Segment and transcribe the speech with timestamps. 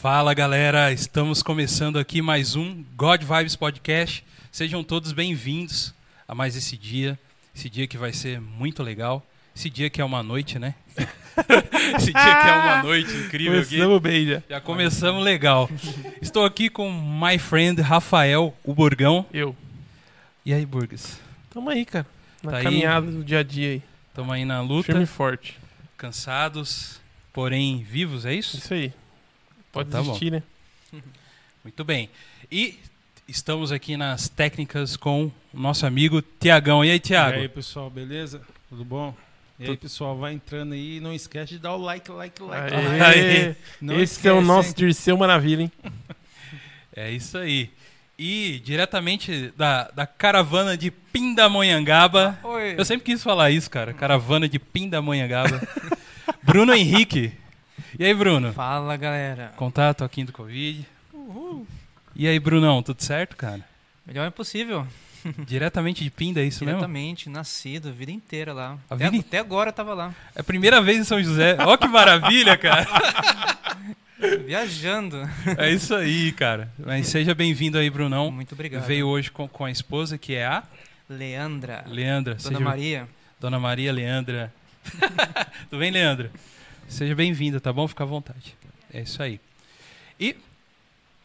[0.00, 4.24] Fala galera, estamos começando aqui mais um God Vibes Podcast.
[4.50, 5.92] Sejam todos bem-vindos
[6.26, 7.18] a mais esse dia.
[7.54, 9.22] Esse dia que vai ser muito legal.
[9.54, 10.74] Esse dia que é uma noite, né?
[11.98, 13.76] esse dia que é uma noite incrível aqui.
[13.76, 14.42] Começamos bem já.
[14.48, 15.68] Já começamos legal.
[16.22, 19.26] Estou aqui com my friend Rafael, o Burgão.
[19.30, 19.54] Eu.
[20.46, 21.20] E aí, Burgas?
[21.50, 22.06] Tamo aí, cara.
[22.42, 22.64] Na Tá aí?
[22.64, 23.82] caminhada do dia a dia aí.
[24.08, 25.58] Estamos aí na luta, Firme e forte.
[25.98, 26.98] cansados,
[27.34, 28.56] porém vivos, é isso?
[28.56, 28.94] Isso aí.
[29.72, 30.12] Pode Então tá bom.
[30.12, 30.42] desistir, né?
[31.64, 32.08] Muito bem.
[32.50, 32.78] E
[33.28, 36.84] estamos aqui nas técnicas com o nosso amigo Tiagão.
[36.84, 37.38] E aí, Tiago?
[37.38, 38.40] E aí, pessoal, beleza?
[38.68, 39.14] Tudo bom?
[39.58, 42.74] E aí, pessoal, vai entrando aí não esquece de dar o like, like, like.
[42.74, 42.98] Aê.
[42.98, 43.02] like.
[43.02, 43.56] Aê.
[43.80, 44.74] Não Esse é o esquece, nosso hein?
[44.76, 45.72] Dirceu Maravilha, hein?
[46.96, 47.70] É isso aí.
[48.18, 52.38] E diretamente da, da caravana de Pindamonhangaba.
[52.42, 52.74] Oi!
[52.76, 53.92] Eu sempre quis falar isso, cara.
[53.92, 55.60] Caravana de Pindamonhangaba.
[56.42, 57.32] Bruno Henrique.
[57.98, 58.52] E aí, Bruno?
[58.52, 59.52] Fala galera!
[59.56, 60.86] Contato aqui do Covid.
[62.14, 63.60] E aí, Brunão, tudo certo, cara?
[64.06, 64.86] Melhor é possível.
[65.46, 66.78] Diretamente de Pinda, é isso mesmo?
[66.78, 68.78] Diretamente, nascido, a vida inteira lá.
[68.88, 70.14] A até, vida até agora eu tava lá.
[70.34, 71.56] É a primeira vez em São José.
[71.60, 72.86] Ó que maravilha, cara.
[74.46, 75.28] Viajando.
[75.58, 76.70] É isso aí, cara.
[76.78, 78.30] Mas seja bem-vindo aí, Brunão.
[78.30, 78.84] Muito obrigado.
[78.86, 80.62] Veio hoje com, com a esposa, que é a
[81.08, 81.84] Leandra.
[81.86, 82.34] Leandra.
[82.34, 83.08] Dona Seja- Maria.
[83.40, 84.52] Dona Maria Leandra.
[85.68, 86.30] Tudo bem, Leandra?
[86.90, 87.86] Seja bem-vinda, tá bom?
[87.86, 88.56] Fica à vontade.
[88.92, 89.40] É isso aí.
[90.18, 90.34] E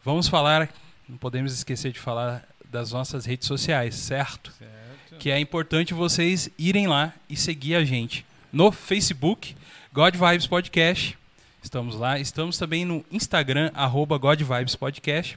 [0.04, 0.72] vamos falar,
[1.08, 4.52] não podemos esquecer de falar das nossas redes sociais, certo?
[4.52, 5.18] Certo.
[5.18, 9.56] Que é importante vocês irem lá e seguir a gente no Facebook,
[9.92, 11.18] God Vibes Podcast.
[11.60, 12.16] Estamos lá.
[12.16, 15.36] Estamos também no Instagram, arroba God Vibes Podcast.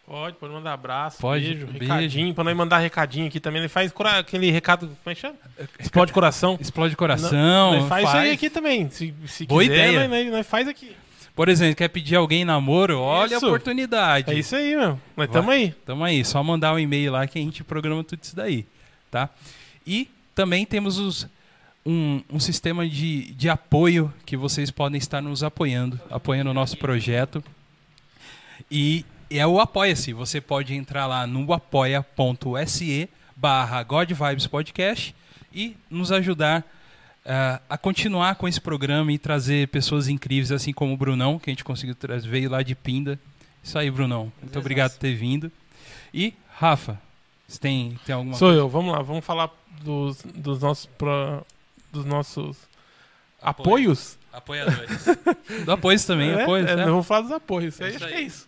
[0.06, 1.80] Pode, pode mandar abraço, Pode, beijo, beijo.
[1.80, 2.34] recadinho.
[2.34, 3.62] Pra nós mandar recadinho aqui também.
[3.62, 5.36] Ele faz aquele recado, como é que chama?
[5.80, 6.58] Explode coração.
[6.59, 8.34] Explode coração, Nós faz, isso aí faz.
[8.34, 8.90] aqui também.
[8.90, 10.08] Se, se Boa quiser, ideia.
[10.08, 10.94] Nós, nós- faz aqui.
[11.34, 13.00] Por exemplo, quer pedir alguém namoro?
[13.00, 13.46] Olha Isso.
[13.46, 14.30] a oportunidade.
[14.30, 14.90] É isso aí, meu.
[14.90, 15.25] Nós Vai.
[15.25, 15.72] estamos aí.
[15.86, 18.68] Tamo aí, só mandar um e-mail lá que a gente programa tudo isso daí,
[19.09, 19.30] tá?
[19.88, 21.28] E também temos os-
[21.86, 26.78] um, um sistema de, de apoio que vocês podem estar nos apoiando, apoiando o nosso
[26.78, 27.44] projeto.
[28.69, 30.13] E é o Apoia-se.
[30.13, 33.85] Você pode entrar lá no apoia.se barra
[34.50, 35.16] Podcast
[35.53, 36.63] e nos ajudar
[37.25, 41.50] ah, a continuar com esse programa e trazer pessoas incríveis, assim como o Brunão, que
[41.50, 43.19] a gente conseguiu trazer, veio lá de Pinda.
[43.63, 44.23] Isso aí, Brunão.
[44.23, 44.59] Muito Exato.
[44.59, 45.51] obrigado por ter vindo.
[46.13, 47.00] E, Rafa,
[47.47, 49.50] você tem, tem alguma Sou eu, vamos lá, vamos falar
[49.81, 51.45] dos, dos nossos pro-
[51.91, 52.57] dos nossos
[53.41, 54.17] apoios.
[54.31, 55.06] Apoiadores.
[55.66, 56.85] Do apoio também, É, apoio, é, tá?
[56.85, 58.13] Vamos falar dos apoios, É acho isso aí.
[58.13, 58.47] é isso.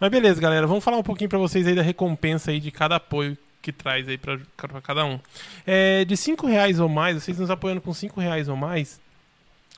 [0.00, 2.96] Mas beleza, galera, vamos falar um pouquinho pra vocês aí da recompensa aí de cada
[2.96, 4.38] apoio que traz aí pra
[4.82, 5.18] cada um.
[5.66, 9.00] É, de 5 reais ou mais, vocês nos apoiando com 5 reais ou mais,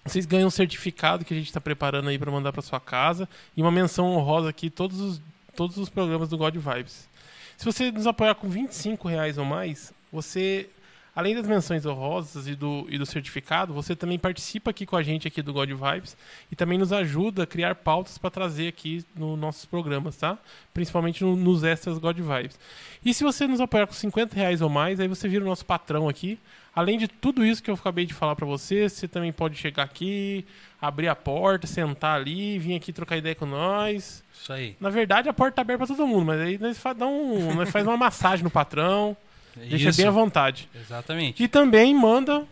[0.04, 3.28] vocês ganham um certificado que a gente está preparando aí pra mandar pra sua casa
[3.56, 5.22] e uma menção honrosa aqui todos os,
[5.54, 7.08] todos os programas do God Vibes.
[7.56, 10.68] Se você nos apoiar com 25 reais ou mais, você,
[11.16, 15.02] além das menções honrosas e do, e do certificado, você também participa aqui com a
[15.02, 16.16] gente aqui do God Vibes
[16.52, 20.38] e também nos ajuda a criar pautas para trazer aqui nos nossos programas, tá?
[20.74, 22.58] Principalmente no- nos extras God Vibes.
[23.04, 25.64] E se você nos apoiar com 50 reais ou mais, aí você vira o nosso
[25.64, 26.38] patrão aqui.
[26.74, 29.84] Além de tudo isso que eu acabei de falar para você, você também pode chegar
[29.84, 30.44] aqui,
[30.78, 34.22] abrir a porta, sentar ali, vir aqui trocar ideia com nós.
[34.38, 34.76] Isso aí.
[34.78, 37.54] Na verdade, a porta tá aberta para todo mundo, mas aí nós, fa dá um,
[37.54, 39.16] nós faz uma massagem no patrão,
[39.56, 39.98] deixa Isso.
[39.98, 40.68] bem à vontade.
[40.74, 41.42] Exatamente.
[41.42, 42.44] E também manda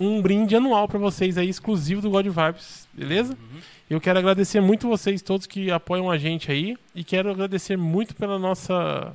[0.00, 3.32] um brinde anual para vocês aí, exclusivo do God Vibes, beleza?
[3.32, 3.60] Uhum.
[3.88, 8.14] Eu quero agradecer muito vocês todos que apoiam a gente aí e quero agradecer muito
[8.14, 9.14] pela nossa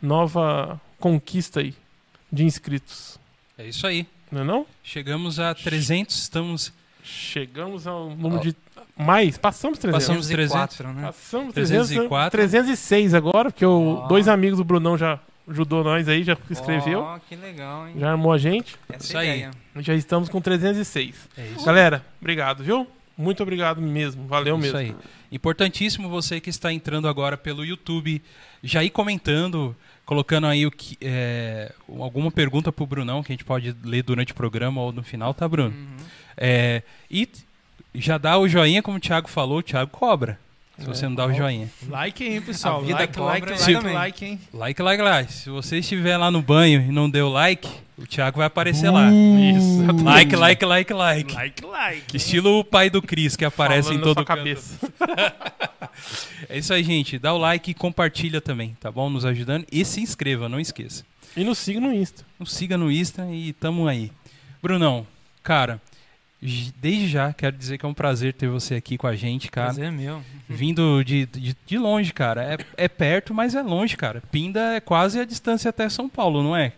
[0.00, 1.74] nova conquista aí
[2.32, 3.18] de inscritos.
[3.58, 4.06] É isso aí.
[4.30, 4.66] Não é não?
[4.82, 6.72] Chegamos a 300, estamos
[7.06, 8.56] Chegamos ao número de
[8.98, 10.06] mais, passamos 300.
[10.06, 11.02] Passamos 304, né?
[11.02, 12.30] Passamos 304.
[12.30, 14.06] 300, 306 agora, porque o, Ó.
[14.08, 17.94] dois amigos do Brunão já ajudou nós aí, já escreveu, Ó, que legal, hein?
[17.98, 18.76] já armou a gente.
[18.88, 19.28] Essa Isso é a aí.
[19.38, 19.50] ideia.
[19.76, 21.28] Já estamos com 306.
[21.36, 21.64] É isso.
[21.64, 22.86] Galera, obrigado, viu?
[23.16, 24.26] Muito obrigado mesmo.
[24.26, 24.78] Valeu Isso mesmo.
[24.78, 24.94] aí.
[25.32, 28.22] Importantíssimo você que está entrando agora pelo YouTube,
[28.62, 33.44] já ir comentando, colocando aí o que, é, alguma pergunta pro Brunão que a gente
[33.44, 35.70] pode ler durante o programa ou no final, tá, Bruno?
[35.74, 35.96] Uhum.
[36.36, 37.28] É, e
[37.94, 40.38] já dá o joinha, como o Thiago falou, o Thiago cobra.
[40.78, 41.70] Se você não dá o joinha.
[41.88, 42.82] Like, hein, pessoal?
[42.82, 43.94] Like, cobra like, lá like, também.
[43.94, 44.40] like, hein?
[44.52, 45.32] Like, like, like.
[45.32, 49.08] Se você estiver lá no banho e não deu like, o Thiago vai aparecer lá.
[49.10, 49.76] Isso.
[50.04, 51.34] Like, like, like, like.
[51.34, 52.16] Like, like.
[52.16, 54.38] Estilo o pai do Cris, que aparece Falando em na todo sua canto.
[54.38, 54.78] cabeça.
[56.48, 57.18] É isso aí, gente.
[57.18, 59.08] Dá o like e compartilha também, tá bom?
[59.08, 59.66] Nos ajudando.
[59.72, 61.04] E se inscreva, não esqueça.
[61.34, 62.22] E nos siga no Insta.
[62.38, 64.12] Nos siga no Insta e tamo aí.
[64.62, 65.06] Brunão,
[65.42, 65.80] cara,
[66.40, 69.68] desde já quero dizer que é um prazer ter você aqui com a gente, cara.
[69.68, 70.22] Prazer é meu.
[70.48, 72.42] Vindo de, de, de longe, cara.
[72.76, 74.22] É, é perto, mas é longe, cara.
[74.30, 76.72] Pinda é quase a distância até São Paulo, não é?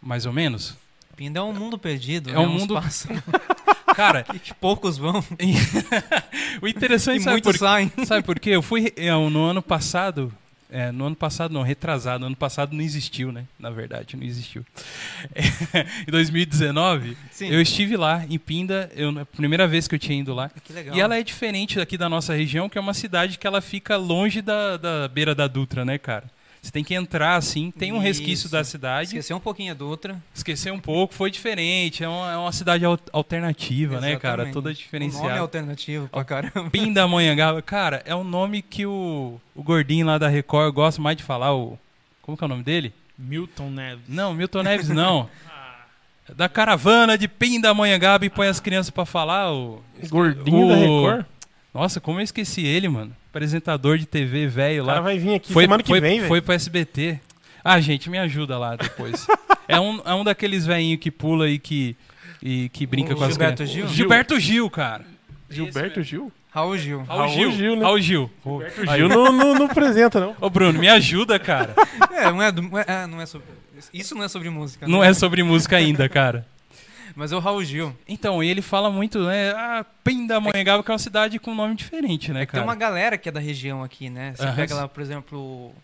[0.00, 0.76] Mais ou menos?
[1.16, 2.30] Pinda é um mundo perdido.
[2.30, 2.38] É né?
[2.38, 3.08] um mundo- espaço
[3.94, 5.24] Cara, que poucos vão
[6.62, 7.90] o interessante e sabe muitos por, saem.
[8.06, 8.50] sabe por quê?
[8.50, 10.32] Eu fui é, no ano passado.
[10.70, 12.24] É, no ano passado não, retrasado.
[12.24, 13.46] ano passado não existiu, né?
[13.58, 14.64] Na verdade, não existiu.
[15.34, 15.42] É,
[16.06, 17.48] em 2019, Sim.
[17.48, 18.90] eu estive lá em Pinda.
[18.94, 20.50] Eu, a primeira vez que eu tinha ido lá.
[20.70, 20.96] Legal.
[20.96, 23.96] E ela é diferente daqui da nossa região, que é uma cidade que ela fica
[23.96, 26.30] longe da, da beira da Dutra, né, cara?
[26.60, 28.50] Você tem que entrar assim, tem um resquício Isso.
[28.50, 29.08] da cidade.
[29.10, 30.20] Esqueceu um pouquinho a Dutra.
[30.34, 32.02] Esquecer um pouco, foi diferente.
[32.04, 34.42] É uma, é uma cidade al- alternativa, né, cara?
[34.42, 34.52] Exatamente.
[34.54, 35.40] Toda O nome é diferenciada.
[35.40, 36.68] alternativo pra caramba.
[36.70, 37.62] Pindamonhangaba.
[37.62, 41.54] Cara, é um nome que o, o gordinho lá da Record gosta mais de falar.
[41.54, 41.78] O,
[42.22, 42.92] como que é o nome dele?
[43.16, 44.04] Milton Neves.
[44.08, 45.28] Não, Milton Neves não.
[46.36, 49.50] Da caravana de Pindamonhangaba e põe as crianças pra falar.
[49.50, 51.26] O, Gordinho o- da Record.
[51.72, 53.16] Nossa, como eu esqueci ele, mano.
[53.38, 54.94] Apresentador de TV velho O lá.
[54.94, 56.28] cara vai vir aqui foi, semana que foi, vem, velho.
[56.28, 57.20] Foi pro SBT.
[57.62, 59.26] Ah, gente, me ajuda lá depois.
[59.68, 61.96] é, um, é um daqueles velhinhos que pula e que,
[62.42, 63.74] e que brinca O com as Gilberto crianças.
[63.74, 63.88] Gil?
[63.88, 65.04] Gilberto Gil, cara.
[65.48, 66.32] Gilberto Gil?
[66.50, 67.02] Raul Gil.
[67.04, 67.52] Raul, Raul Gil.
[67.52, 67.82] Gil, né?
[67.84, 68.30] Raul Gil.
[68.44, 68.60] O
[68.96, 70.34] Gil não, não, não apresenta, não.
[70.40, 71.74] Ô, Bruno, me ajuda, cara.
[72.10, 73.46] É, não é, do- não é- é, não é sobre.
[73.94, 74.88] Isso não é sobre música.
[74.88, 75.08] Não né?
[75.10, 76.44] é sobre música ainda, cara.
[77.18, 77.92] Mas é o Raul Gil.
[78.06, 79.50] Então, ele fala muito, né?
[79.50, 82.62] Ah, Pindamonhangaba, que é uma cidade com nome diferente, né, Tem cara?
[82.62, 84.34] uma galera que é da região aqui, né?
[84.36, 84.54] Você Aham.
[84.54, 85.74] pega lá, por exemplo, o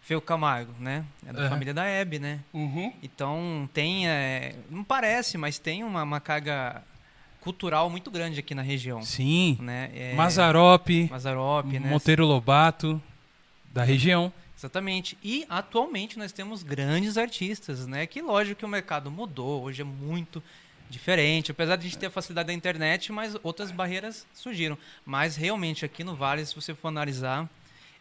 [0.00, 1.04] Feu Camargo, né?
[1.26, 1.48] É da Aham.
[1.48, 2.38] família da Hebe, né?
[2.54, 2.92] Uhum.
[3.02, 4.08] Então tem.
[4.08, 6.80] é, não parece, mas tem uma, uma carga
[7.40, 9.02] cultural muito grande aqui na região.
[9.02, 9.58] Sim.
[9.60, 9.90] Né?
[9.92, 11.90] É, Mazarope, Mazarope, né?
[11.90, 13.02] Monteiro Lobato,
[13.74, 14.32] da região.
[14.56, 15.18] Exatamente.
[15.24, 18.06] E atualmente nós temos grandes artistas, né?
[18.06, 20.40] Que lógico que o mercado mudou, hoje é muito
[20.90, 24.78] diferente, apesar de a gente ter a facilidade da internet, mas outras barreiras surgiram.
[25.04, 27.48] Mas realmente aqui no Vale, se você for analisar,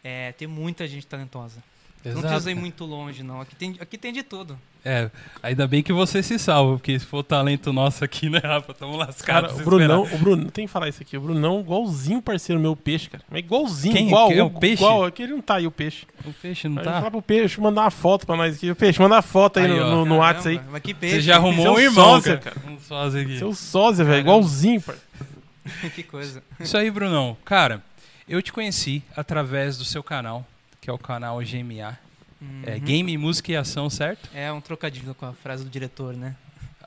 [0.04, 1.64] é, tem muita gente talentosa.
[2.14, 3.42] Não precisa ir muito longe, não.
[3.42, 4.58] Aqui tem, aqui tem de tudo.
[4.86, 5.10] É,
[5.44, 8.74] ainda bem que você se salva, porque se for talento nosso aqui, né, Rafa?
[8.74, 9.60] Tamo Cara, lascados.
[9.60, 11.18] o Brunão, o Brunão, tem que falar isso aqui.
[11.18, 13.24] O Brunão, igualzinho parceiro meu, peixe, cara.
[13.30, 14.08] Mas igualzinho, Quem?
[14.08, 14.32] igual.
[14.32, 14.82] É o o peixe?
[14.82, 16.06] Igual, é que ele não tá aí, o peixe.
[16.26, 16.94] O peixe não Aí tá?
[16.94, 18.72] Falar pro peixe mandar uma foto pra nós aqui.
[18.72, 20.62] O peixe, manda uma foto aí, Aí, no, no, no WhatsApp aí.
[20.72, 21.16] Mas que peixe.
[21.16, 22.56] Você já arrumou um irmão, sósia, cara.
[22.66, 23.38] Um sósia aqui.
[23.38, 24.22] Seu sósia, velho.
[24.22, 25.08] Igualzinho, parceiro.
[25.94, 26.42] que coisa.
[26.60, 27.36] Isso aí, Brunão.
[27.44, 27.84] Cara,
[28.28, 30.46] eu te conheci através do seu canal,
[30.88, 32.00] que é o canal GMA.
[32.64, 32.80] É Uhum.
[32.80, 34.30] Game, Música e Ação, certo?
[34.34, 36.34] É um trocadilho com a frase do diretor, né?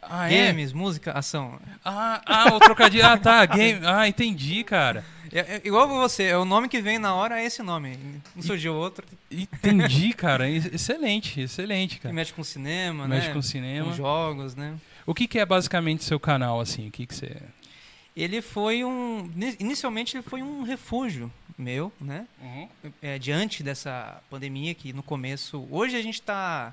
[0.00, 1.61] Ah, Games, música, ação.
[1.85, 3.05] Ah, ah, o trocadilho.
[3.05, 3.44] Ah, tá.
[3.44, 3.81] Game.
[3.85, 5.04] Ah, entendi, cara.
[5.30, 7.99] É, é igual você, é o nome que vem na hora é esse nome.
[8.35, 9.04] Não surgiu outro.
[9.30, 10.49] Entendi, cara.
[10.49, 12.14] Ex- Excelente, excelente, Que cara.
[12.14, 13.35] mexe com cinema, Mexe né?
[13.35, 13.90] com cinema.
[13.90, 14.76] Com jogos, né?
[15.04, 16.88] O que, que é basicamente seu canal, assim?
[16.88, 17.37] O que, que você.
[18.17, 19.31] Ele foi um.
[19.37, 22.26] ini- Inicialmente ele foi um refúgio meu, né?
[23.02, 25.67] É, diante dessa pandemia que no começo.
[25.71, 26.73] Hoje a gente está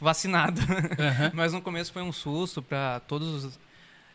[0.00, 0.60] vacinado.
[0.98, 1.30] Aham.
[1.34, 3.58] Mas no começo foi um susto para todos os,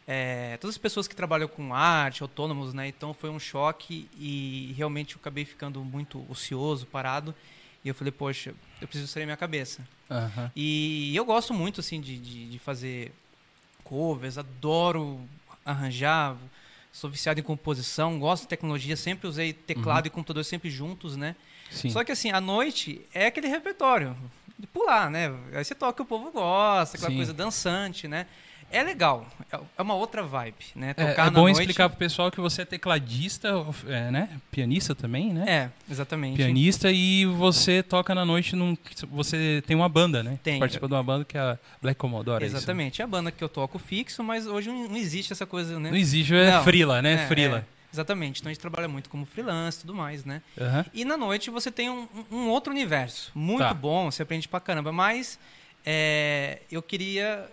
[0.08, 2.88] é, todas as pessoas que trabalham com arte, autônomos, né?
[2.88, 7.34] Então foi um choque e realmente eu acabei ficando muito ocioso, parado.
[7.84, 9.86] E eu falei, poxa, eu preciso sair minha cabeça.
[10.10, 10.52] Aham.
[10.56, 13.12] E eu gosto muito, assim, de, de, de fazer
[13.84, 15.20] covers, adoro
[15.72, 16.38] arranjar,
[16.92, 21.36] sou viciado em composição, gosto de tecnologia, sempre usei teclado e computador sempre juntos, né?
[21.70, 21.90] Sim.
[21.90, 24.16] Só que assim, à noite é aquele repertório
[24.60, 25.34] de pular, né?
[25.54, 27.18] Aí você toca o povo gosta, aquela Sim.
[27.18, 28.28] coisa dançante, né?
[28.72, 30.92] É legal, é- é uma outra vibe, né?
[30.92, 31.60] É, Tocar é na bom noite...
[31.60, 33.50] explicar pro pessoal que você é tecladista,
[33.88, 34.30] é, né?
[34.50, 35.46] Pianista também, né?
[35.48, 36.38] É, exatamente.
[36.38, 38.78] Pianista e você toca na noite num.
[39.12, 40.40] Você tem uma banda, né?
[40.44, 40.60] Tenho.
[40.60, 42.44] Participa de uma banda que é a Black Commodore.
[42.44, 42.56] é isso?
[42.56, 45.90] Exatamente, é a banda que eu toco fixo, mas hoje não existe essa coisa, né?
[45.90, 47.14] Não existe, é Não, frila, né?
[47.24, 47.58] É, frila.
[47.60, 47.64] é,
[47.94, 50.42] exatamente, então a gente trabalha muito como freelance e tudo mais, né?
[50.60, 50.86] Aham.
[50.94, 53.74] E na noite você tem um, um outro universo, muito Tá.
[53.74, 55.38] bom, você aprende pra caramba, mas
[55.86, 57.50] é, eu queria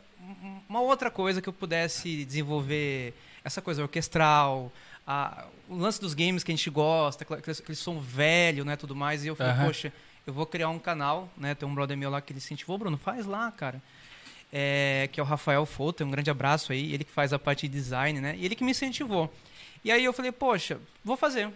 [0.68, 4.72] uma outra coisa que eu pudesse desenvolver, essa coisa orquestral,
[5.06, 8.94] a- o lance dos games que a gente gosta, aquele, aquele som velho, né, tudo
[8.94, 9.64] mais, e eu falei, Aham.
[9.66, 9.92] poxa,
[10.26, 12.96] eu vou criar um canal, né, tem um brother meu lá que ele incentivou, Bruno,
[12.98, 13.80] faz lá, cara.
[14.50, 17.68] é, que é o Rafael Foto, um grande abraço aí, ele que faz a parte
[17.68, 18.34] de design, né?
[18.38, 19.30] E ele que me incentivou.
[19.84, 21.50] E aí eu falei, poxa, vou fazer,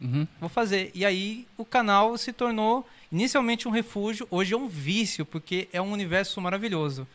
[0.00, 0.26] Uhum.
[0.40, 0.90] vou fazer.
[0.94, 5.82] E aí o canal se tornou inicialmente um refúgio, hoje é um vício, porque é
[5.82, 7.06] um universo maravilhoso.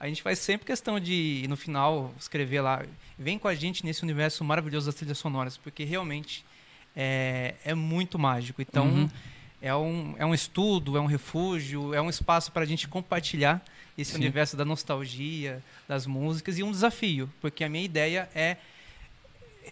[0.00, 2.84] A gente faz sempre questão de, no final, escrever lá,
[3.18, 6.44] vem com a gente nesse universo maravilhoso das trilhas sonoras, porque realmente
[6.94, 8.62] é, é muito mágico.
[8.62, 9.10] Então, Uhum.
[9.60, 13.60] é, um, é um estudo, é um refúgio, é um espaço para a gente compartilhar
[13.96, 14.18] esse Sim.
[14.18, 18.56] universo da nostalgia, das músicas, e um desafio, porque a minha ideia é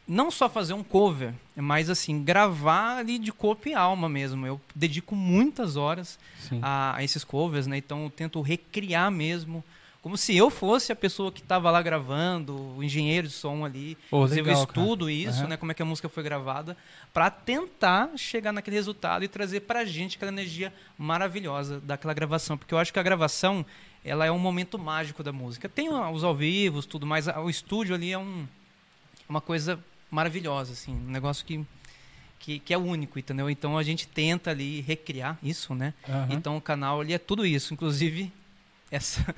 [0.07, 4.47] não só fazer um cover, mas assim, gravar ali de corpo e alma mesmo.
[4.47, 6.19] Eu dedico muitas horas
[6.61, 7.79] a, a esses covers, né?
[7.79, 9.65] Então eu tento recriar mesmo,
[10.07, 13.99] como se eu fosse a pessoa que estava lá gravando, o engenheiro de som ali.
[14.13, 14.81] Eu legal, cara.
[14.81, 15.49] estudo isso, Aham.
[15.49, 15.57] né?
[15.57, 16.77] Como é que a música foi gravada,
[17.13, 22.57] para tentar chegar naquele resultado e trazer pra gente aquela energia maravilhosa daquela gravação.
[22.57, 23.67] Porque eu acho que a gravação,
[24.05, 25.69] ela é um momento mágico da música.
[25.69, 28.47] Tem os ao vivo, tudo, mas a- o estúdio ali é um,
[29.29, 29.77] uma coisa
[30.09, 31.67] maravilhosa, assim, um negócio que,
[32.39, 33.51] que, que é único, entendeu?
[33.51, 35.93] Então a gente tenta ali recriar isso, né?
[36.09, 36.29] Aham.
[36.31, 38.31] Então o canal ali é tudo isso, inclusive
[38.89, 39.35] essa,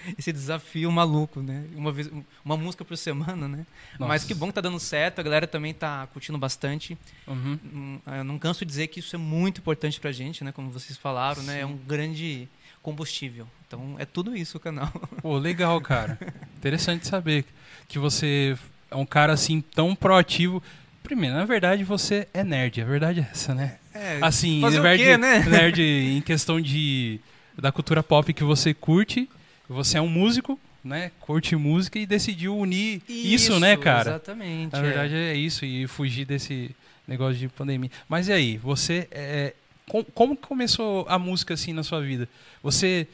[0.18, 1.64] esse desafio maluco, né?
[1.74, 2.10] Uma, vez,
[2.44, 3.66] uma música por semana, né?
[3.98, 4.26] Mas Nossa.
[4.26, 6.96] que bom que tá dando certo, a galera também tá curtindo bastante.
[7.26, 7.58] Uhum.
[7.72, 10.52] Hum, Eu não canso de dizer que isso é muito importante pra gente, né?
[10.52, 11.60] Como vocês falaram, né?
[11.60, 12.48] É um grande
[12.82, 13.46] combustível.
[13.66, 14.90] Então é tudo isso o canal.
[15.22, 16.18] Pô, legal, cara.
[16.56, 17.44] Interessante saber
[17.88, 18.56] que você
[18.90, 20.62] é um cara assim tão proativo.
[21.02, 22.80] Primeiro, na verdade, você é nerd.
[22.80, 23.78] A verdade é essa, né?
[23.92, 25.40] É, Assim, nerd, quê, né?
[25.40, 27.18] nerd em questão de
[27.58, 29.28] da cultura pop que você curte.
[29.72, 31.12] Você é um músico, né?
[31.20, 34.10] Curte música e decidiu unir isso, né, cara?
[34.10, 34.72] Exatamente.
[34.72, 34.82] Na é.
[34.82, 36.74] verdade é isso e fugir desse
[37.06, 37.90] negócio de pandemia.
[38.08, 39.54] Mas e aí, você é,
[39.86, 42.28] com- como começou a música assim na sua vida?
[42.62, 43.06] Você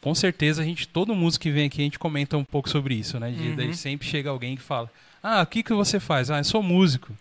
[0.00, 2.94] com certeza a gente todo músico que vem aqui a gente comenta um pouco sobre
[2.94, 3.30] isso, né?
[3.30, 3.56] De, Uhum.
[3.56, 4.90] Daí sempre chega alguém que fala:
[5.22, 7.12] "Ah, o que que você faz?" "Ah, eu sou músico."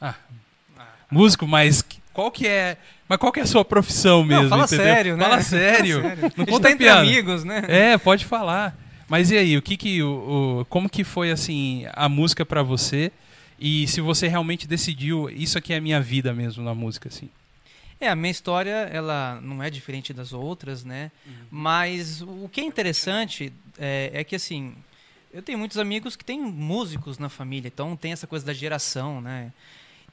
[0.00, 0.14] "Ah,
[1.10, 2.76] músico, mas que- qual que é,
[3.08, 5.22] mas qual que é a sua profissão mesmo, Não, fala sério, né?
[5.22, 6.02] Fala sério.
[6.02, 7.62] Fala Não A gente conta tá entre amigos, né?
[7.68, 8.76] É, pode falar.
[9.08, 12.60] Mas e aí, o que que o, o- como que foi assim a música pra
[12.60, 13.12] você?
[13.56, 17.28] E se você realmente decidiu, isso aqui é a minha vida mesmo na música assim.
[18.00, 21.12] É, a minha história, ela não é diferente das outras, né?
[21.48, 24.74] Mas o que é interessante é, é que, assim,
[25.32, 29.20] eu tenho muitos amigos que têm músicos na família, então tem essa coisa da geração,
[29.20, 29.52] né?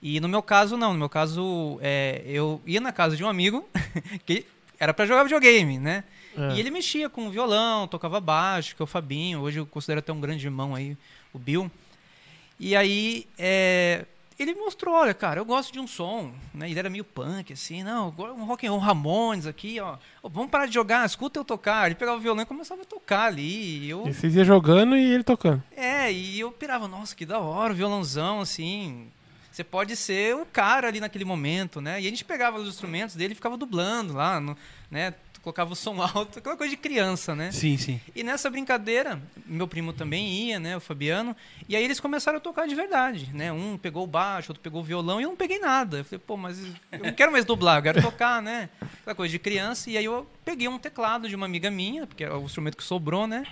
[0.01, 0.93] E no meu caso, não.
[0.93, 3.67] No meu caso, é, eu ia na casa de um amigo
[4.25, 4.45] que
[4.79, 6.03] era pra jogar videogame, né?
[6.37, 6.55] É.
[6.55, 9.39] E ele mexia com violão, tocava baixo, que é o Fabinho.
[9.41, 10.97] Hoje eu considero até um grande irmão aí,
[11.33, 11.71] o Bill.
[12.59, 14.05] E aí, é,
[14.37, 16.69] ele mostrou, olha, cara, eu gosto de um som, né?
[16.69, 19.95] Ele era meio punk, assim, não, um rock and roll Ramones aqui, ó.
[20.23, 21.85] Vamos parar de jogar, escuta eu tocar.
[21.85, 23.85] Ele pegava o violão e começava a tocar ali.
[23.85, 25.63] E eu, E vocês iam jogando e ele tocando.
[25.75, 29.07] é, e eu pirava, nossa, que da hora, o violãozão, assim.
[29.55, 32.01] Você pode ser o cara ali naquele momento, né?
[32.01, 34.57] E a gente pegava os instrumentos dele e ficava dublando lá, no-
[34.91, 35.13] né?
[35.41, 37.53] Colocava o som alto, aquela coisa de criança, né?
[37.53, 38.01] Sim, sim.
[38.13, 41.33] E nessa brincadeira, meu primo também ia, né, o Fabiano,
[41.69, 43.49] e aí eles começaram a tocar de verdade, né?
[43.53, 45.99] Um pegou o baixo, outro pegou o violão, e eu não peguei nada.
[45.99, 46.59] Eu falei, pô, mas
[46.91, 48.67] eu não quero mais dublar, eu quero tocar, né?
[48.81, 49.89] Aquela coisa de criança.
[49.89, 52.83] E aí eu peguei um teclado de uma amiga minha, porque era o instrumento que
[52.83, 53.45] sobrou, né?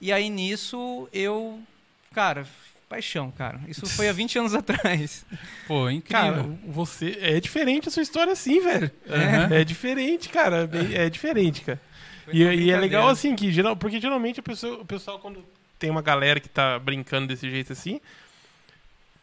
[0.00, 1.60] E aí nisso eu,
[2.12, 2.44] cara,
[2.88, 3.60] paixão, cara.
[3.68, 5.24] Isso foi há 20 anos atrás.
[5.66, 6.20] Pô, incrível.
[6.20, 7.18] Cara, você.
[7.20, 8.90] É diferente a sua história assim, velho.
[9.08, 9.54] Aham.
[9.54, 10.66] É diferente, cara.
[10.66, 11.80] bem- É diferente, cara.
[12.32, 15.44] E, e é legal assim que geral, porque geralmente pessoa, o pessoal quando
[15.78, 18.00] tem uma galera que tá brincando desse jeito assim,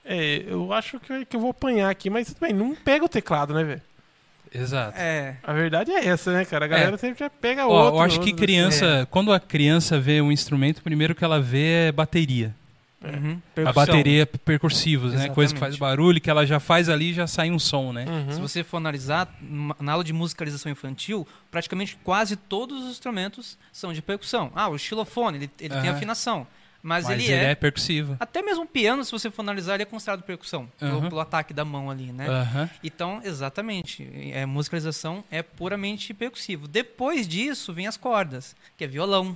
[0.04, 3.10] é, eu acho que, que eu vou apanhar aqui, mas tudo bem, não pega o
[3.10, 3.82] teclado, né, velho?
[4.54, 4.98] Exato.
[4.98, 6.66] É, A verdade é essa, né, cara?
[6.66, 7.98] A galera sempre já pega Ó, outro.
[8.00, 11.88] eu acho que outro, criança, quando a criança vê um instrumento, primeiro que ela vê
[11.88, 12.56] é bateria.
[13.06, 15.30] Uhum, A bateria percussivos, né?
[15.30, 18.06] Coisa que faz barulho, que ela já faz ali e já sai um som, né?
[18.08, 18.32] Uhum.
[18.32, 19.34] Se você for analisar,
[19.80, 24.52] na aula de musicalização infantil, praticamente quase todos os instrumentos são de percussão.
[24.56, 25.92] Ah, o xilofone, ele, ele tem Aham.
[25.92, 26.48] afinação.
[26.86, 28.16] Mas, Mas ele, é, percussivo.
[28.20, 30.70] Até mesmo o piano, se você for analisar, ele é considerado percussão.
[30.78, 31.10] Pelo, Aham.
[31.10, 32.28] pelo ataque da mão ali, né?
[32.30, 32.70] Aham.
[32.84, 34.08] Então, exatamente.
[34.32, 36.68] É, musicalização é puramente percussivo.
[36.68, 39.36] Depois disso, vem as cordas, que é violão.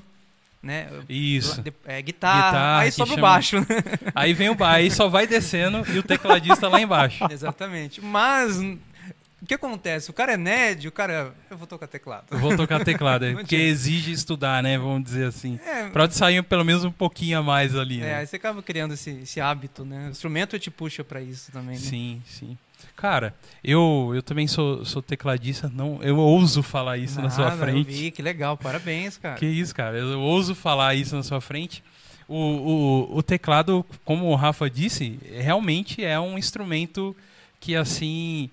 [0.62, 0.90] Né?
[1.08, 1.64] Isso.
[1.86, 3.60] É, guitarra, Guitarra, aí sobe o chama- baixo.
[3.62, 3.66] né?
[4.14, 7.26] Aí vem o baixo, aí só vai descendo e o tecladista lá embaixo.
[7.32, 8.02] Exatamente.
[8.02, 10.10] Mas o que acontece?
[10.10, 11.34] O cara é nerd, o cara.
[11.50, 12.26] Eu vou tocar teclado.
[12.32, 14.78] Eu vou tocar teclado, é, porque exige estudar, né?
[14.78, 15.58] Vamos dizer assim.
[15.66, 18.16] É, Pra sair pelo menos um pouquinho a mais ali, é, né?
[18.16, 20.08] aí você acaba criando esse, esse hábito, né?
[20.08, 21.82] O instrumento te puxa pra isso também, né?
[21.82, 22.58] Sim, sim.
[22.96, 23.34] Cara,
[23.64, 27.60] eu, eu também sou, sou tecladista, não, eu ouso falar isso na sua Nada, eu
[27.60, 27.92] frente.
[27.92, 29.36] vi, que legal, parabéns, cara.
[29.36, 31.84] Que isso, cara, eu ouso falar isso na sua frente.
[32.28, 37.16] O, o, o teclado, como o Rafa disse, realmente é um instrumento
[37.60, 38.50] que, assim,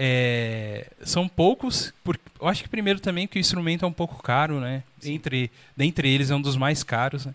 [0.00, 1.92] é, são poucos.
[2.04, 4.84] Por, eu acho que primeiro também que o instrumento é um pouco caro, né?
[5.04, 7.26] Entre, dentre eles é um dos mais caros.
[7.26, 7.34] Né?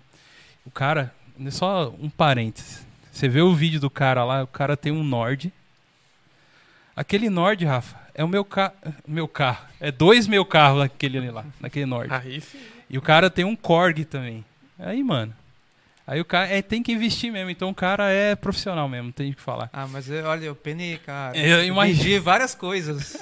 [0.66, 1.14] O cara,
[1.52, 2.86] só um parênteses.
[3.12, 5.52] Você vê o vídeo do cara lá, o cara tem um Nord.
[6.96, 8.72] Aquele Nord, Rafa, é o meu, ca
[9.08, 9.66] meu carro.
[9.80, 12.14] É dois meu carros naquele ali lá, naquele Nord.
[12.14, 12.60] Aí sim.
[12.90, 14.46] E o cara tem um Korg também.
[14.78, 15.34] Aí, mano.
[16.06, 17.50] Aí o cara é, tem que investir mesmo.
[17.50, 19.70] Então o cara é profissional mesmo, tem que falar.
[19.74, 21.36] Ah, mas eu- olha, eu penei, cara.
[21.38, 21.98] Eu imagino.
[22.04, 23.18] Vendi várias coisas.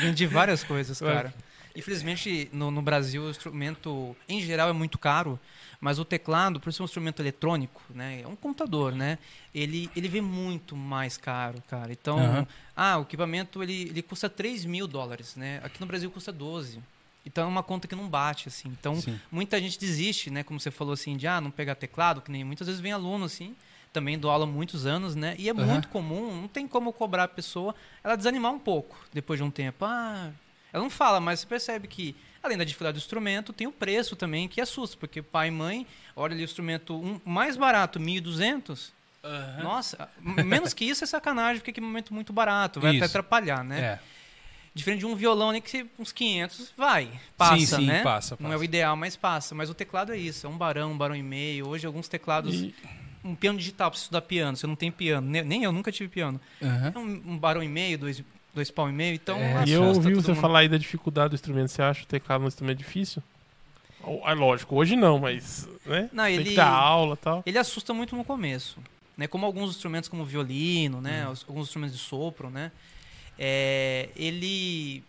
[0.00, 1.32] Vendi várias coisas, cara.
[1.74, 5.38] Infelizmente, no, no Brasil, o instrumento, em geral, é muito caro.
[5.80, 8.20] Mas o teclado, por ser um instrumento eletrônico, né?
[8.22, 9.18] É um computador, né?
[9.54, 11.90] Ele, ele vem muito mais caro, cara.
[11.90, 12.46] Então, Aham.
[12.76, 15.58] ah, o equipamento, ele, ele custa 3 mil dólares, né?
[15.64, 16.82] Aqui no Brasil custa 12.
[17.24, 18.68] Então, é uma conta que não bate, assim.
[18.68, 19.18] Então, Sim.
[19.30, 20.42] muita gente desiste, né?
[20.42, 23.24] Como você falou assim, de ah, não pegar teclado, que nem muitas vezes vem aluno
[23.24, 23.56] assim,
[23.92, 25.34] também dou aula há muitos anos, né?
[25.38, 25.64] E é Aham.
[25.66, 29.50] muito comum, não tem como cobrar a pessoa ela desanimar um pouco depois de um
[29.50, 29.84] tempo.
[29.84, 30.30] Ah,
[30.72, 34.16] ela não fala, mas você percebe que além da dificuldade do instrumento, tem o preço
[34.16, 38.90] também que assusta, porque pai e mãe, olha ali o instrumento um, mais barato, 1.200.
[39.62, 43.04] Nossa, m- menos que isso é sacanagem, porque é equipamento muito barato, vai até Isso.
[43.06, 43.80] atrapalhar, né?
[43.80, 43.98] É.
[44.74, 48.02] Diferente de um violão ali que você- uns 500 vai, passa, sim, sim, né?
[48.02, 48.60] passa, Não é passa.
[48.60, 49.54] o ideal, mas passa.
[49.54, 51.68] Mas o teclado é isso, é um barão, um barão e meio.
[51.68, 52.74] Hoje alguns teclados, E-
[53.22, 56.08] um piano digital pra você estudar piano, você não tem piano, nem, eu nunca tive
[56.08, 56.40] piano.
[56.62, 58.22] É um, um barão e meio, dois,
[58.54, 60.40] dois pau e meio, então É, E eu ouvi você mundo.
[60.40, 61.68] falar aí da dificuldade do instrumento.
[61.68, 63.22] Você acha o teclado um instrumento difícil?
[64.24, 65.68] É lógico, hoje não, mas.
[65.84, 66.08] Né?
[66.12, 67.42] Não, Tem ele- que dar aula e tal.
[67.44, 68.78] Ele assusta muito no começo,
[69.16, 69.26] né?
[69.26, 71.28] Como alguns instrumentos como o violino, né?
[71.28, 72.72] Os- Alguns instrumentos de sopro, né?
[73.38, 75.02] É, ele,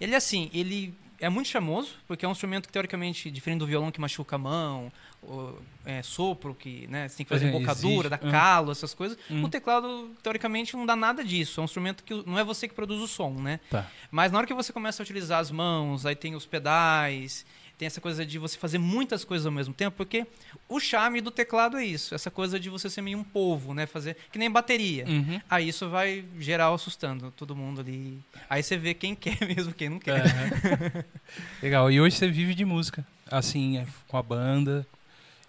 [0.00, 3.90] ele assim, ele é muito charmoso porque é um instrumento que teoricamente diferente do violão
[3.90, 4.92] que machuca a mão,
[5.86, 7.08] é, sopro que, né?
[7.08, 8.30] Você tem que fazer É, embocadura, dá Uhum.
[8.30, 9.16] calo, essas coisas.
[9.30, 9.44] Uhum.
[9.44, 11.60] O teclado teoricamente não dá nada disso.
[11.60, 13.60] É um instrumento que não é você que produz o som, né?
[13.70, 13.86] Tá.
[14.10, 17.46] Mas na hora que você começa a utilizar as mãos, aí tem os pedais,
[17.82, 20.24] tem essa coisa de você fazer muitas coisas ao mesmo tempo, porque
[20.68, 23.86] o charme do teclado é isso, essa coisa de você ser meio um povo, né?
[23.86, 25.04] Fazer que nem bateria.
[25.04, 25.40] Uhum.
[25.50, 28.20] Aí isso vai geral assustando todo mundo ali.
[28.48, 30.22] Aí você vê quem quer mesmo, quem não quer.
[31.60, 31.90] Legal.
[31.90, 34.86] E hoje você vive de música, assim, é, com a banda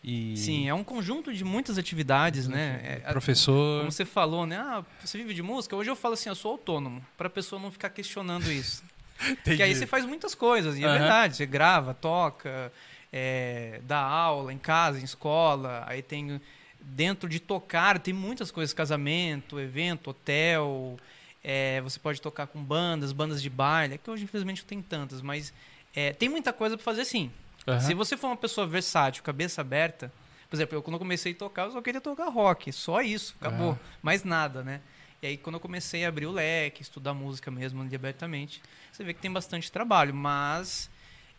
[0.04, 2.82] e Sim, é um conjunto de muitas atividades, né?
[2.84, 3.82] É, a- professor.
[3.82, 4.58] como você falou, né?
[4.58, 5.76] Ah, você vive de música?
[5.76, 8.84] Hoje eu falo assim, eu sou autônomo, para a pessoa não ficar questionando isso.
[9.44, 11.00] Porque aí você faz muitas coisas, e é Aham.
[11.00, 11.36] verdade.
[11.38, 12.72] Você grava, toca,
[13.12, 15.84] é, dá aula em casa, em escola.
[15.88, 16.42] Aí tem.
[16.86, 20.98] Dentro de tocar, tem muitas coisas: casamento, evento, hotel.
[21.44, 23.96] é, você pode tocar com bandas, bandas de baile.
[23.96, 25.54] É que hoje, infelizmente, não tem tantas, mas
[25.96, 27.32] é, tem muita coisa para fazer sim.
[27.68, 27.80] Aham.
[27.80, 30.12] Se você for uma pessoa versátil, cabeça aberta,
[30.50, 33.36] por exemplo, eu quando eu comecei a tocar, eu só queria tocar rock, só isso,
[33.40, 34.82] acabou, mais nada, né?
[35.24, 39.14] E aí quando eu comecei a abrir o leque, estudar música mesmo abertamente, você vê
[39.14, 40.90] que tem bastante trabalho, mas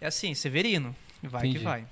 [0.01, 1.59] é assim, severino, vai Entendi.
[1.59, 1.87] que vai.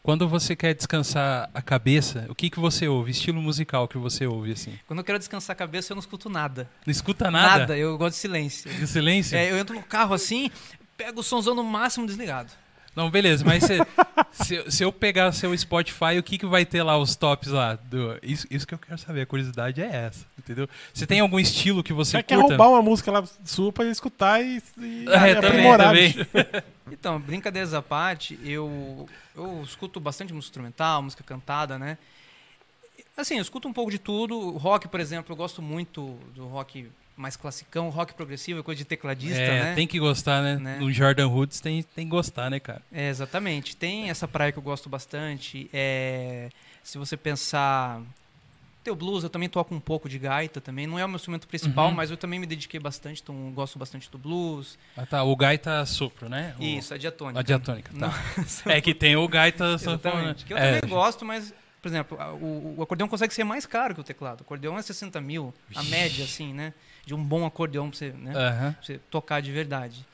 [0.00, 3.10] Quando você quer descansar a cabeça, o que, que você ouve?
[3.10, 4.78] Estilo musical que você ouve, assim?
[4.86, 6.70] Quando eu quero descansar a cabeça, eu não escuto nada.
[6.86, 7.76] Não escuta nada?
[7.76, 8.72] eu gosto de silêncio.
[8.72, 9.36] De silêncio?
[9.36, 10.52] É, eu entro no carro assim,
[10.96, 12.52] pego o somzão no máximo desligado.
[12.96, 13.78] Não, beleza, mas se,
[14.44, 17.48] se, eu- se eu pegar seu Spotify, o que, que vai ter lá os tops
[17.48, 17.74] lá?
[17.74, 20.68] Do, isso, isso que eu quero saber, a curiosidade é essa, entendeu?
[20.92, 22.50] Você tem algum estilo que você Você quer curta?
[22.56, 26.14] roubar uma música lá sua pra escutar e, e É, e também, também.
[26.92, 31.96] Então, brincadeiras à parte, eu, eu escuto bastante música instrumental, música cantada, né?
[33.16, 34.38] Assim, eu escuto um pouco de tudo.
[34.38, 38.78] O rock, por exemplo, eu gosto muito do rock mais classicão, rock progressivo, é coisa
[38.78, 39.74] de tecladista, É, né?
[39.74, 40.56] tem que gostar, né?
[40.56, 40.78] Né?
[40.80, 42.82] No Jordan Woods tem, tem que gostar, né, cara?
[42.92, 43.76] É, exatamente.
[43.76, 45.70] Tem essa praia que eu gosto bastante.
[45.72, 46.48] É,
[46.82, 48.00] se você pensar.
[48.82, 50.86] Tem o blues, eu também toco um pouco de gaita também.
[50.86, 51.94] Não é o meu instrumento principal, Uhum.
[51.94, 54.76] mas eu também me dediquei bastante, então gosto bastante do blues.
[54.94, 56.54] Ah, tá, o gaita sopro, né?
[56.58, 57.40] O- Isso, a diatônica.
[57.40, 58.08] A diatônica, tá.
[58.08, 58.14] Não.
[58.74, 59.94] É que tem o gaita sanfona.
[59.94, 60.44] Exatamente.
[60.44, 63.94] Que eu É, também gosto, mas, por exemplo, o, o acordeão consegue ser mais caro
[63.94, 64.40] que o teclado.
[64.40, 66.74] O acordeão é 60 mil, a média, assim, né?
[67.06, 68.32] De um bom acordeão pra você, né?
[68.34, 68.72] Aham.
[68.72, 70.04] pra você tocar de verdade.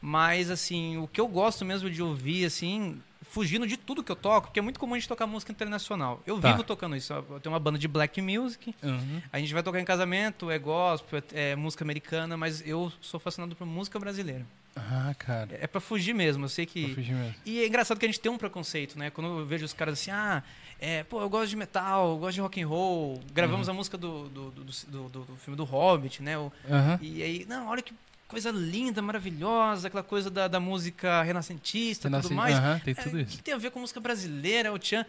[0.00, 4.16] Mas, assim, o que eu gosto mesmo de ouvir, assim, fugindo de tudo que eu
[4.16, 6.22] toco, porque é muito comum a gente tocar música internacional.
[6.26, 6.50] Eu Tá.
[6.50, 7.10] vivo tocando isso.
[7.12, 9.22] Eu tenho uma banda de black music, Uhum.
[9.32, 13.18] a gente vai tocar em casamento, é gospel, é, é música americana, mas eu sou
[13.18, 14.44] fascinado por música brasileira.
[14.76, 15.56] Ah, cara.
[15.60, 16.94] É pra fugir mesmo, eu sei que.
[16.94, 17.34] fugir mesmo.
[17.46, 19.08] E é engraçado que a gente tem um preconceito, né?
[19.08, 20.42] Quando eu vejo os caras assim, ah,
[20.80, 23.96] é, pô, eu gosto de metal, eu gosto de rock and roll, gravamos a música
[23.96, 26.36] do, do, do, do- do- do filme do Hobbit, né?
[26.38, 26.98] O- Aham.
[27.00, 27.94] e aí, não, olha que
[28.28, 32.56] coisa linda, maravilhosa, aquela coisa da, da música renascentista e Nasci- tudo mais.
[32.56, 33.36] Aham, tem É, tudo O isso.
[33.36, 35.06] que tem a ver com música brasileira, o Tchan?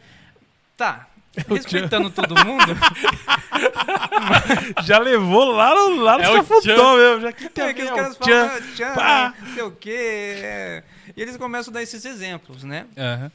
[0.77, 1.07] Tá,
[1.49, 2.65] respeitando todo mundo,
[4.85, 7.21] Já levou lá no, lá no É mesmo.
[7.21, 8.49] Já que tem é que os é o caras tchan.
[8.49, 9.33] falam, ah, Tchan, pá.
[9.41, 10.35] não sei o quê.
[10.43, 10.83] é.
[11.15, 12.85] E eles começam a dar esses exemplos, né?
[12.97, 13.31] Aham.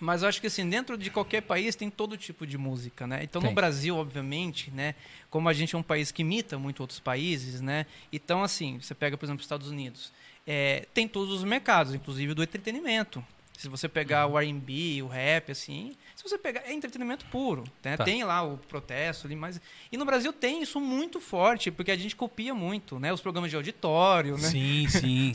[0.00, 3.20] Mas eu acho que assim, dentro de qualquer país tem todo tipo de música, né?
[3.24, 3.54] Então no Tem.
[3.54, 4.94] Brasil, obviamente, né?
[5.28, 7.84] Como a gente é um país que imita muito outros países, né?
[8.12, 10.12] Então, assim, você pega, por exemplo, os Estados Unidos.
[10.50, 13.22] é, tem todos os mercados, inclusive do entretenimento.
[13.56, 14.32] Se você pegar Uhum.
[14.34, 17.96] o R&B, o rap, assim, se você pegar, é entretenimento puro, né?
[17.96, 18.02] Tá.
[18.04, 19.60] Tem lá o protesto ali, mas...
[19.92, 23.12] E no Brasil tem isso muito forte, porque a gente copia muito, né?
[23.12, 24.48] Os programas de auditório, né?
[24.48, 25.32] Sim, sim.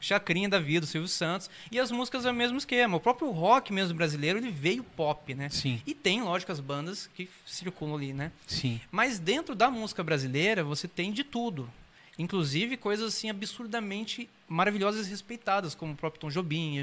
[0.00, 1.48] Chacrinha da vida, do Silvio Santos.
[1.70, 2.96] E as músicas é o mesmo esquema.
[2.96, 5.48] O próprio rock mesmo brasileiro, ele veio pop, né?
[5.48, 8.32] Sim, E tem, lógico, as bandas que circulam ali, né?
[8.48, 8.80] sim.
[8.90, 11.70] Mas dentro da música brasileira, você tem de tudo.
[12.18, 16.82] Inclusive coisas assim absurdamente maravilhosas e respeitadas, como o próprio Tom Jobim,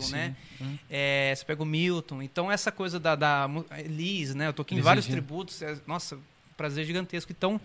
[0.00, 0.12] sim.
[0.12, 0.34] né?
[0.60, 0.76] Hum.
[0.90, 2.20] É, você pega o Milton.
[2.22, 4.48] Então essa coisa da, da Elis, né?
[4.48, 5.62] Eu toquei em Elis vários tributos.
[5.62, 6.18] é, nossa,
[6.56, 7.30] prazer gigantesco.
[7.30, 7.60] Então,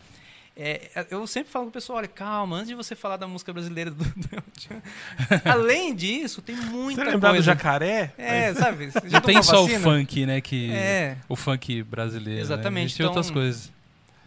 [0.60, 3.92] é, eu sempre falo pro pessoal, olha, calma, antes de você falar da música brasileira
[3.92, 4.04] do,
[5.46, 7.46] Além disso, tem muita Você lembrar do coisa.
[7.46, 8.12] jacaré?
[8.18, 8.90] É, sabe?
[8.92, 9.80] Já Não tem só o vacina?
[9.84, 10.42] funk, né?
[10.42, 10.72] Que...
[10.72, 11.18] É.
[11.30, 12.42] O funk brasileiro.
[12.42, 12.96] Exatamente, Né?
[12.96, 13.72] Então- outras coisas.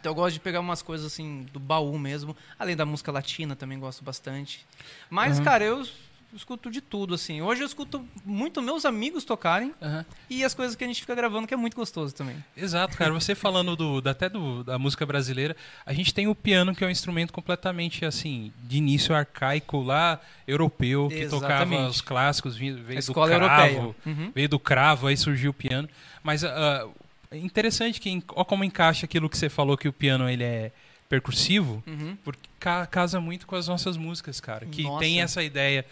[0.00, 2.34] Então eu gosto de pegar umas coisas assim do baú mesmo.
[2.58, 4.66] Além da música latina, também gosto bastante.
[5.10, 5.44] Mas, Uhum.
[5.44, 5.86] cara, eu
[6.32, 7.42] escuto de tudo, assim.
[7.42, 10.06] Hoje eu escuto muito meus amigos tocarem Aham.
[10.30, 12.36] e as coisas que a gente fica gravando, que é muito gostoso também.
[12.56, 13.12] Exato, cara.
[13.12, 16.84] Você falando do, da- até do, da música brasileira, a gente tem o piano, que
[16.84, 21.90] é um instrumento completamente, assim, de início arcaico lá, europeu, que tocava Exatamente.
[21.90, 23.94] os clássicos, veio a do escola cravo, europeia.
[24.06, 24.32] Uhum.
[24.34, 25.88] veio do cravo, aí surgiu o piano.
[26.22, 26.86] Mas ah,
[27.30, 30.72] é interessante que, ó como encaixa aquilo que você falou, que o piano ele é
[31.08, 32.16] percussivo, Uhum.
[32.24, 34.66] porque ca- casa muito com as nossas músicas, cara.
[34.66, 35.00] Que Nossa.
[35.00, 35.84] tem essa ideia,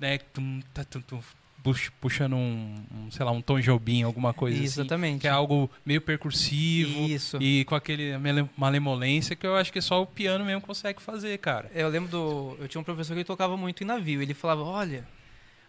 [0.00, 0.18] né?
[0.18, 1.20] tum, tá, tum, tum,
[1.62, 4.64] pux- puxando um, um, sei lá, um Tom Jobim, alguma coisa assim.
[4.64, 5.20] Exatamente.
[5.22, 7.38] Que é algo meio percursivo Isso.
[7.40, 11.38] e com aquele male- malemolência que eu acho que só o piano mesmo consegue fazer,
[11.38, 11.70] cara.
[11.74, 12.56] Eu lembro do.
[12.60, 14.20] Eu tinha um professor que tocava muito em navio.
[14.22, 15.06] Ele falava: olha,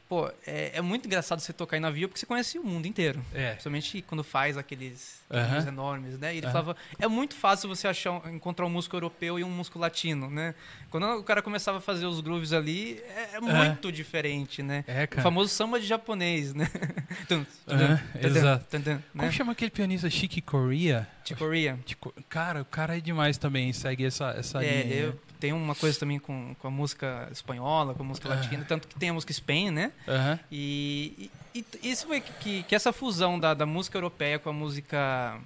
[0.08, 3.20] pô, é, é muito engraçado você tocar em navio porque você conhece o mundo inteiro.
[3.34, 3.52] É.
[3.52, 6.34] Principalmente quando faz aqueles navios enormes, né?
[6.34, 6.54] E ele Aham.
[6.54, 10.54] falava, é muito fácil você achar, encontrar um músico europeu e um músico latino, né?
[10.89, 14.84] Quando o cara começava a fazer os grooves ali, é, é muito diferente, né?
[14.88, 15.22] É, O cara.
[15.24, 16.70] famoso samba de japonês, né?
[17.28, 18.65] Tum, tum, Aham, tum, tum, exato.
[18.78, 19.32] tum, Como né?
[19.32, 21.08] chama aquele pianista Chick Corea?
[21.38, 21.80] Coreia.
[21.86, 24.96] Tipo, cara, o cara é demais também, segue essa, essa É, linha.
[24.96, 28.88] eu, tem uma coisa também com, com a música espanhola, com a música latina, tanto
[28.88, 29.91] que tem a música Spain, né?
[30.08, 30.39] Aham.
[30.51, 34.53] E, e, e isso foi que, que, essa fusão da, da música europeia com a
[34.53, 35.39] música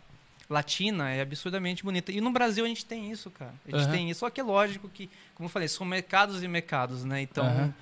[0.50, 2.14] latina é absurdamente bonita.
[2.14, 3.54] E no Brasil a gente tem isso, cara.
[3.68, 3.92] A gente Aham.
[3.92, 4.22] tem isso.
[4.22, 7.22] Só que é lógico que, como eu falei, são mercados e mercados, né?
[7.22, 7.74] Então, Aham.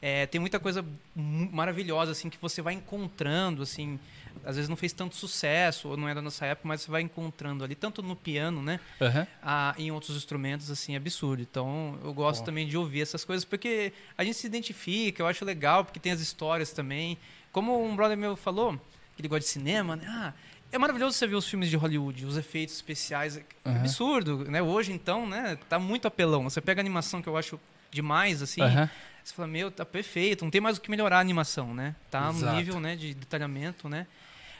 [0.00, 0.82] é, tem muita coisa
[1.14, 4.00] maravilhosa, assim, que você vai encontrando, assim...
[4.44, 7.02] Às vezes não fez tanto sucesso, ou não é da nossa época, mas você vai
[7.02, 8.78] encontrando ali, tanto no piano, né?
[9.00, 9.26] Aham.
[9.42, 11.40] a- em outros instrumentos, assim, absurdo.
[11.42, 12.46] Então, eu gosto Bom.
[12.46, 16.10] também de ouvir essas coisas, porque a gente se identifica, eu acho legal, porque tem
[16.12, 17.16] as histórias também.
[17.52, 18.72] Como um brother meu falou,
[19.14, 20.04] que ele gosta de cinema, né?
[20.08, 20.32] Ah,
[20.72, 23.76] é maravilhoso você ver os filmes de Hollywood, os efeitos especiais, é Aham.
[23.76, 24.60] absurdo, né?
[24.60, 26.42] Hoje, então, né, tá muito apelão.
[26.44, 27.58] Você pega a animação que eu acho
[27.90, 28.90] demais, assim, Aham.
[29.22, 31.94] você fala, meu, tá perfeito, não tem mais o que melhorar a animação, né?
[32.10, 32.56] Tá no Exato.
[32.56, 34.06] nível, né, de detalhamento, né?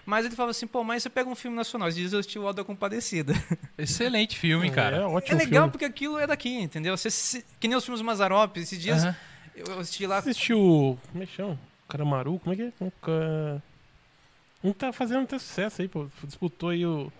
[0.06, 2.38] Mas ele falava assim, pô, mas você pega um filme nacional, esses dias eu assisti
[2.38, 3.34] o Alda Compadecida.
[3.76, 4.98] Excelente filme, cara.
[4.98, 5.70] É É ótimo legal filme.
[5.72, 6.96] porque aquilo é daqui, entendeu?
[6.96, 9.16] Você, se- que nem os filmes Mazarop, esses dias Aham.
[9.56, 10.22] eu assisti lá.
[10.22, 10.96] Você assistiu.
[11.10, 11.58] Como é que chama?
[11.88, 12.38] Caramaru?
[12.38, 12.72] Como é que é?
[12.80, 13.62] Um, ca-
[14.62, 16.06] um que tá fazendo até sucesso aí, pô.
[16.22, 17.12] Disputou aí o.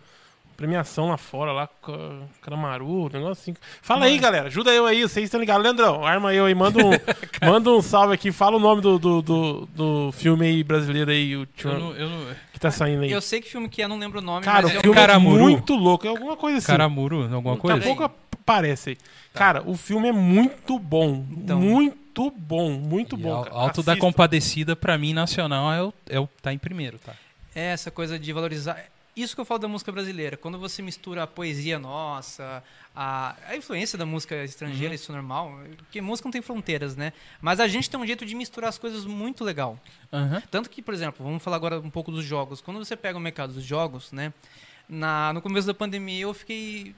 [0.57, 3.55] Premiação lá fora, lá com Caramaru, um negócio assim.
[3.83, 4.47] Fala aí, galera.
[4.47, 5.63] Ajuda eu aí, vocês estão ligados.
[5.63, 6.91] Leandrão, arma eu aí, manda um,
[7.47, 8.33] manda um salve aqui.
[8.33, 12.09] Fala o nome do, do, do, do filme aí brasileiro aí, o Eu não, eu
[12.09, 12.27] não...
[12.53, 13.13] que tá saindo aí.
[13.13, 14.97] Eu sei que filme que é, não lembro o nome, Cara, o é um filme
[14.97, 15.37] Caramuru?
[15.37, 16.07] é muito louco.
[16.07, 16.67] É alguma coisa assim.
[16.69, 17.79] Caramuru, alguma Daqui coisa?
[17.79, 18.99] a pouco aparece aí.
[19.35, 21.25] Cara, o filme é muito bom.
[21.33, 21.61] Então.
[21.61, 23.43] muito bom, muito E bom.
[23.43, 23.55] Cara.
[23.55, 24.07] Alto da Assista.
[24.07, 27.13] Compadecida, pra mim, nacional, é o, é o, tá em primeiro, tá?
[27.55, 28.79] é essa coisa de valorizar.
[29.17, 30.37] Isso que eu falo da música brasileira.
[30.37, 32.63] Quando você mistura a poesia nossa,
[32.95, 35.59] a, a influência da música estrangeira, isso é normal.
[35.79, 37.15] Porque música não tem fronteiras, né?
[37.41, 39.79] Mas a gente tem um jeito de misturar as coisas muito legal.
[40.13, 40.43] Aham.
[40.51, 42.61] Tanto que, por exemplo, vamos falar agora um pouco dos jogos.
[42.61, 44.35] Quando você pega o mercado dos jogos, né?
[44.89, 46.95] Na, no começo da pandemia eu fiquei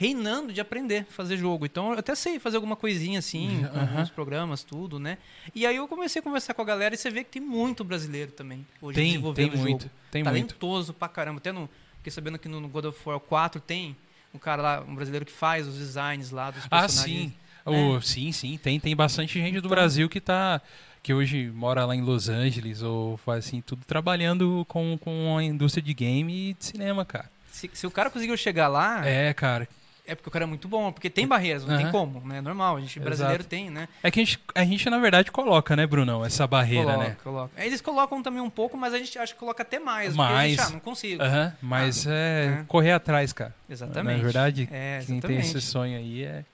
[0.00, 1.66] reinando de aprender a fazer jogo.
[1.66, 3.80] Então eu até sei fazer alguma coisinha assim, com Aham.
[3.90, 5.18] alguns programas, tudo, né?
[5.54, 7.84] E aí eu comecei a conversar com a galera e você vê que tem muito
[7.84, 9.82] brasileiro também hoje Tem, desenvolvendo tem muito.
[9.82, 9.94] jogo.
[10.10, 10.32] Tem muito.
[10.32, 11.36] Talentoso pra caramba.
[11.36, 13.94] Até no, fiquei sabendo que no God of War 4 tem
[14.34, 17.30] um cara lá, um brasileiro que faz os designs lá dos Ah, personagens.
[17.30, 17.34] sim.
[17.66, 18.56] O- sim, sim.
[18.56, 20.62] Tem, tem bastante gente do Então- Brasil que tá.
[21.02, 25.42] Que hoje mora lá em Los Angeles ou faz assim, tudo trabalhando com, com a
[25.44, 27.30] indústria de game e de cinema, cara.
[27.52, 29.68] Se, se o cara conseguiu chegar lá, É, cara.
[30.10, 31.92] É porque o cara é muito bom, porque tem barreiras, não tem Aham.
[31.92, 32.38] como, né?
[32.38, 33.48] É normal, a gente brasileiro Exato.
[33.48, 33.88] tem, né?
[34.02, 37.16] É que a gente, a gente, na verdade, coloca, né, Brunão, essa barreira, coloca, né?
[37.22, 37.64] coloca.
[37.64, 40.14] Eles colocam também um pouco, mas a gente acha que coloca até mais.
[40.14, 40.30] Mais.
[40.32, 41.22] Porque a gente, ah, não consigo.
[41.22, 42.64] Aham, mas é, é.
[42.66, 43.54] correr atrás, cara.
[43.68, 44.16] Exatamente.
[44.18, 45.46] Na verdade, é, quem tem exatamente.
[45.56, 46.44] esse sonho aí é.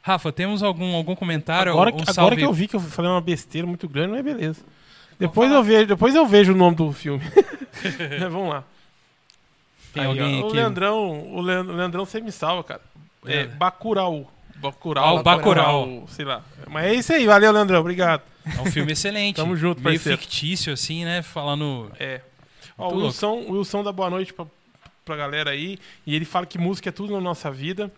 [0.00, 1.70] Rafa, temos algum, algum comentário?
[1.72, 2.36] Agora, um que- agora salve?
[2.36, 4.60] que eu vi que eu falei uma besteira muito grande, mas beleza.
[5.18, 7.22] Depois eu, vejo, depois eu vejo o nome do filme.
[8.30, 8.64] Vamos lá.
[9.92, 10.56] Tem Aí, alguém ó, O aqui?
[10.56, 12.80] Leandrão, o Leand- o Leandrão você me salva, cara.
[13.26, 13.46] É, É.
[13.46, 14.30] Bacurau.
[14.56, 15.04] Bacurau.
[15.04, 16.04] Ah, o Bacurau.
[16.08, 16.42] Sei lá.
[16.68, 17.80] Mas é isso aí, valeu, Leandrão.
[17.80, 18.22] Obrigado.
[18.46, 19.36] É um filme excelente.
[19.36, 20.18] Tamo junto, Meio parceiro.
[20.18, 21.22] fictício, assim, né?
[21.22, 21.90] Falando.
[21.98, 22.20] É.
[22.78, 24.46] Ó, o Wilson, o Wilson dá boa noite pra,
[25.04, 25.78] pra galera aí.
[26.06, 27.90] E ele fala que música é tudo na nossa vida.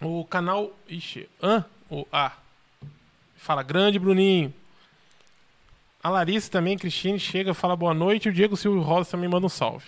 [0.00, 0.72] O canal.
[0.88, 1.28] Ixi.
[1.42, 1.64] Hã?
[1.90, 2.32] O A.
[3.36, 4.52] Fala grande, Bruninho.
[6.02, 8.28] A Larissa também, Cristine, chega, fala boa noite.
[8.28, 9.84] O Diego Silvio Rosa também manda um salve.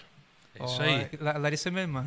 [0.58, 1.08] É isso aí.
[1.20, 2.06] La- Larissa é minha irmã.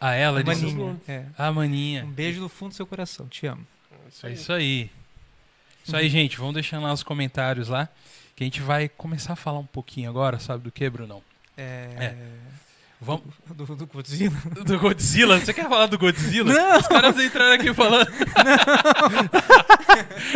[0.00, 0.64] Ah, ela disse.
[0.66, 0.96] Maninha.
[1.08, 1.24] É.
[1.36, 2.04] Ah, maninha.
[2.04, 3.26] Um beijo do fundo do seu coração.
[3.26, 3.66] Te amo.
[4.22, 4.90] É isso aí.
[5.84, 6.38] Isso aí, gente.
[6.38, 7.88] Vamos deixando lá os comentários lá.
[8.36, 11.20] Que a gente vai começar a falar um pouquinho agora, sabe do que, Brunão?
[11.56, 12.14] É.
[13.00, 13.22] Vamos.
[13.48, 14.36] Do, do Godzilla.
[14.66, 15.38] Do Godzilla?
[15.38, 16.78] Você quer falar do Godzilla?
[16.78, 18.10] Os caras entraram aqui falando.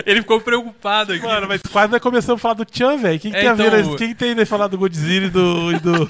[0.06, 1.24] Ele ficou preocupado aqui.
[1.24, 3.16] Mano, mas quase nós começamos a falar do Tchan, velho.
[3.16, 3.80] O que, que É, a ver?
[3.80, 5.72] então, O que, que tem de falar do Godzilla e do.
[5.72, 6.08] e do...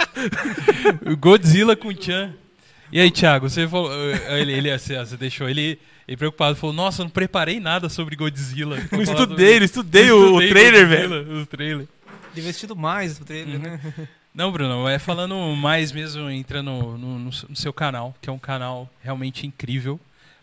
[1.17, 2.35] Godzilla com o Chan.
[2.93, 3.91] E aí, Thiago, você falou.
[3.93, 6.55] eh, Ele, ele você deixou ele, ele preocupado.
[6.57, 8.77] Falou: Nossa, eu não preparei nada sobre Godzilla.
[8.93, 11.41] Não estudei, não estudei, o, estudei trailer, Godzilla, velho.
[11.43, 11.89] O trailer.
[12.35, 13.63] Divertido mais o trailer, Uhum.
[13.63, 13.81] né?
[14.35, 18.39] Não, Bruno, é falando mais mesmo, entrando no, no- no seu canal, que é um
[18.39, 20.01] canal realmente incrível,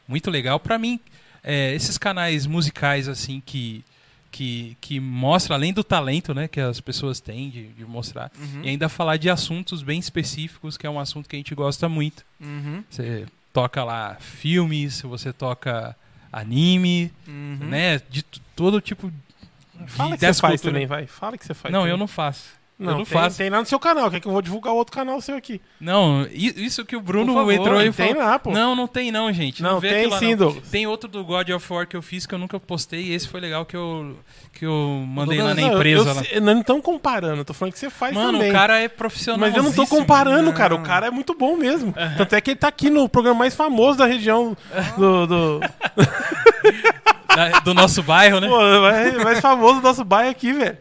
[0.08, 0.60] muito legal.
[0.60, 1.00] Pra mim,
[1.44, 3.84] é, esses canais musicais, assim, que,
[4.32, 8.62] que, que mostra, além do talento né, que as pessoas têm de, de mostrar, Uhum.
[8.64, 11.90] e ainda falar de assuntos bem específicos, que é um assunto que a gente gosta
[11.90, 12.24] muito.
[12.40, 12.84] Uhum.
[12.90, 15.96] Você toca lá filmes, você toca
[16.32, 17.58] anime, Uhum.
[17.62, 18.00] né?
[18.10, 18.24] De
[18.56, 21.08] todo tipo de Fala que você faz também, vai.
[21.08, 21.72] Fala que você faz.
[21.72, 21.92] Não, também.
[21.92, 22.59] eu não faço.
[22.80, 23.38] Não, eu não tem, faço.
[23.38, 25.60] Tem lá no seu canal, quer que eu vou divulgar outro canal seu aqui.
[25.82, 28.24] Não, isso que o Bruno favor, entrou e Tem falou.
[28.26, 28.52] lá, pô.
[28.52, 29.62] Não, não tem não, gente.
[29.62, 30.54] Não, vê tem lá, sim, não.
[30.54, 33.28] Tem outro do God of War que eu fiz que eu nunca postei e esse
[33.28, 34.16] foi legal que eu,
[34.54, 36.10] que eu mandei lá Não, na eu- empresa.
[36.10, 36.24] eu lá.
[36.24, 38.50] sei- não estão comparando, eu tô falando que você faz Mano, também.
[38.50, 39.42] o cara é profissional.
[39.42, 40.54] Mas eu não tô comparando, Não.
[40.54, 40.74] cara.
[40.74, 41.94] O cara é muito bom mesmo.
[42.18, 44.56] Tanto é que ele tá aqui no programa mais famoso da região
[44.98, 45.28] do.
[45.28, 45.60] do...
[47.64, 48.48] do nosso bairro, né?
[48.48, 50.78] Pô, mais, mais famoso do nosso bairro aqui, velho.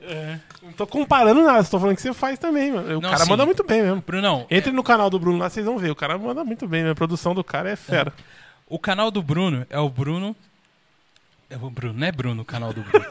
[0.57, 2.98] Não tô comparando nada, tô falando que você faz também, mano.
[2.98, 3.30] O Não, cara sim.
[3.30, 4.02] manda muito bem mesmo.
[4.06, 5.90] Brunão, Entre no canal do Bruno lá, vocês vão ver.
[5.90, 6.90] O cara manda muito bem, né?
[6.92, 8.12] a produção do cara é fera.
[8.68, 10.36] o canal do Bruno é o Bruno.
[11.50, 13.04] É o Bruno, não é Bruno o canal do Bruno.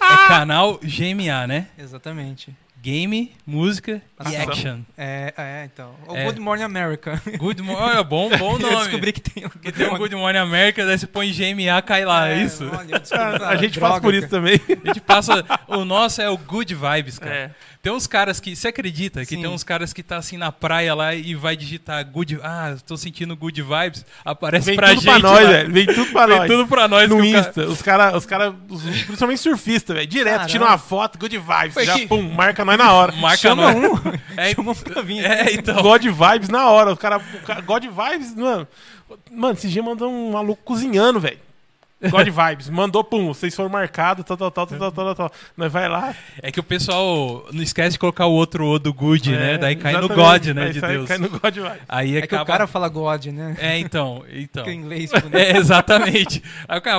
[0.00, 1.68] é canal GMA, né?
[1.78, 2.54] Exatamente.
[2.84, 4.80] Game, música e action.
[4.98, 5.94] É, é, então.
[6.06, 6.26] O É.
[6.26, 7.18] Good Morning America.
[7.38, 8.04] Good Morning.
[8.04, 8.76] Bom, bom Eu nome.
[8.76, 12.04] descobri que tem um Que tem um Good Morning America, daí você põe GMA, cai
[12.04, 12.62] lá, é isso?
[12.70, 14.60] Olha, eu descobri A, a gente droga, passa por isso também.
[14.84, 15.42] A gente passa.
[15.66, 17.34] O nosso é o Good Vibes, cara.
[17.34, 17.50] É.
[17.84, 18.56] Tem uns caras que.
[18.56, 19.42] Você acredita que Sim.
[19.42, 22.40] tem uns caras que tá assim na praia lá e vai digitar Good.
[22.42, 24.06] Ah, tô sentindo Good Vibes.
[24.24, 25.10] Aparece Vem pra tudo gente.
[25.10, 25.70] pra nós, velho.
[25.72, 26.50] Vem tudo pra Vem nós.
[26.50, 27.08] tudo pra nós.
[27.10, 30.48] no o cara- Insta, os caras, os cara, os- principalmente surfistas, velho, direto, Caramba.
[30.50, 33.12] tira uma foto, good vibes, Foi já que- pum, marca nós na hora.
[33.12, 33.76] Marca Chama nós.
[33.76, 34.14] um.
[34.40, 35.22] É, Chama um pra vir.
[35.22, 35.82] é, então.
[35.82, 38.66] God vibes na hora, o cara, o cara- God vibes, mano.
[39.30, 41.38] Mano, esse dia mandou um maluco cozinhando, velho.
[42.10, 45.32] God vibes, mandou pum, vocês foram marcados, tal, tal, tal, tal, tal, tal, tal.
[45.56, 46.14] Nós vai lá.
[46.42, 49.54] É que o pessoal não esquece de colocar o outro O do Good, né?
[49.54, 50.08] É, Daí cai no.
[50.08, 50.64] God, né?
[50.66, 51.08] Aí de Deus.
[51.08, 51.78] Cai no God vibes.
[51.88, 52.42] Aí É que acaba.
[52.42, 53.56] o cara fala God, né?
[53.58, 54.22] É, então.
[54.32, 54.64] então.
[54.64, 55.10] Fica em inglês.
[55.10, 55.34] bonito.
[55.34, 56.42] É, exatamente.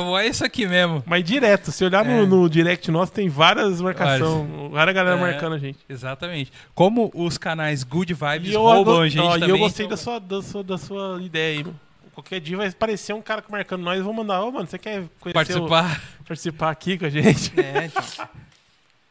[0.01, 1.03] "Vó, é isso aqui mesmo.
[1.05, 2.25] Mas direto, se olhar no, É.
[2.25, 5.21] no direct nosso, tem várias marcações, várias galera É.
[5.21, 5.79] marcando a gente.
[5.89, 6.51] Exatamente.
[6.73, 9.49] Como os canais Good Vibes E eu, roubam go- a gente ó, e também.
[9.49, 11.79] eu gostei então- da, sua, da, sua, da sua ideia aí, mano.
[12.15, 15.03] Qualquer dia vai aparecer um cara marcando nós, eu vou mandar, ô, mano, você quer
[15.19, 16.01] conhecer o- participar.
[16.27, 17.51] participar aqui com a gente?
[17.59, 18.03] É, então.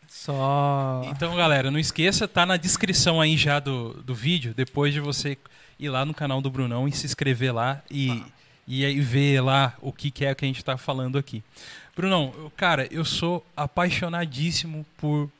[0.08, 1.02] Só.
[1.10, 5.36] Então, galera, não esqueça, tá na descrição aí já do, do vídeo, depois de você
[5.78, 8.22] ir lá no canal do Brunão e se inscrever lá e,
[8.66, 11.42] e aí ver lá o que, que é que a gente tá falando aqui.
[11.96, 15.30] Brunão, eu- cara, eu sou apaixonadíssimo por,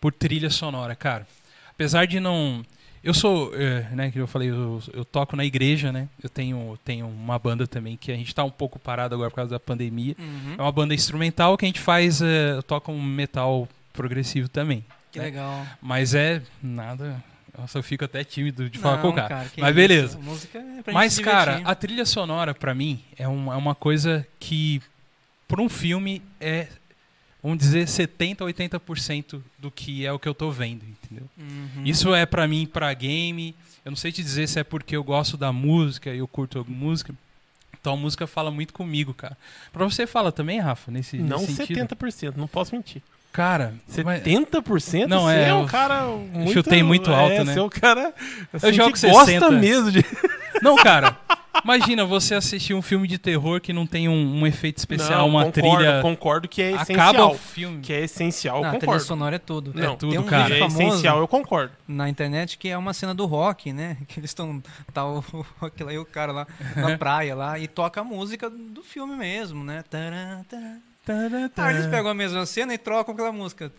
[0.00, 1.26] por trilha sonora, cara.
[1.70, 2.64] Apesar de não.
[3.06, 6.08] Eu sou, é, né, que eu falei, eu, eu toco na igreja, né?
[6.20, 9.36] Eu tenho, tenho uma banda também que a gente tá um pouco parado agora por
[9.36, 10.16] causa da pandemia.
[10.18, 10.54] Uhum.
[10.58, 14.84] É uma banda instrumental que a gente faz, é, toca um metal progressivo também.
[15.12, 15.26] Que né?
[15.26, 15.64] legal.
[15.80, 17.22] Mas é nada.
[17.56, 19.44] Nossa, eu fico até tímido de falar Não, com o cara.
[19.54, 20.18] que Mas beleza.
[20.86, 24.82] É Mas, cara, a trilha sonora, pra mim, é, um- é uma coisa que,
[25.46, 26.66] por um filme, é,
[27.46, 31.28] vamos dizer, 70% a 80% do que é o que eu tô vendo, entendeu?
[31.38, 31.84] Uhum.
[31.84, 33.54] Isso é pra mim, pra game.
[33.84, 36.58] Eu não sei te dizer se é porque eu gosto da música e eu curto
[36.58, 37.14] a música.
[37.80, 39.36] Então a música fala muito comigo, cara.
[39.72, 41.86] Pra você fala também, Rafa, nesse, Não nesse sentido?
[41.86, 43.00] 70%, não posso mentir.
[43.32, 45.06] Cara, mas- 70%?
[45.06, 46.52] Não, você é, é um eu cara muito...
[46.52, 47.52] chutei muito alto, é, né?
[47.52, 48.14] Você é um cara
[48.52, 49.50] assim, jogo que gosta 60.
[49.52, 50.04] mesmo de...
[50.62, 51.16] Não, cara.
[51.64, 55.28] Imagina você assistir um filme de terror que não tem um, um efeito especial, Não,
[55.28, 56.02] uma concordo, trilha.
[56.02, 57.32] Concordo que é Acaba essencial.
[57.32, 57.80] o filme.
[57.80, 59.04] Que é essencial, Não, a trilha concordo.
[59.04, 59.72] sonora é tudo.
[59.74, 60.44] Não, É tudo, Tem um cara.
[60.44, 61.72] Vídeo é famoso essencial, eu concordo.
[61.86, 63.96] na internet que é uma cena do rock, né?
[64.08, 64.62] Que eles estão.
[64.92, 65.24] Tá o,
[65.60, 69.16] rock lá e o cara lá na praia lá e toca a música do filme
[69.16, 69.82] mesmo, né?
[69.88, 70.76] Tará, tará.
[71.56, 73.70] Aí eles pegam a mesma cena e trocam aquela música.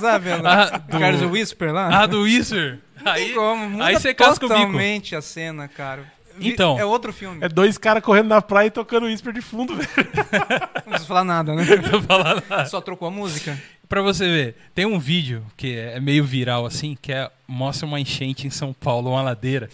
[0.00, 0.30] Sabe?
[0.44, 2.02] Ah, do- Carlos Whisper lá.
[2.02, 2.18] Ah, do.
[2.26, 4.60] Não tem Aí, como, muda aí você casca o bico.
[4.60, 6.04] totalmente a cena, cara.
[6.40, 6.78] Então.
[6.78, 7.38] É outro filme.
[7.44, 9.88] É dois caras correndo na praia e tocando whisper de fundo, velho.
[10.86, 11.64] Não preciso falar nada, né?
[11.90, 12.42] tô falando.
[12.68, 13.58] Só trocou a música.
[13.88, 18.00] Pra você ver, tem um vídeo que é meio viral assim, que é, mostra uma
[18.00, 19.68] enchente em São Paulo, uma ladeira,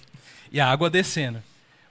[0.50, 1.40] e a água descendo.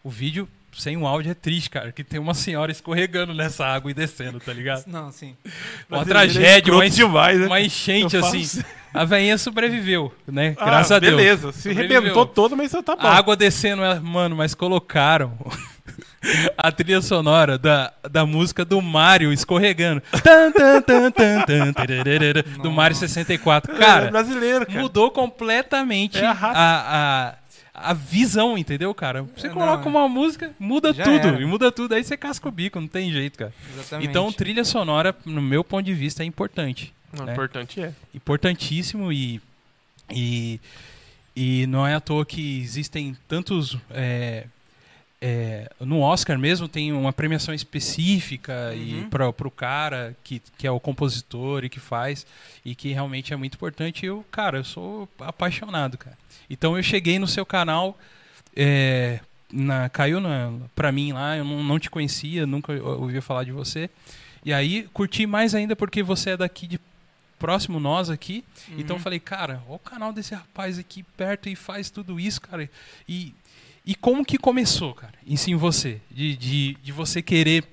[0.03, 3.89] O vídeo sem o áudio é triste, cara, que tem uma senhora escorregando nessa água
[3.91, 4.83] e descendo, tá ligado?
[4.87, 5.35] Não, sim.
[5.89, 7.45] Uma é tragédia, escroto uma, demais, né?
[7.47, 8.43] uma enchente assim.
[8.43, 8.63] faço-
[8.93, 10.55] A velhinha sobreviveu, né?
[10.59, 11.15] Ah, Graças a Deus.
[11.15, 11.97] Beleza, se Sobreviveu.
[11.97, 13.07] arrebentou todo, mas tá bom.
[13.07, 15.37] A água descendo, mano, mas colocaram
[16.57, 20.01] a trilha sonora da, da música do Mario escorregando.
[20.23, 21.73] Tan, tan, tan, tan,
[22.61, 23.73] do Mario 64.
[23.73, 24.79] é Cara, brasileiro, cara.
[24.79, 26.51] mudou completamente É a a,
[27.29, 27.33] a,
[27.79, 29.23] a visão, entendeu, cara?
[29.35, 31.09] Você É, coloca não, uma música, muda tudo.
[31.09, 31.41] era.
[31.41, 33.53] E muda tudo, aí você casca o bico, não tem jeito, cara.
[33.73, 34.09] Exatamente.
[34.09, 36.91] Então, trilha sonora, no meu ponto de vista, é importante.
[37.15, 37.33] Não, né?
[37.33, 37.93] importante é.
[38.13, 39.39] importantíssimo e,
[40.11, 40.59] e,
[41.35, 43.77] e não é à toa que existem tantos.
[43.91, 44.45] é,
[45.19, 49.09] é, no Oscar mesmo tem uma premiação específica e Uhum.
[49.09, 52.25] para o cara que, que é o compositor e que faz
[52.63, 54.05] e que realmente é muito importante.
[54.05, 56.17] Eu, cara, eu sou apaixonado, cara.
[56.49, 57.97] Então eu cheguei no seu canal,
[58.55, 59.19] é,
[59.51, 63.51] na, caiu na, pra mim lá, eu não, não te conhecia, nunca ouvia falar de
[63.51, 63.89] você.
[64.45, 66.79] E aí curti mais ainda porque você é daqui de
[67.39, 68.43] próximo nós aqui.
[68.77, 72.41] Então eu falei, cara, olha o canal desse rapaz aqui perto e faz tudo isso,
[72.41, 72.69] cara.
[73.07, 73.33] E,
[73.87, 75.13] e como que começou, cara?
[75.25, 75.99] Isso em você?
[76.11, 77.63] De, de, de você querer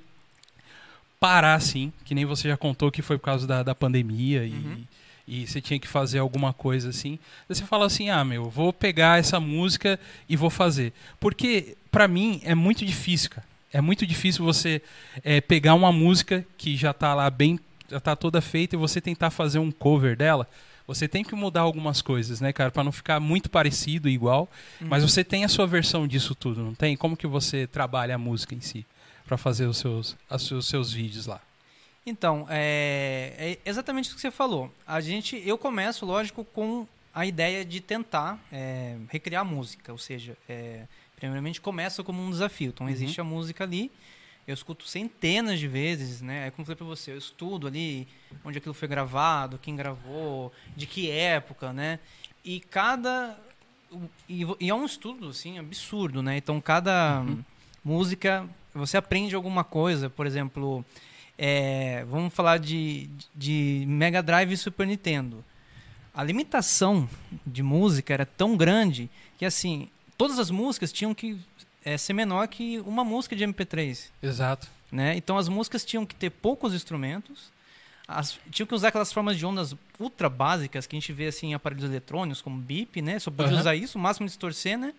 [1.19, 4.53] parar assim, que nem você já contou que foi por causa da, da pandemia e,
[4.53, 4.85] Uhum.
[5.27, 7.19] e você tinha que fazer alguma coisa assim.
[7.49, 9.99] Você fala assim, ah, meu, vou pegar essa música
[10.29, 10.93] e vou fazer.
[11.19, 13.47] Porque, pra mim, é muito difícil, cara.
[13.73, 14.81] É muito difícil você
[15.25, 17.59] é, pegar uma música que já tá lá bem,
[17.91, 20.49] já tá toda feita e você tentar fazer um cover dela.
[20.87, 24.49] Você tem que mudar algumas coisas, né, cara, Pra não ficar muito parecido e igual.
[24.81, 26.97] Mas você tem a sua versão disso tudo, não tem?
[26.97, 28.87] Como que você trabalha a música em si
[29.25, 31.41] Pra fazer os seus, os seus vídeos lá?
[32.07, 34.71] Então, é, é exatamente o que você falou.
[34.87, 39.97] A gente, eu começo, lógico, com a ideia de tentar é, recriar a música, ou
[39.97, 40.83] seja, é,
[41.17, 42.73] primeiramente começa como um desafio.
[42.75, 43.91] Então existe a música ali,
[44.47, 46.47] eu escuto centenas de vezes, né?
[46.47, 48.07] É como eu falei pra você, eu estudo ali
[48.45, 51.99] onde aquilo foi gravado, quem gravou, de que época, né?
[52.45, 53.39] E cada
[54.29, 56.37] e, e é um estudo assim absurdo, né?
[56.37, 57.25] Então cada
[57.85, 60.85] música você aprende alguma coisa, por exemplo,
[61.39, 65.45] é, vamos falar de, de Mega Drive e Super Nintendo.
[66.13, 67.09] A limitação
[67.47, 71.39] de música era tão grande que assim todas as músicas tinham que
[71.85, 74.69] é, ser menor que uma música de MP3 Exato.
[74.91, 75.17] né?
[75.17, 77.53] Então as músicas tinham que ter poucos instrumentos,
[78.07, 81.49] as, tinham que usar aquelas formas de ondas ultra básicas que a gente vê assim
[81.49, 83.19] em aparelhos eletrônicos, como bip, né?
[83.19, 83.61] Só podia Aham.
[83.61, 84.93] usar isso, o máximo distorcer, né?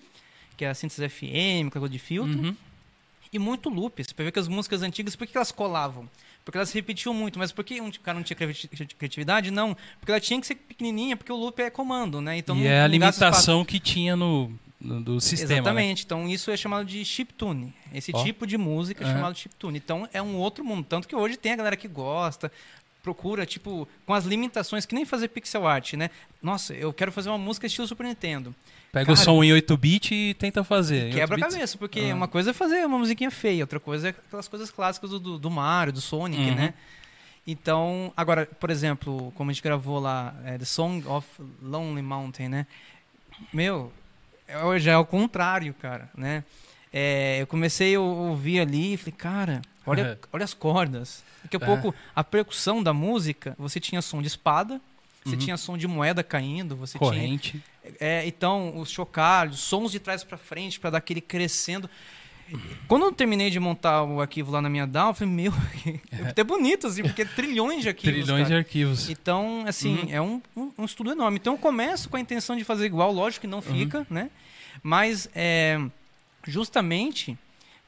[0.58, 2.40] Que é a síntese FM, coisa de filtro.
[2.40, 2.56] Uhum.
[3.34, 4.02] E muito loop.
[4.02, 6.10] Você ver que as músicas antigas, por que elas colavam?
[6.46, 7.38] Porque elas se repetiam muito.
[7.38, 9.52] Mas por que um cara não tinha criati- criatividade?
[9.52, 9.76] Não.
[10.00, 12.38] Porque ela tinha que ser pequenininha, porque o loop é comando, né?
[12.38, 12.92] Então e é a espaço.
[12.92, 14.52] limitação que tinha no-
[15.02, 15.50] do sistema.
[15.50, 15.56] né?
[15.60, 16.04] Exatamente.
[16.06, 17.74] Então isso é chamado de chiptune.
[17.94, 18.24] Esse Ó.
[18.24, 19.16] tipo de música é Aham.
[19.16, 19.78] chamado chiptune.
[19.78, 20.86] Então é um outro mundo.
[20.88, 22.52] Tanto que hoje tem a galera que gosta.
[23.04, 26.10] procura, tipo, com as limitações, que nem fazer pixel art, né?
[26.42, 28.56] Nossa, eu quero fazer uma música estilo Super Nintendo.
[28.92, 31.14] Pega o Cara, som em 8-bit e tenta fazer.
[31.14, 31.54] Quebra a 8 bits.
[31.54, 32.16] cabeça, porque Ah.
[32.16, 35.38] uma coisa é fazer uma musiquinha feia, outra coisa é aquelas coisas clássicas do, do,
[35.38, 36.56] do Mario, do Sonic, Uhum.
[36.56, 36.74] né?
[37.46, 41.28] Então, agora, por exemplo, como a gente gravou lá, é, The Song of
[41.62, 42.66] Lonely Mountain, né?
[43.54, 43.94] Meu,
[44.48, 46.44] é- já é o contrário, cara, né?
[46.94, 51.24] É, eu comecei a ouvir ali e falei, cara, olha, olha as cordas.
[51.44, 51.66] Daqui a É.
[51.66, 54.80] pouco, a percussão da música, você tinha som de espada,
[55.24, 55.40] você Uhum.
[55.40, 57.62] tinha som de moeda caindo, você tinha Corrente.
[58.00, 61.90] é, então, os chocalhos, sons de trás pra frente para dar aquele crescendo.
[62.88, 65.52] Quando eu terminei de montar o arquivo lá na minha DAW, eu falei, meu,
[66.12, 68.20] é até bonito, assim, porque trilhões de arquivos.
[68.20, 68.60] Trilhões de cara.
[68.60, 69.10] arquivos.
[69.10, 70.08] Então, assim, Uhum.
[70.12, 71.38] é um, um, um estudo enorme.
[71.42, 74.30] Então, eu começo com a intenção de fazer igual, lógico que não fica, né?
[74.84, 75.80] Mas, é,
[76.46, 77.38] justamente,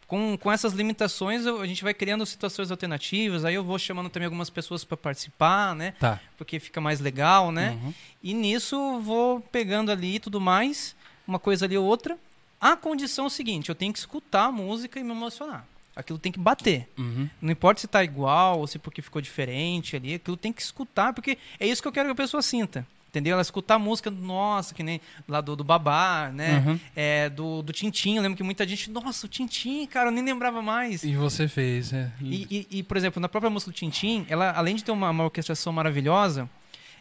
[0.07, 3.45] com, com essas limitações, eu- a gente vai criando situações alternativas.
[3.45, 5.93] Aí eu vou chamando também algumas pessoas para participar, né?
[5.99, 6.19] Tá.
[6.37, 7.77] Porque fica mais legal, né?
[7.83, 7.93] Uhum.
[8.23, 10.95] E nisso vou pegando ali e tudo mais,
[11.27, 12.17] uma coisa ali ou outra.
[12.59, 15.65] A condição é o seguinte, eu tenho que escutar a música e me emocionar.
[15.95, 16.87] Aquilo tem que bater.
[16.97, 17.27] Uhum.
[17.41, 21.11] Não importa se tá igual ou se porque ficou diferente ali, aquilo tem que escutar,
[21.13, 22.85] porque é isso que eu quero que a pessoa sinta.
[23.09, 23.33] Entendeu?
[23.33, 26.63] Ela escutar a música, nossa, que nem lá do, do Babá, né?
[26.67, 26.79] Uhum.
[26.95, 30.23] É, do, do Tintim, eu lembro que muita gente, nossa, o Tintim, cara, eu nem
[30.23, 31.03] lembrava mais.
[31.03, 32.11] E você fez, é.
[32.21, 35.09] E, e- e, por exemplo, na própria música do Tintim, ela, além de ter uma,
[35.09, 36.47] uma orquestração maravilhosa,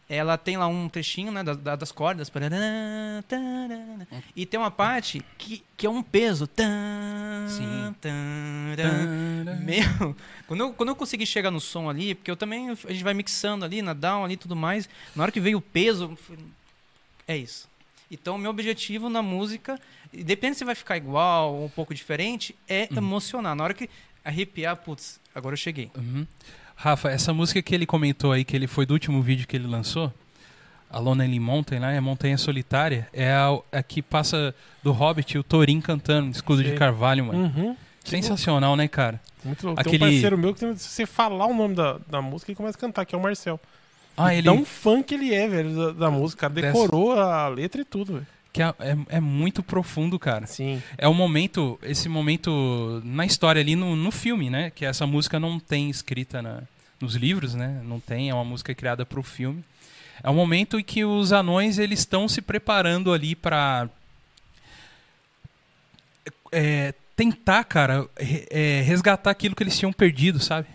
[0.08, 2.28] ela tem lá um trechinho né, da- da- das cordas.
[2.28, 2.56] tarará,
[4.34, 6.48] E tem uma parte que, que é um peso.
[7.48, 7.94] Sim.
[9.64, 13.02] Meu, quando eu, quando eu consegui chegar no som ali, porque eu também, a gente
[13.04, 16.16] vai mixando ali, na down ali e tudo mais, na hora que veio o peso,
[17.26, 17.68] é isso.
[18.10, 19.80] Então, meu objetivo na música,
[20.12, 23.56] depende se vai ficar igual ou um pouco diferente, é emocionar.
[23.56, 23.90] Na hora que
[24.24, 25.90] arrepiar, putz, agora eu cheguei.
[25.96, 26.24] Uhum.
[26.76, 29.66] Rafa, essa música que ele comentou aí, que ele foi do último vídeo que ele
[29.66, 30.12] lançou,
[30.90, 35.42] a Lonely Mountain, lá, é Montanha Solitária, é a, a que passa do Hobbit, o
[35.42, 36.78] Thorin cantando, escudo de Sei.
[36.78, 37.38] carvalho, mano.
[37.56, 37.76] Uhum.
[38.04, 39.20] Sensacional, né, cara?
[39.44, 39.80] Muito louco.
[39.80, 42.56] Aquele- Tem um parceiro meu que se você falar o nome da, da música, ele
[42.56, 43.58] começa a cantar, que é o Marcel.
[44.16, 44.44] Ah, ele.
[44.44, 46.42] Tão fã que ele é, velho, da, da música.
[46.42, 48.26] Cara Dessa- decorou a letra e tudo, velho.
[48.56, 50.46] Que é, é, é muito profundo, cara.
[50.46, 50.82] Sim.
[50.96, 54.70] É o momento, esse momento na história ali no, no filme, né?
[54.70, 56.62] Que essa música não tem escrita na-
[56.98, 57.82] nos livros, né?
[57.84, 59.62] Não tem, é uma música criada para o filme.
[60.22, 63.90] É o momento em que os anões eles estão se preparando ali para
[67.14, 70.66] tentar, cara, é, resgatar aquilo que eles tinham perdido, sabe?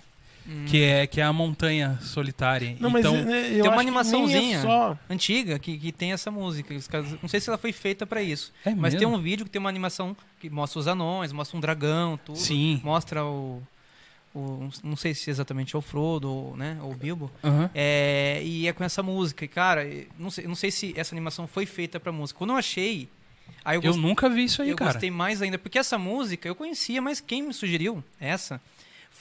[0.67, 2.75] Que é que é a montanha solitária.
[2.79, 4.57] Não, mas então, né, eu tem uma nem animaçãozinha.
[4.57, 4.97] É só...
[5.09, 6.73] Antiga, que, que tem essa música.
[7.21, 8.51] Não sei se ela foi feita pra isso.
[8.65, 9.15] É mas tem mesmo?
[9.17, 12.37] um vídeo que tem uma animação que mostra os anões, mostra um dragão, tudo.
[12.37, 12.81] Sim.
[12.83, 13.61] Mostra o.
[14.33, 17.31] o- não sei se exatamente é o Frodo ou, né, ou o Bilbo.
[17.43, 17.69] Aham.
[17.75, 19.45] É, e é com essa música.
[19.45, 19.85] E, cara,
[20.17, 22.37] não sei, não sei se essa animação foi feita pra música.
[22.37, 23.07] Quando eu achei.
[23.63, 24.93] Aí eu, Eu gostei, nunca vi isso aí, eu cara.
[24.93, 25.57] gostei mais ainda.
[25.57, 28.59] Porque essa música eu conhecia, mas quem me sugeriu essa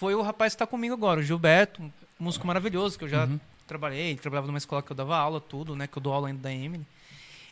[0.00, 3.26] foi o rapaz que tá comigo agora, o Gilberto, um músico maravilhoso, que eu já
[3.26, 3.38] Uhum.
[3.66, 4.16] trabalhei.
[4.16, 5.86] Trabalhava numa escola que eu dava aula, tudo, né?
[5.86, 6.86] Que eu dou aula ainda da Emily.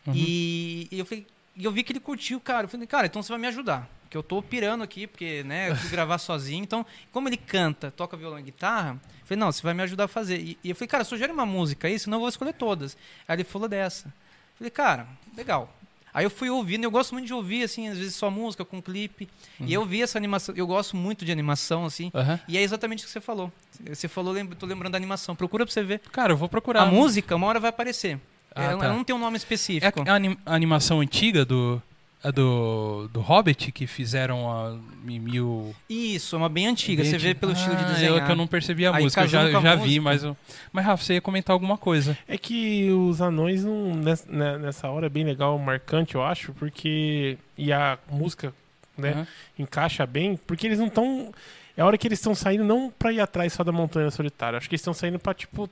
[0.07, 0.13] Uhum.
[0.15, 1.25] E, e eu falei.
[1.55, 2.65] E eu vi que ele curtiu, cara.
[2.65, 3.87] Eu falei, cara, então você vai me ajudar.
[4.03, 6.63] Porque eu tô pirando aqui, porque, né, eu fui gravar sozinho.
[6.63, 10.05] Então, como ele canta, toca violão e guitarra, eu falei, não, você vai me ajudar
[10.05, 10.39] a fazer.
[10.39, 12.97] E, e eu falei, cara, sugere uma música aí, senão eu vou escolher todas.
[13.27, 14.07] Aí ele falou dessa.
[14.07, 15.71] Eu falei, cara, legal.
[16.19, 18.81] Aí eu fui ouvindo, eu gosto muito de ouvir, assim, às vezes só música com
[18.81, 19.25] clipe.
[19.61, 22.11] E eu vi essa animação, eu gosto muito de animação, assim.
[22.13, 22.37] Aham.
[22.45, 23.49] E é exatamente o que você falou.
[23.87, 25.33] Você falou, lembra, tô lembrando da animação.
[25.33, 25.99] Procura pra você ver.
[26.11, 26.81] Cara, eu vou procurar.
[26.81, 28.19] A música, uma hora vai aparecer.
[28.53, 28.85] Ah, ela, tá.
[28.87, 30.03] ela não tem um nome É específico.
[30.05, 31.81] a, anim- a animação antiga do,
[32.23, 34.75] a do, do Hobbit que fizeram a
[35.07, 35.73] em mil.
[35.89, 37.01] Isso, é uma bem antiga.
[37.01, 37.39] bem Você vê antiga.
[37.39, 38.17] pelo estilo de Ah, desenhar.
[38.17, 40.01] Eu, que eu não percebi a Aí, música, eu já, já vi, música.
[40.01, 40.23] mas.
[40.23, 40.37] eu-
[40.73, 42.17] Mas, Rafa, você ia comentar alguma coisa.
[42.27, 46.53] É que os anões, não, nessa, né, nessa hora, é bem legal, marcante, eu acho,
[46.53, 47.37] porque.
[47.57, 48.53] E a música,
[48.97, 49.27] né, Aham.
[49.57, 51.31] encaixa bem, porque eles não estão.
[51.77, 54.57] É a hora que eles estão saindo não pra ir atrás só da Montanha Solitária.
[54.57, 55.69] Acho que eles estão saindo pra, tipo.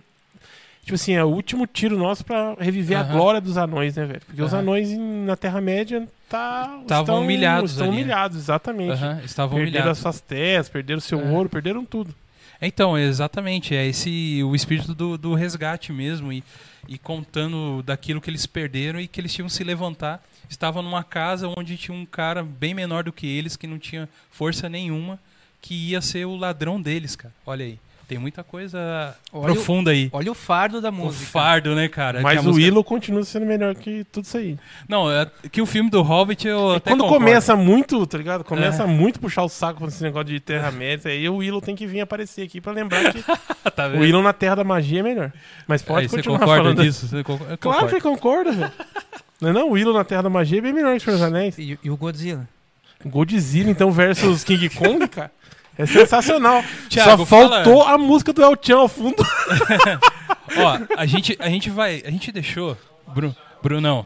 [0.87, 3.11] Tipo assim, é o último tiro nosso pra reviver a Aham.
[3.11, 4.21] glória dos anões, né, velho?
[4.25, 4.61] Porque os Aham.
[4.61, 8.01] anões na Terra-média tá, Estavam estão- humilhados Estão ali, né?
[8.03, 8.91] humilhados, exatamente.
[8.93, 9.91] Aham, estavam Perderam humilhados.
[9.91, 12.15] as suas terras, perderam seu ouro, perderam tudo.
[12.61, 16.41] Então, exatamente, é esse o espírito do, do resgate mesmo e,
[16.87, 20.23] e contando daquilo que eles perderam e que eles tinham que se levantar.
[20.49, 24.07] Estavam numa casa onde tinha um cara bem menor do que eles, que não tinha
[24.31, 25.19] força nenhuma,
[25.61, 27.33] que ia ser o ladrão deles, cara.
[27.45, 27.77] Olha aí.
[28.07, 30.09] Tem muita coisa Olha o- profunda aí.
[30.13, 31.25] Olha o fardo da O música.
[31.29, 32.21] fardo, né, cara?
[32.21, 34.57] Mas o música- Willow continua sendo melhor que tudo isso aí.
[34.87, 37.25] Não, é que o filme do Hobbit eu até Quando concordo.
[37.25, 38.45] começa muito, tá ligado?
[38.45, 38.85] Começa É.
[38.87, 41.99] muito puxar o saco com esse negócio de Terra-média, aí o Willow tem que vir
[41.99, 43.21] aparecer aqui pra lembrar que
[43.75, 43.99] tá o?
[43.99, 45.33] Willow na Terra da Magia é melhor.
[45.67, 46.81] Mas pode Aí, você continuar concorda falando.
[46.81, 47.07] disso?
[47.09, 48.51] Você concor- eu Claro que concordo.
[48.51, 48.71] concorda, velho.
[49.41, 49.67] Não é não?
[49.67, 51.57] O Willow na Terra da Magia é bem melhor que o Senhor dos Anéis.
[51.59, 52.47] E, e o Godzilla.
[53.05, 55.29] Godzilla, então, versus King Kong, cara.
[55.77, 56.63] É sensacional.
[56.89, 59.15] Thiago, Só faltou a música do El Chan ao fundo.
[60.57, 62.01] Ó, a gente, a gente vai.
[62.05, 62.77] A gente deixou.
[63.07, 64.05] Bru, Brunão.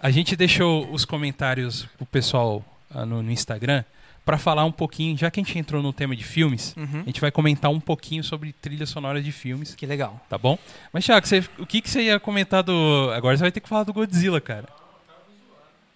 [0.00, 3.84] A gente deixou os comentários pro pessoal ah, no, no Instagram
[4.24, 7.00] pra falar um pouquinho, já que a gente entrou no tema de filmes, Uhum.
[7.02, 10.20] a gente vai comentar um pouquinho sobre trilhas sonoras de filmes, Que legal.
[10.28, 10.56] tá bom?
[10.92, 13.10] Mas, Thiago, você- o que, que você ia comentar do.
[13.14, 14.66] Agora você vai ter que falar do Godzilla, cara.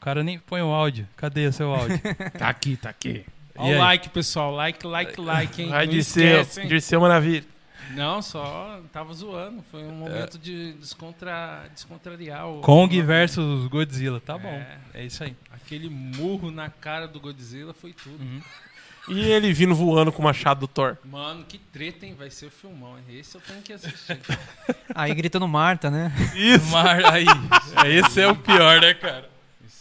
[0.01, 1.09] O cara nem põe o áudio.
[1.17, 2.01] Cadê seu áudio?
[2.39, 3.25] Tá aqui, tá aqui.
[3.59, 4.54] Olha o like, pessoal.
[4.54, 5.68] Like, like, like, hein?
[5.70, 7.44] Vai seu, esquece, seu maravilha.
[7.90, 9.62] Não, só tava zoando.
[9.70, 11.68] Foi um momento de descontra...
[11.72, 12.61] descontrariar o...
[12.61, 14.20] Kong versus Godzilla.
[14.20, 14.48] Tá bom.
[14.48, 14.78] É.
[14.94, 15.36] É isso aí.
[15.52, 18.22] Aquele murro na cara do Godzilla foi tudo.
[18.22, 18.42] Uhum.
[19.09, 20.96] E ele vindo voando com o machado do Thor.
[21.04, 22.16] Mano, que treta, hein?
[22.18, 22.96] Vai ser o filmão.
[23.09, 24.18] Esse eu tenho que assistir.
[24.92, 26.12] Aí gritando Marta, né?
[26.34, 26.66] Isso.
[26.72, 26.98] Mar...
[27.12, 27.26] Aí,
[27.86, 29.30] esse é o pior, né, cara?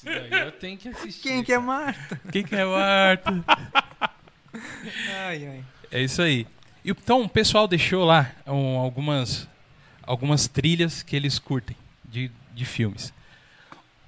[0.06, 1.22] Daí eu tenho que assistir.
[1.24, 2.20] Quem que é Marta?
[2.32, 3.44] Quem que é Arthur?
[5.28, 5.64] Ai, ai.
[5.92, 6.48] É isso aí.
[6.84, 9.48] Então, o pessoal deixou lá um, algumas,
[10.04, 13.12] algumas trilhas que eles curtem de, de filmes.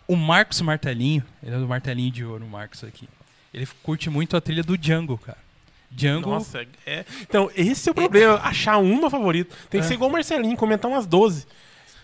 [0.07, 3.09] O Marcos Martelinho, ele é do Martelinho de Ouro, o Marcos aqui.
[3.53, 5.37] Ele curte muito a trilha do Django, cara.
[5.89, 6.29] Django.
[6.29, 7.03] Nossa, é.
[7.21, 8.35] Então, esse é o problema.
[8.43, 9.55] Achar uma favorita.
[9.69, 9.87] Tem que É.
[9.87, 11.47] ser igual o Marcelinho, comentar umas 12.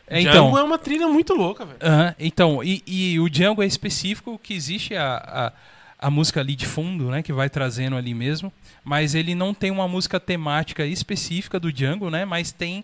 [0.08, 1.78] É, Django então, é uma trilha muito louca, velho.
[1.82, 5.54] Aham, então e, e o Django é específico que existe a,
[6.00, 7.24] a, a música ali de fundo, né?
[7.24, 8.52] Que vai trazendo ali mesmo.
[8.84, 12.26] Mas ele não tem uma música temática específica do Django, né?
[12.26, 12.84] Mas tem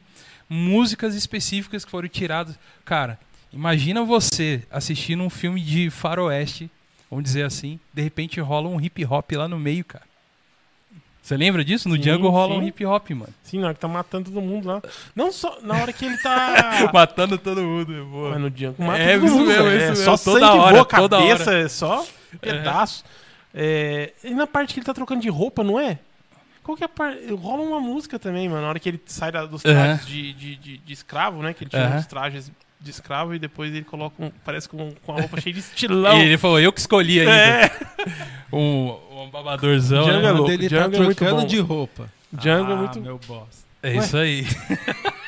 [0.50, 2.58] músicas específicas que foram tiradas.
[2.86, 3.20] Cara,
[3.52, 6.72] imagina você assistindo um filme de faroeste,
[7.10, 10.09] vamos dizer assim, de repente rola um hip hop lá no meio, cara.
[11.30, 11.88] Você lembra disso?
[11.88, 12.66] No Sim, Django rola um sim.
[12.70, 13.32] hip hop, mano.
[13.44, 14.82] Sim, na hora que tá matando todo mundo lá.
[15.16, 16.90] Não só na hora que ele tá.
[16.92, 18.32] Matando todo mundo, boa.
[18.32, 19.76] Mas no Django mata É, todo isso mundo, mesmo, velho.
[19.78, 20.06] isso é mesmo.
[20.06, 22.04] só Toda sangue hora, voa, toda cabeça, é só
[22.42, 23.04] pedaço.
[23.54, 26.00] É, E na parte que ele tá trocando de roupa, não é?
[26.64, 27.32] Qual que é a parte?
[27.32, 28.64] Rola uma música também, mano.
[28.64, 31.54] Na hora que ele sai dos trajes de, de, de, de escravo, né?
[31.54, 31.98] Que ele tira Aham.
[31.98, 34.32] uns trajes de escravo e depois ele coloca um.
[34.46, 36.18] Parece com, com a roupa cheia de estilão.
[36.18, 37.36] E ele falou, eu que escolhi ainda.
[37.36, 37.72] É,
[38.52, 40.28] Um, um babadorzão, Django né?
[40.28, 40.52] é louco.
[40.52, 41.48] ele Django tá é muito trocando bom.
[41.48, 42.10] de roupa.
[42.34, 43.68] Django é ah, muito- meu bosta.
[43.84, 44.46] É isso aí.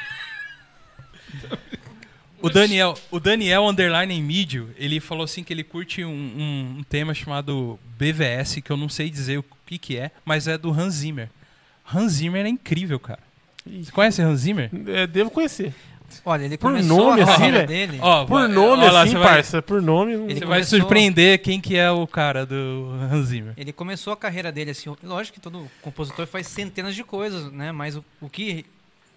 [2.41, 6.75] o Daniel, o Daniel Underline em Mídio, ele falou assim que ele curte um, um-
[6.79, 10.57] um tema chamado BVS, que eu não sei dizer o que, que é, mas é
[10.57, 11.29] do Hans Zimmer.
[11.93, 13.19] Hans Zimmer é incrível, cara.
[13.65, 14.71] Você conhece Hans Zimmer?
[14.87, 15.73] É, devo conhecer.
[16.25, 17.67] Olha, ele Por começou nome, a assim, carreira velho?
[17.67, 17.99] dele.
[18.01, 19.61] Ó, Por vai- nome, ó lá, assim, vai- parça.
[19.61, 20.15] Por nome.
[20.15, 23.53] não- Ele Você vai começou- surpreender quem que é o cara do Hans Zimmer.
[23.57, 27.71] Ele começou a carreira dele assim, lógico que todo compositor faz centenas de coisas, né?
[27.71, 28.65] Mas o, o que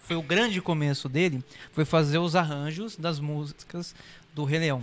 [0.01, 1.43] foi o grande começo dele
[1.73, 3.95] foi fazer os arranjos das músicas
[4.35, 4.83] do Rei Leão.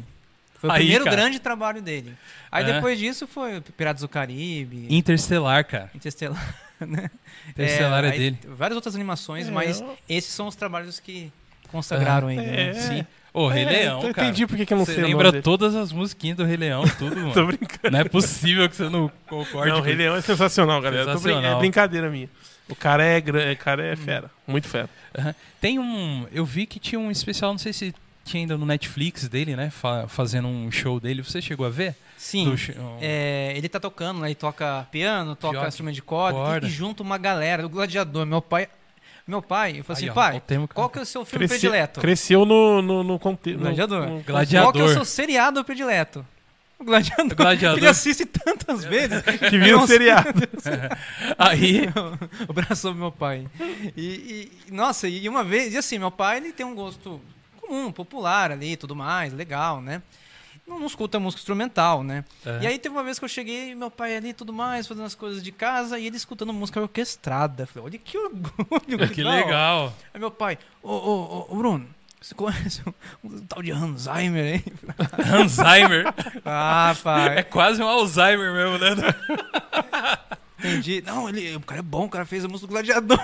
[0.59, 1.15] Foi o Aí, primeiro cara.
[1.17, 2.13] grande trabalho dele.
[2.51, 2.73] Aí É.
[2.73, 5.89] depois disso foi Piratas do Caribe, Interestelar, cara.
[5.95, 7.09] Interstellar, né?
[7.49, 8.39] Interestelar é, aí dele.
[8.47, 11.31] Várias outras animações, É, mas eu- esses são os trabalhos que
[11.71, 12.41] consagraram ele.
[12.41, 12.69] né?
[12.69, 12.73] É.
[12.73, 13.05] Sim.
[13.33, 14.27] Ô, Rei É, Leão, eu cara.
[14.27, 15.41] entendi por que que eu não Você sei o nome lembra dele.
[15.41, 17.33] todas as musiquinhas do Rei Leão, tudo, mano.
[17.33, 17.89] Tô brincando.
[17.91, 21.05] Não é possível que você não concorde Não, o Rei Leão é sensacional, galera.
[21.05, 21.55] Tô brin- Sensacional.
[21.55, 22.29] É brincadeira minha.
[22.67, 24.29] O cara é, o cara é fera.
[24.45, 24.89] Muito fera.
[25.61, 26.25] Tem um.
[26.31, 27.93] Eu vi que tinha um especial, não sei se
[28.25, 29.69] tinha ainda no Netflix dele, né?
[29.69, 31.21] fa- fazendo um show dele.
[31.23, 31.95] Você chegou a ver?
[32.17, 32.45] Sim.
[32.45, 32.51] Do
[32.81, 34.27] um- É, ele tá tocando, né?
[34.27, 36.67] Ele toca piano, toca Pior- instrumento de corda, corda.
[36.67, 38.25] E, e junto uma galera, do gladiador.
[38.25, 38.67] Meu pai.
[39.31, 40.41] Meu pai, eu falei Aí, assim, ó, pai,
[40.73, 42.01] qual que é o seu filme Cresceu, predileto?
[42.01, 43.19] cresceu no, no, no no-
[43.57, 44.05] Gladiador.
[44.05, 44.65] no- Gladiador.
[44.65, 46.25] Qual que é o seu seriado predileto?
[46.77, 47.31] O Gladiador.
[47.31, 47.77] O Gladiador.
[47.77, 49.21] Ele assiste tantas vezes.
[49.49, 50.41] Que vira um seriado.
[51.39, 51.83] Aí.
[52.45, 53.47] o braço do meu pai.
[53.95, 57.21] E, e- nossa, e uma vez, e assim, meu pai ele tem um gosto
[57.61, 60.01] comum, popular ali, tudo mais, legal, né?
[60.71, 62.23] Não, não escuta música instrumental, né?
[62.45, 62.59] É.
[62.63, 65.13] E aí teve uma vez que eu cheguei, meu pai ali, tudo mais, fazendo as
[65.15, 67.65] coisas de casa, e ele escutando música orquestrada.
[67.67, 69.35] Falei, olha que orgulho, Que hora.
[69.45, 69.93] legal.
[70.13, 71.87] Aí meu pai, ô, ô, ô, ô, Bruno,
[72.21, 72.81] você conhece
[73.23, 74.63] um, tal de Alzheimer, hein?
[75.37, 76.05] Alzheimer.
[76.45, 78.95] Ah, É pai, quase um Alzheimer mesmo, né?
[80.69, 81.01] Entendi.
[81.05, 83.19] Não, ele, o cara é bom, o cara fez a música do Gladiador.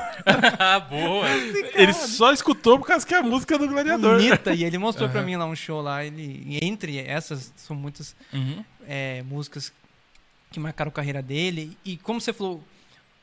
[0.60, 1.28] ah, boa.
[1.74, 4.18] Ele só escutou por causa que é a música do Gladiador.
[4.18, 4.54] bonita.
[4.54, 5.26] E ele mostrou pra Aham.
[5.26, 6.04] mim lá um show lá.
[6.04, 8.64] Ele, e entre essas, são muitas Uhum.
[8.88, 9.72] é, músicas
[10.52, 11.78] que marcaram a carreira dele.
[11.86, 12.64] E como você falou,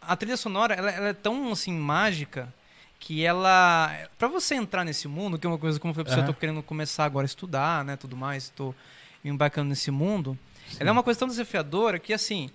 [0.00, 2.52] a trilha sonora ela, ela é tão assim mágica
[3.00, 6.14] que ela para você entrar nesse mundo que é uma coisa como eu falei pra
[6.14, 8.74] você, eu tô querendo começar agora a estudar né tudo mais tô
[9.22, 10.38] me embarcando nesse mundo
[10.78, 12.50] ela é uma coisa tão desafiadora que assim é,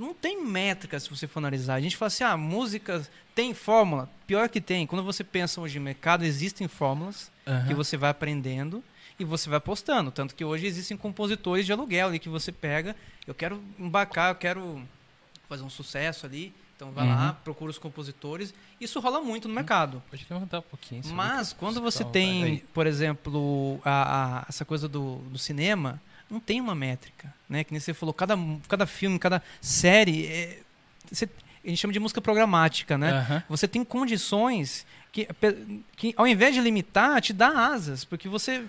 [0.00, 4.08] não tem métrica se você for analisar a gente fala assim ah música tem fórmula
[4.26, 7.66] pior que tem quando você pensa hoje em mercado existem fórmulas Aham.
[7.66, 8.82] que você vai aprendendo
[9.18, 10.10] e você vai postando.
[10.10, 12.96] Tanto que hoje existem compositores de aluguel ali que você pega,
[13.26, 14.82] eu quero embarcar, eu quero
[15.46, 17.34] fazer um sucesso ali, então vai lá, Uhum.
[17.44, 18.54] procura os compositores.
[18.80, 20.02] Isso rola muito no mercado.
[20.08, 21.02] Pode levantar um pouquinho.
[21.08, 26.00] Mas quando você Tá, tem, por exemplo, a, a- essa coisa do, do cinema,
[26.30, 27.64] não tem uma métrica, né?
[27.64, 28.36] Que nem você falou, cada,
[28.68, 30.58] cada filme, cada série, é,
[31.10, 31.28] você-
[31.64, 33.10] a gente chama de música programática, né?
[33.12, 33.42] Aham.
[33.48, 35.26] Você tem condições que,
[35.96, 38.64] que, ao invés de limitar, te dá asas, porque você,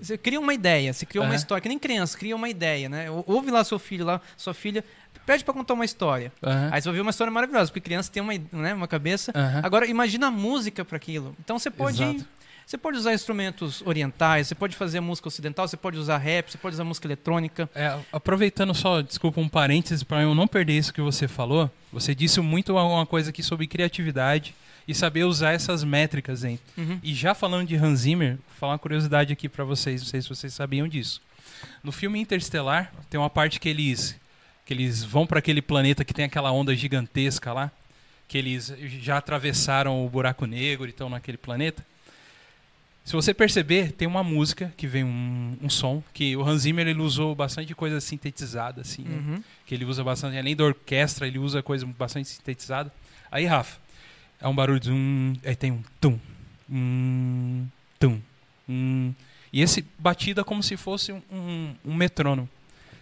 [0.00, 1.36] você cria uma ideia, você cria uma Aham.
[1.36, 3.10] história, que nem criança, cria uma ideia, né?
[3.10, 4.84] Ou- Ouve lá seu filho, lá, sua filha,
[5.26, 6.32] pede pra contar uma história.
[6.42, 6.70] Aham.
[6.72, 9.30] Aí você vai ver uma história maravilhosa, porque criança tem uma, né, uma cabeça.
[9.34, 9.60] Aham.
[9.62, 11.36] Agora, imagina a música para aquilo.
[11.38, 12.02] Então você pode.
[12.02, 12.26] Exato.
[12.66, 16.58] Você pode usar instrumentos orientais, você pode fazer música ocidental, você pode usar rap, você
[16.58, 17.68] pode usar música eletrônica.
[17.74, 21.70] É, aproveitando só, desculpa, um parêntese para eu não perder isso que você falou.
[21.92, 24.54] Você disse muito uma coisa aqui sobre criatividade
[24.86, 26.58] e saber usar essas métricas, hein?
[26.76, 26.98] Uhum.
[27.02, 30.22] E já falando de Hans Zimmer, vou falar uma curiosidade aqui para vocês, não sei
[30.22, 31.20] se vocês sabiam disso.
[31.82, 34.20] No filme Interstellar, tem uma parte que eles
[34.64, 37.70] que eles vão para aquele planeta que tem aquela onda gigantesca lá,
[38.28, 41.84] que eles já atravessaram o buraco negro e estão naquele planeta.
[43.04, 46.86] Se você perceber, tem uma música que vem um, um som que o Hans Zimmer
[46.86, 49.16] ele usou bastante coisa sintetizada assim, né?
[49.16, 49.44] Uhum.
[49.66, 52.92] que ele usa bastante, além da orquestra, ele usa coisa bastante sintetizada.
[53.30, 53.78] Aí, Rafa,
[54.40, 56.18] é um barulho de um, aí tem um tum,
[56.70, 57.66] um,
[57.98, 58.20] tum,
[58.68, 59.12] um,
[59.52, 62.48] e esse batida como se fosse um, um, um metrônomo.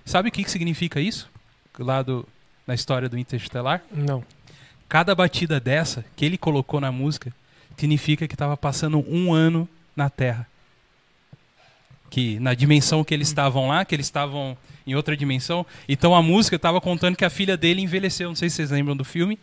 [0.05, 1.31] Sabe o que, que significa isso?
[1.79, 2.27] Lá do,
[2.67, 3.83] na história do Interstellar?
[3.93, 4.25] Não.
[4.89, 7.33] Cada batida dessa que ele colocou na música
[7.77, 10.47] significa que estava passando um ano na Terra.
[12.09, 15.65] Que na dimensão que eles estavam lá, que eles estavam em outra dimensão.
[15.89, 18.29] Então a música estava contando que a filha dele envelheceu.
[18.29, 19.39] Não sei se vocês lembram do filme.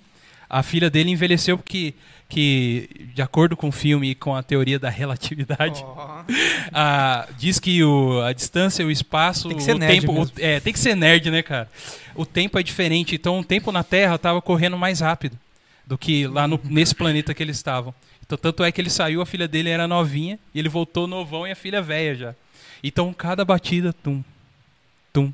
[0.49, 1.93] A filha dele envelheceu porque,
[2.29, 6.23] que, de acordo com o filme e com a teoria da relatividade, Ó.
[6.71, 10.23] ah, diz que o, a distância, o espaço, Tem que ser o nerd tempo.
[10.23, 11.69] o- é, tem que ser nerd, né, cara?
[12.15, 13.13] O tempo é diferente.
[13.15, 15.37] Então o tempo na Terra estava correndo mais rápido
[15.85, 17.93] do que lá no- nesse planeta que eles estavam.
[18.27, 21.47] Então, tanto é que ele saiu, a filha dele era novinha, e ele voltou novão
[21.47, 22.35] e a filha velha já.
[22.83, 24.21] Então cada batida, tum,
[25.11, 25.33] tum,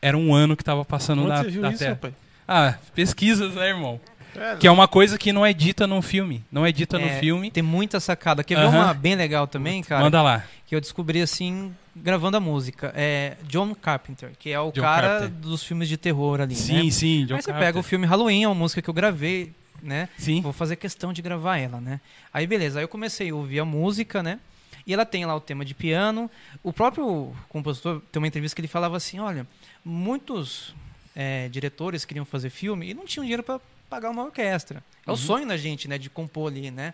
[0.00, 1.90] era um ano que estava passando Onde na, você viu na isso, Terra.
[1.90, 2.14] rapaz?
[2.46, 4.00] Ah, pesquisas, né, irmão?
[4.36, 6.44] É, Que é uma coisa que não é dita no filme.
[6.50, 7.50] Não é dita no É, filme.
[7.50, 8.42] Tem muita sacada.
[8.44, 8.78] Quer ver Aham.
[8.84, 10.02] uma bem legal também, cara?
[10.02, 10.44] Manda lá.
[10.66, 12.92] Que eu descobri assim, gravando a música.
[12.96, 15.30] É John Carpenter, que é o John cara Carpenter.
[15.40, 16.90] dos filmes de terror ali, Sim, né?
[16.90, 17.68] sim, John Aí você Carpenter.
[17.68, 19.52] pega o filme Halloween, é uma música que eu gravei,
[19.84, 20.08] né?
[20.18, 20.40] Sim.
[20.40, 22.00] Vou fazer questão de gravar ela, né?
[22.32, 24.40] Aí beleza, aí eu comecei a ouvir a música, né?
[24.86, 26.30] E ela tem lá o tema de piano.
[26.62, 29.46] O próprio compositor tem uma entrevista que ele falava assim: olha,
[29.84, 30.74] muitos
[31.14, 34.82] é, diretores queriam fazer filme e não tinham dinheiro para pagar uma orquestra.
[35.06, 35.98] É o sonho da gente, né?
[35.98, 36.92] De compor ali, né?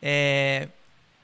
[0.00, 0.68] É,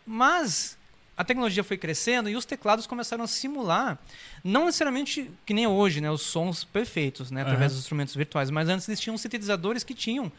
[0.07, 0.77] mas
[1.17, 3.99] a tecnologia foi crescendo e os teclados começaram a simular,
[4.43, 6.11] não necessariamente que nem hoje, né?
[6.11, 7.43] Os sons perfeitos, né?
[7.43, 7.77] Através Aham.
[7.77, 8.51] dos instrumentos virtuais.
[8.51, 10.31] Mas antes eles tinham sintetizadores que tinham,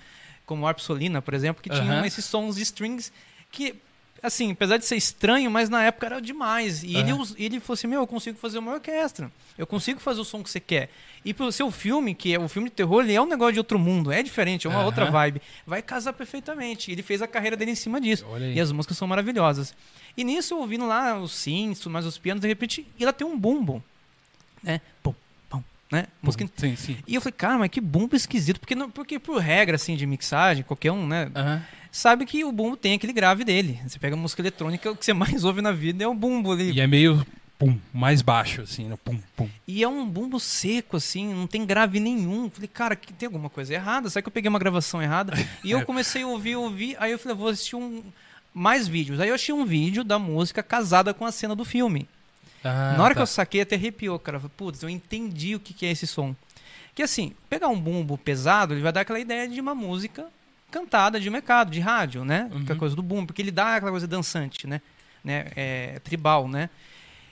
[0.45, 2.05] como o Arpsolina, por exemplo, que tinham Aham.
[2.05, 3.11] esses sons de strings
[3.51, 3.75] que,
[4.21, 6.83] assim, apesar de ser estranho, mas na época era demais.
[6.83, 7.21] E ele, Aham.
[7.21, 9.31] us- ele falou assim, meu, eu consigo fazer uma orquestra.
[9.57, 10.89] Eu consigo fazer o som que você quer.
[11.23, 13.59] E pro seu filme, que é o filme de terror, ele é um negócio de
[13.59, 14.11] outro mundo.
[14.11, 14.85] É diferente, é uma Aham.
[14.85, 15.41] outra vibe.
[15.65, 16.91] Vai casar perfeitamente.
[16.91, 18.25] Ele fez a carreira dele em cima disso.
[18.53, 19.73] E as músicas são maravilhosas.
[20.17, 23.83] E nisso, ouvindo lá os synths, mais os pianos, de repente, ela tem um bumbo.
[24.61, 24.79] Né?
[25.03, 25.13] Pum,
[25.91, 26.05] né?
[26.21, 26.47] Música...
[26.55, 26.97] Sim, sim.
[27.07, 28.59] E eu falei, cara, mas que bumbo esquisito.
[28.59, 31.29] Porque, não, porque por regra, assim, de mixagem, qualquer um, né?
[31.35, 31.63] Aham.
[31.91, 33.79] Sabe que o bumbo tem aquele grave dele.
[33.87, 36.73] Você pega música eletrônica, o que você mais ouve na vida é o bumbo ali.
[36.73, 37.25] E é meio
[37.57, 38.97] pum, mais baixo, assim, né?
[39.01, 39.49] Pum, pum.
[39.65, 42.49] E é um bumbo seco, assim, não tem grave nenhum.
[42.49, 44.09] Falei, cara, que tem alguma coisa errada.
[44.09, 45.33] Será que eu peguei uma gravação errada?
[45.63, 46.97] E eu comecei a ouvir, ouvir.
[46.99, 48.03] Aí eu falei, vou assistir um,
[48.53, 49.19] mais vídeos.
[49.19, 52.09] Aí eu achei um vídeo da música casada com a cena do filme.
[52.65, 53.19] Ah, Na hora tá.
[53.19, 54.39] que eu saquei, até arrepiou, cara.
[54.57, 56.35] Putz, eu entendi o que, que é esse som.
[56.95, 60.25] Que assim, pegar um bumbo pesado, ele vai dar aquela ideia de uma música
[60.71, 62.49] cantada de mercado, de rádio, né?
[62.51, 62.63] Uhum.
[62.63, 64.81] Aquela coisa do bumbo, porque ele dá aquela coisa dançante, né?
[65.23, 65.47] né?
[65.55, 66.69] É, tribal, né?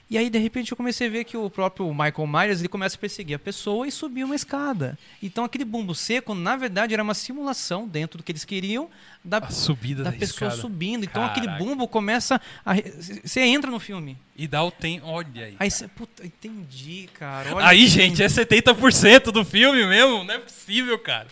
[0.08, 2.94] E aí, de repente, eu comecei a ver que o próprio Michael Myers ele começa
[2.96, 4.98] a perseguir a pessoa e subir uma escada.
[5.22, 8.90] Então, aquele bumbo seco, na verdade, era uma simulação dentro do que eles queriam
[9.24, 9.78] da, da pessoa
[10.20, 10.56] escada.
[10.56, 11.04] subindo.
[11.04, 11.64] Então, aquele Caraca.
[11.64, 12.74] bumbo começa a.
[13.24, 14.18] Você entra no filme.
[14.36, 15.06] E dá o tempo.
[15.06, 15.56] Olha aí.
[15.58, 17.54] Aí você, puta, entendi, cara.
[17.54, 20.22] Olha Aí, gente, é 70% do filme mesmo?
[20.22, 21.28] Não é possível, cara.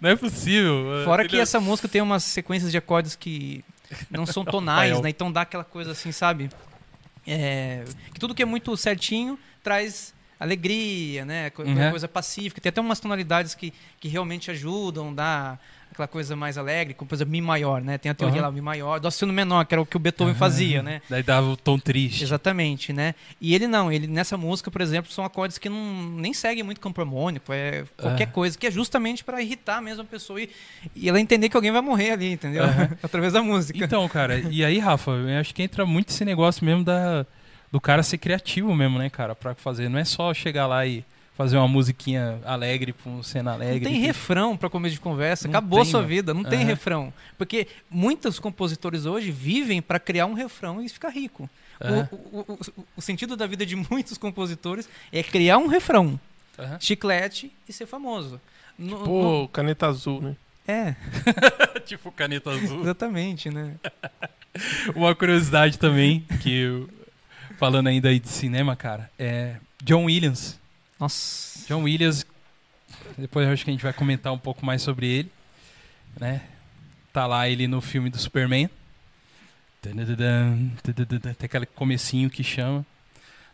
[0.00, 1.02] Não é possível.
[1.04, 3.64] Fora que essa música tem umas sequências de acordes que
[4.10, 5.02] não são tonais, Rafael.
[5.04, 5.10] né?
[5.10, 6.50] Então dá aquela coisa assim, sabe?
[7.26, 11.50] É, que tudo que é muito certinho traz alegria, né?
[11.50, 11.90] Co- Uhum.
[11.90, 12.60] Coisa pacífica.
[12.60, 15.58] Tem até umas tonalidades que, que realmente ajudam, dá
[15.92, 17.98] aquela coisa mais alegre, como por exemplo, Mi maior, né?
[17.98, 18.46] Tem a teoria Uhum.
[18.46, 21.00] lá, Mi maior, do aceno menor, que era o que o Beethoven fazia, né?
[21.08, 22.24] Daí dava o tom triste.
[22.24, 23.14] Exatamente, né?
[23.40, 26.80] E ele não, ele nessa música, por exemplo, são acordes que não nem seguem muito
[26.80, 28.32] campo harmônico, é qualquer Ah.
[28.32, 30.48] coisa, que é justamente para irritar mesmo a pessoa e,
[30.96, 32.64] e ela entender que alguém vai morrer ali, entendeu?
[33.02, 33.78] Através da música.
[33.84, 37.26] Então, cara, e aí, Rafa, eu acho que entra muito esse negócio mesmo da,
[37.70, 39.88] do cara ser criativo mesmo, né, cara, pra fazer.
[39.88, 41.04] Não é só chegar lá e
[41.36, 43.80] fazer uma musiquinha alegre pra um cena Não alegre.
[43.84, 46.08] tem que- refrão para começo de conversa, Não acabou a tem, sua mano.
[46.08, 46.66] vida, não tem Aham.
[46.68, 47.12] refrão.
[47.38, 51.48] Porque muitos compositores hoje vivem para criar um refrão e ficar rico.
[51.80, 52.08] O- Aham.
[52.12, 56.18] O, o- o- o sentido da vida de muitos compositores é criar um refrão,
[56.58, 56.76] Aham.
[56.78, 58.40] chiclete e ser famoso.
[58.78, 60.36] No- no- Pô, caneta azul, né?
[60.66, 60.94] é,
[61.86, 62.82] tipo caneta azul.
[62.82, 63.74] exatamente, né?
[64.94, 66.88] Uma curiosidade também, que eu,
[67.58, 70.60] falando ainda aí de cinema, cara, é John Williams.
[71.02, 71.66] Nossa.
[71.66, 72.24] John Williams,
[73.18, 75.32] depois eu acho que a gente vai comentar um pouco mais sobre ele,
[76.20, 76.42] né?
[77.12, 78.70] Tá lá ele no filme do Superman.
[79.80, 79.92] Tem
[81.44, 82.86] aquele comecinho que chama.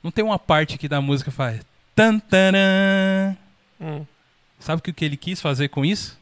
[0.03, 1.63] Não tem uma parte que da música faz
[1.97, 3.35] tan taran.
[3.81, 4.05] Hum.
[4.61, 6.18] Sabe o que que ele quis fazer com isso?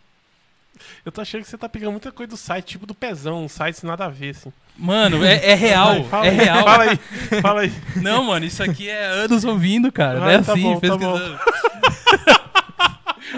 [1.05, 3.49] Eu tô achando que você tá pegando muita coisa do site, tipo do pezão, um
[3.49, 4.53] site nada a ver, assim.
[4.79, 6.65] Mano, é, é real, Vai, fala é aí, real.
[6.65, 6.99] Fala aí,
[7.43, 7.73] fala aí.
[7.97, 10.21] Não, mano, isso aqui é anos ouvindo, cara.
[10.21, 11.41] Não é tá assim, bom, tá pesquisando.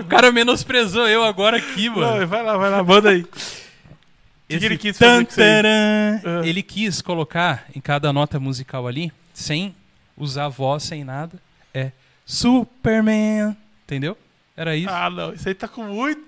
[0.01, 2.20] o cara menosprezou eu agora aqui, mano.
[2.20, 3.22] Não, vai lá, vai lá, manda aí.
[3.22, 6.41] que Esse ele quis tantaran, Ah.
[6.45, 9.74] Ele quis colocar em cada nota musical ali, sem
[10.16, 11.41] usar voz, sem nada,
[11.72, 11.93] é
[12.26, 14.16] Superman, entendeu?
[14.57, 14.91] Era isso.
[14.91, 16.27] Ah, não, isso aí tá com muito.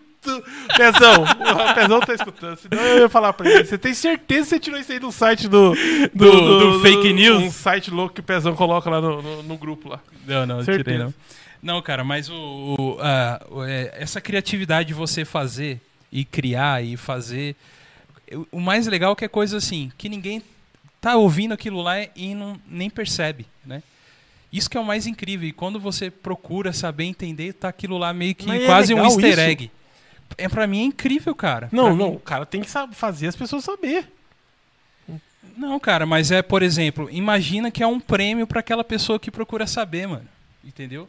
[0.76, 2.56] Pezão, o Pezão tá escutando.
[2.58, 3.64] Senão eu ia falar pra ele.
[3.64, 5.74] Você tem certeza que você tirou isso aí do site do.
[6.14, 7.42] Do- do fake news?
[7.42, 10.00] Um site louco que o Pezão coloca lá no, no, no grupo lá.
[10.26, 10.84] Não, não, eu Certeza.
[10.84, 11.14] tirei não.
[11.62, 12.34] Não, cara, mas o,
[12.78, 15.80] o- a- o- é, essa criatividade de você fazer
[16.12, 17.56] e criar e fazer.
[18.52, 20.42] o- mais legal é que é coisa assim, que ninguém
[21.00, 23.82] tá ouvindo aquilo lá e não, nem percebe, né?
[24.52, 25.48] Isso que é o mais incrível.
[25.48, 28.96] E quando você procura saber entender, tá aquilo lá meio que Mas é quase um
[28.96, 29.70] legal easter isso.
[30.38, 31.68] É, pra mim é incrível, cara.
[31.72, 34.06] Não, Pra não, mim- o cara tem que saber fazer as pessoas saber.
[35.56, 39.30] Não, cara, mas é, por exemplo, imagina que é um prêmio pra aquela pessoa que
[39.30, 40.26] procura saber, mano.
[40.64, 41.08] Entendeu?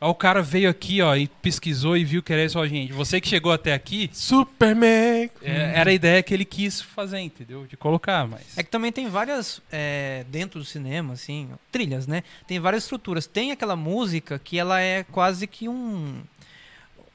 [0.00, 2.92] Aí o cara veio aqui, ó, e pesquisou e viu que era isso, ó, gente.
[2.92, 5.28] Você que chegou até aqui, Superman.
[5.42, 7.66] é, era a ideia que ele quis fazer, entendeu?
[7.66, 8.56] De colocar, mas.
[8.56, 12.22] É que também tem várias, é, dentro do cinema, assim, trilhas, né?
[12.46, 13.26] Tem várias estruturas.
[13.26, 16.20] Tem aquela música que ela é quase que um.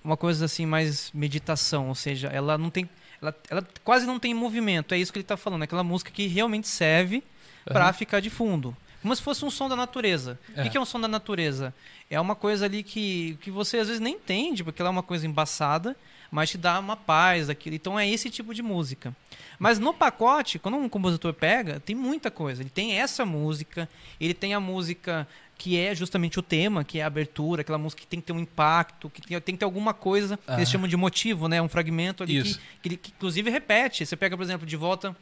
[0.04, 2.89] Uma coisa assim, mais meditação, ou seja, ela não tem.
[3.22, 5.64] Ela, ela quase não tem movimento, é isso que ele tá falando.
[5.64, 7.24] Aquela música que realmente serve
[7.64, 7.93] pra Aham.
[7.93, 8.76] ficar de fundo.
[9.01, 10.39] Como se fosse um som da natureza.
[10.56, 10.64] O É.
[10.64, 11.74] que que é um som da natureza?
[12.10, 15.04] É uma coisa ali que, que você às vezes nem entende, porque ela é uma
[15.04, 15.95] coisa embaçada,
[16.32, 17.76] mas te dá uma paz daquilo.
[17.76, 19.14] Então é esse tipo de música.
[19.60, 22.62] Mas no pacote, quando um compositor pega, tem muita coisa.
[22.62, 23.89] Ele tem essa música,
[24.20, 25.28] ele tem a música
[25.64, 28.34] que é justamente o tema, que é a abertura, aquela música que tem que ter
[28.34, 30.72] um impacto, que tem, tem que ter alguma coisa que eles Ah.
[30.74, 31.61] chamam de motivo, né?
[31.61, 34.05] Um fragmento ali que, que, ele- que inclusive repete.
[34.05, 35.16] Você pega, por exemplo, de volta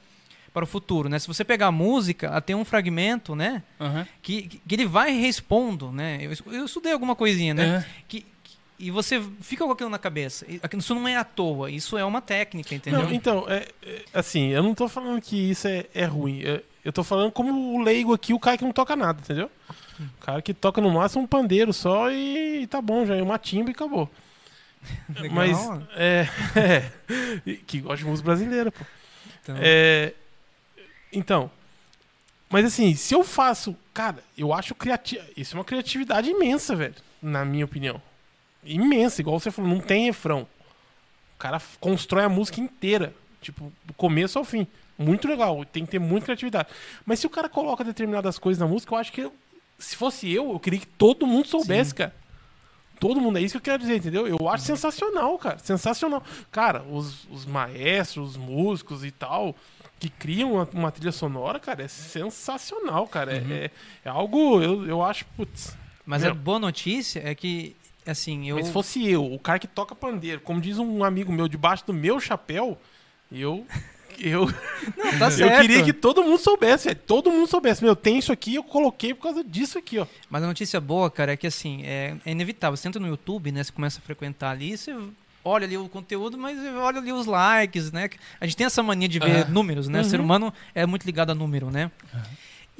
[0.51, 1.19] para o futuro, né?
[1.19, 3.61] Se você pegar a música, ela tem um fragmento, né?
[4.23, 6.17] Que, que ele vai respondo, né?
[6.21, 7.85] Eu, eu estudei alguma coisinha, né?
[8.07, 8.25] Que,
[8.79, 10.43] e você fica com aquilo na cabeça.
[10.75, 13.03] Isso não é à toa, isso é uma técnica, entendeu?
[13.03, 16.41] Não, então, é, é, assim, eu não tô falando que isso é, é ruim.
[16.43, 19.49] É, eu tô falando como o leigo aqui, o cara que não toca nada, entendeu?
[19.99, 23.37] O cara que toca no máximo um pandeiro só e, tá bom, já é uma
[23.37, 24.09] timba e acabou.
[25.19, 25.35] Legal.
[25.35, 25.57] Mas,
[25.95, 26.91] é, é,
[27.45, 28.83] e que gosta de música brasileira, pô.
[29.43, 30.13] Então, É,
[31.13, 31.51] então,
[32.51, 36.95] mas assim, se eu faço, cara, eu acho criativo, isso é uma criatividade imensa, velho,
[37.21, 38.01] na minha opinião.
[38.63, 40.41] Imensa, igual você falou, não tem refrão.
[41.35, 44.67] O cara constrói a música inteira, tipo, do começo ao fim.
[45.01, 46.69] Muito legal, tem que ter muita criatividade.
[47.05, 49.33] Mas se o cara coloca determinadas coisas na música, eu acho que eu-
[49.79, 52.13] se fosse eu, eu queria que todo mundo soubesse, cara.
[52.99, 54.27] Todo mundo, é isso que eu quero dizer, entendeu?
[54.27, 55.57] Eu acho sensacional, cara.
[55.57, 56.23] Sensacional.
[56.51, 59.55] Cara, os, os maestros, os músicos e tal,
[59.99, 63.33] que criam uma, uma trilha sonora, cara, é sensacional, cara.
[63.37, 63.71] É- É,
[64.05, 65.75] é algo, eu, eu acho, putz.
[66.05, 66.31] Mas meu.
[66.31, 67.75] a boa notícia é que,
[68.05, 68.57] assim, eu.
[68.57, 71.83] Mas se fosse eu, o cara que toca pandeiro, como diz um amigo meu, debaixo
[71.87, 72.77] do meu chapéu,
[73.31, 73.65] eu.
[74.23, 74.45] Eu,
[74.97, 75.61] Não, tá eu certo.
[75.61, 76.99] queria que todo mundo soubesse, velho.
[77.07, 77.83] Todo mundo soubesse.
[77.83, 80.05] Meu, tem isso aqui, eu coloquei por causa disso aqui, ó.
[80.29, 82.77] Mas a notícia boa, cara, é que assim, é, é inevitável.
[82.77, 83.63] Você entra no YouTube, né?
[83.63, 84.95] Você começa a frequentar ali, você
[85.43, 88.09] olha ali o conteúdo, mas olha ali os likes, né?
[88.39, 89.51] A gente tem essa mania de ver Aham.
[89.51, 90.01] números, né?
[90.01, 90.25] O ser Uhum.
[90.25, 91.89] humano é muito ligado a número, né?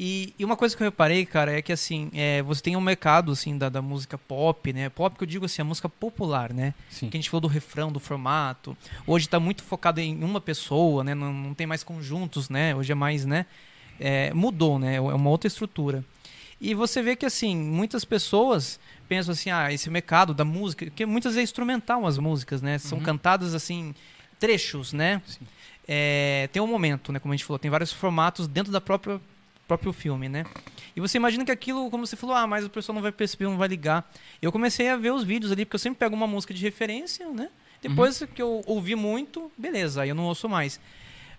[0.03, 2.81] E, e uma coisa que eu reparei, cara, é que assim, é, você tem um
[2.81, 4.89] mercado assim da, da música pop, né?
[4.89, 6.73] Pop que eu digo assim, a música popular, né?
[6.89, 7.07] Sim.
[7.07, 8.75] Que a gente falou do refrão, do formato.
[9.05, 11.13] Hoje tá muito focado em uma pessoa, né?
[11.13, 12.75] Não, não tem mais conjuntos, né?
[12.75, 13.45] Hoje é mais, né?
[13.99, 14.95] É, mudou, né?
[14.95, 16.03] É uma outra estrutura.
[16.59, 21.05] E você vê que assim, muitas pessoas pensam assim, ah, esse mercado da música, que
[21.05, 22.79] muitas vezes é instrumental as músicas, né?
[22.79, 23.03] São Uhum.
[23.03, 23.93] cantadas assim,
[24.39, 25.21] trechos, né?
[25.87, 27.19] É, tem um momento, né?
[27.19, 29.21] Como a gente falou, tem vários formatos dentro da própria
[29.71, 30.45] próprio filme, né?
[30.95, 33.45] E você imagina que aquilo, como você falou, ah, mas o pessoal não vai perceber,
[33.45, 34.11] não vai ligar.
[34.41, 37.29] Eu comecei a ver os vídeos ali, porque eu sempre pego uma música de referência,
[37.29, 37.49] né?
[37.81, 40.79] Depois que eu ouvi muito, beleza, aí eu não ouço mais.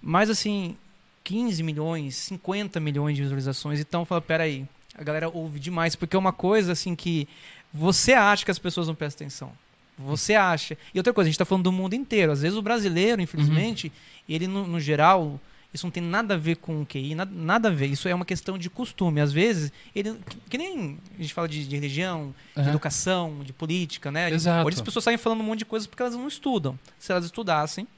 [0.00, 0.76] Mas assim,
[1.22, 6.18] 15 milhões, 50 milhões de visualizações, então fala, peraí, a galera ouve demais, porque é
[6.18, 7.28] uma coisa assim que
[7.72, 9.52] você acha que as pessoas não prestam atenção.
[9.98, 10.76] Você acha.
[10.94, 12.32] E outra coisa, a gente está falando do mundo inteiro.
[12.32, 13.92] Às vezes o brasileiro, infelizmente,
[14.26, 15.38] ele no, no geral,
[15.72, 17.86] isso não tem nada a ver com o QI, nada, nada a ver.
[17.86, 19.20] Isso é uma questão de costume.
[19.20, 20.18] Às vezes, ele.
[20.50, 22.70] Que, nem a gente fala de, de religião, de Aham.
[22.70, 24.30] educação, de política, né?
[24.30, 24.66] Exato.
[24.66, 26.78] Hoje as pessoas saem falando um monte de coisas porque elas não estudam.
[26.98, 27.88] Se elas estudassem,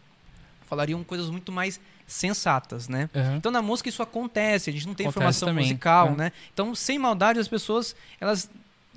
[0.67, 3.11] falariam coisas muito mais sensatas, né?
[3.15, 3.37] Aham.
[3.37, 6.17] Então na música isso acontece, a gente não tem Acontece informação também, musical, né?
[6.25, 6.33] né?
[6.53, 8.49] Então, sem maldade, as pessoas, elas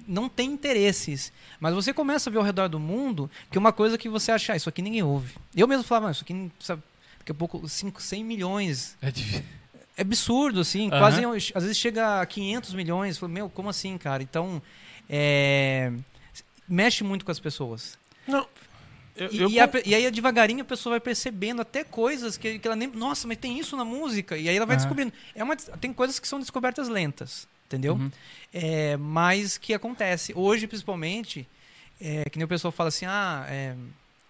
[0.08, 1.34] não têm interesses.
[1.60, 4.54] Mas você começa a ver ao redor do mundo que uma coisa que você acha,
[4.54, 5.34] ah, isso aqui ninguém ouve.
[5.56, 6.82] Eu mesmo falava, "Ah, isso aqui, sabe,
[7.28, 8.98] daqui a pouco, 5, 100 milhões.
[9.02, 9.44] É difícil.
[9.98, 11.00] É absurdo, assim, Aham.
[11.00, 13.20] quase, às vezes chega a 500 milhões.
[13.22, 14.24] Meu, como assim, cara?
[14.24, 14.62] Então,
[15.10, 15.92] é,
[16.68, 17.98] mexe muito com as pessoas.
[18.28, 18.48] Não.
[19.16, 22.60] Eu, E, eu e a e aí devagarinho a pessoa vai percebendo até coisas que,
[22.60, 22.88] que ela nem.
[22.88, 24.38] Nossa, mas tem isso na música.
[24.38, 24.84] E aí ela vai Aham.
[24.86, 25.14] descobrindo.
[25.34, 27.96] É uma, tem coisas que são descobertas lentas, entendeu?
[27.96, 28.12] Uhum.
[28.54, 30.32] É, mas que acontece.
[30.36, 31.48] Hoje, principalmente,
[32.00, 33.76] é, que nem o pessoal fala assim, ah, é,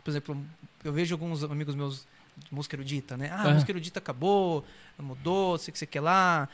[0.02, 0.42] por exemplo,
[0.86, 2.08] eu vejo alguns amigos meus
[2.52, 3.30] música erudita, né?
[3.32, 4.64] Ah, a música erudita acabou,
[4.98, 6.48] mudou, sei que sei que lá.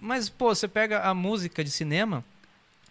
[0.00, 2.24] Mas, pô, você pega a música de cinema,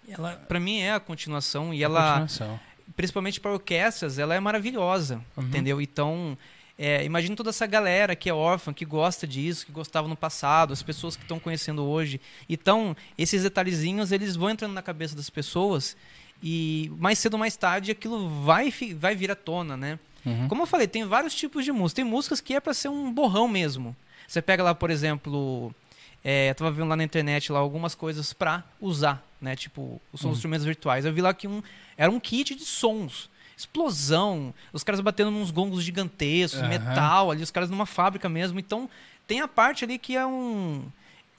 [0.08, 2.60] ela, pra mim, é a continuação e ela Continuação.
[2.96, 5.44] principalmente para orquestras, ela é maravilhosa, Uhum.
[5.44, 5.82] entendeu?
[5.82, 6.38] Então,
[6.78, 10.74] é, imagina toda essa galera que é órfã, que gosta disso, que gostava no passado,
[10.74, 12.20] as pessoas que estão conhecendo hoje.
[12.50, 15.96] Então, esses detalhezinhos, eles vão entrando na cabeça das pessoas
[16.44, 19.98] e mais cedo ou mais tarde aquilo vai, vai vir à tona, né?
[20.28, 20.48] Uhum.
[20.48, 21.98] Como eu falei, tem vários tipos de música.
[21.98, 23.96] Tem músicas que é para ser um borrão mesmo.
[24.28, 25.74] Você pega lá, por exemplo,
[26.24, 29.56] é, eu tava vendo lá na internet lá algumas coisas para usar, né?
[29.56, 30.32] Tipo, os Uhum.
[30.32, 31.06] instrumentos virtuais.
[31.06, 31.64] Eu vi lá que um
[31.98, 33.30] era um kit de sons.
[33.56, 36.70] Explosão, os caras batendo nos gongos gigantescos, Aham.
[36.70, 38.60] metal, ali os caras numa fábrica mesmo.
[38.60, 38.90] Então,
[39.28, 40.84] tem a parte ali que é um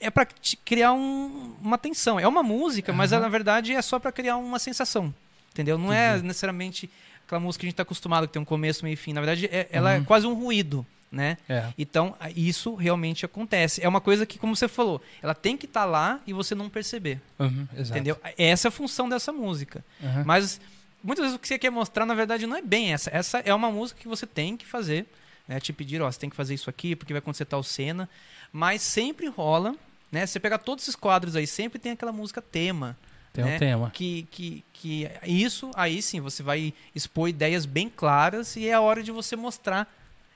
[0.01, 0.25] é para
[0.63, 2.17] criar um- uma tensão.
[2.19, 3.17] É uma música, mas Aham.
[3.17, 5.13] ela, na verdade é só para criar uma sensação.
[5.51, 5.77] Entendeu?
[5.77, 6.89] Não é necessariamente
[7.29, 9.13] aquela música que a gente está acostumado, que tem um começo, meio e fim.
[9.13, 10.03] Na verdade, é- ela é Uhum.
[10.05, 11.37] quase um ruído, né?
[11.47, 11.71] É.
[11.77, 13.83] Então, isso realmente acontece.
[13.83, 16.69] É uma coisa que, como você falou, ela tem que estar lá e você não
[16.69, 17.21] perceber.
[17.37, 17.67] Uhum.
[17.77, 18.17] Entendeu?
[18.37, 19.85] Essa é a função dessa música.
[20.01, 20.23] Uhum.
[20.25, 20.59] Mas
[21.03, 23.09] muitas vezes o que você quer mostrar, na verdade, não é bem essa.
[23.13, 25.05] Essa é uma música que você tem que fazer.
[25.47, 25.59] Né?
[25.59, 28.09] Te pedir, ó, você tem que fazer isso aqui porque vai acontecer tal cena.
[28.51, 29.75] Mas sempre rola,
[30.11, 30.25] né?
[30.25, 32.97] Você pegar todos esses quadros aí, sempre tem aquela música tema.
[33.33, 33.55] Tem né?
[33.55, 33.91] um tema.
[33.91, 38.81] Que, que, que isso, aí sim, você vai expor ideias bem claras e é a
[38.81, 39.87] hora de você mostrar.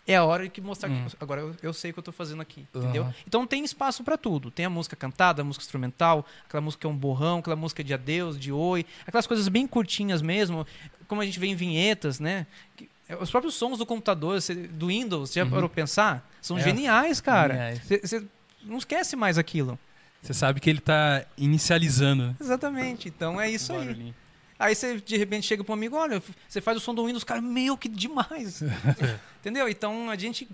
[0.05, 1.05] É a hora de mostrar Hum.
[1.09, 3.03] que agora eu, eu sei o que eu tô fazendo aqui, entendeu?
[3.03, 3.13] Aham.
[3.25, 4.51] Então tem espaço pra tudo.
[4.51, 7.81] Tem a música cantada, a música instrumental, aquela música que é um borrão, aquela música
[7.81, 10.67] de adeus, de oi, aquelas coisas bem curtinhas mesmo,
[11.07, 12.45] como a gente vê em vinhetas, né?
[12.75, 14.37] Que- é, Os próprios sons do computador,
[14.71, 15.51] do Windows, você já Uhum.
[15.51, 16.29] parou pensar?
[16.41, 16.61] São É.
[16.61, 17.73] geniais, cara.
[17.81, 18.25] Você
[18.63, 19.79] não esquece mais aquilo.
[20.23, 22.27] Você sabe que ele tá inicializando.
[22.29, 22.35] né?
[22.39, 23.07] Exatamente.
[23.09, 24.13] Então é isso aí.
[24.57, 27.23] Aí você de repente chega para um amigo, olha, você faz o som do Windows,
[27.25, 28.61] cara, meu, que demais.
[29.41, 29.67] Entendeu?
[29.67, 30.47] Então a gente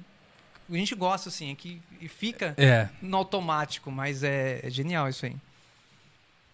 [0.71, 2.89] a gente gosta assim, é que e fica É.
[3.01, 5.35] no automático, mas é, é genial isso aí.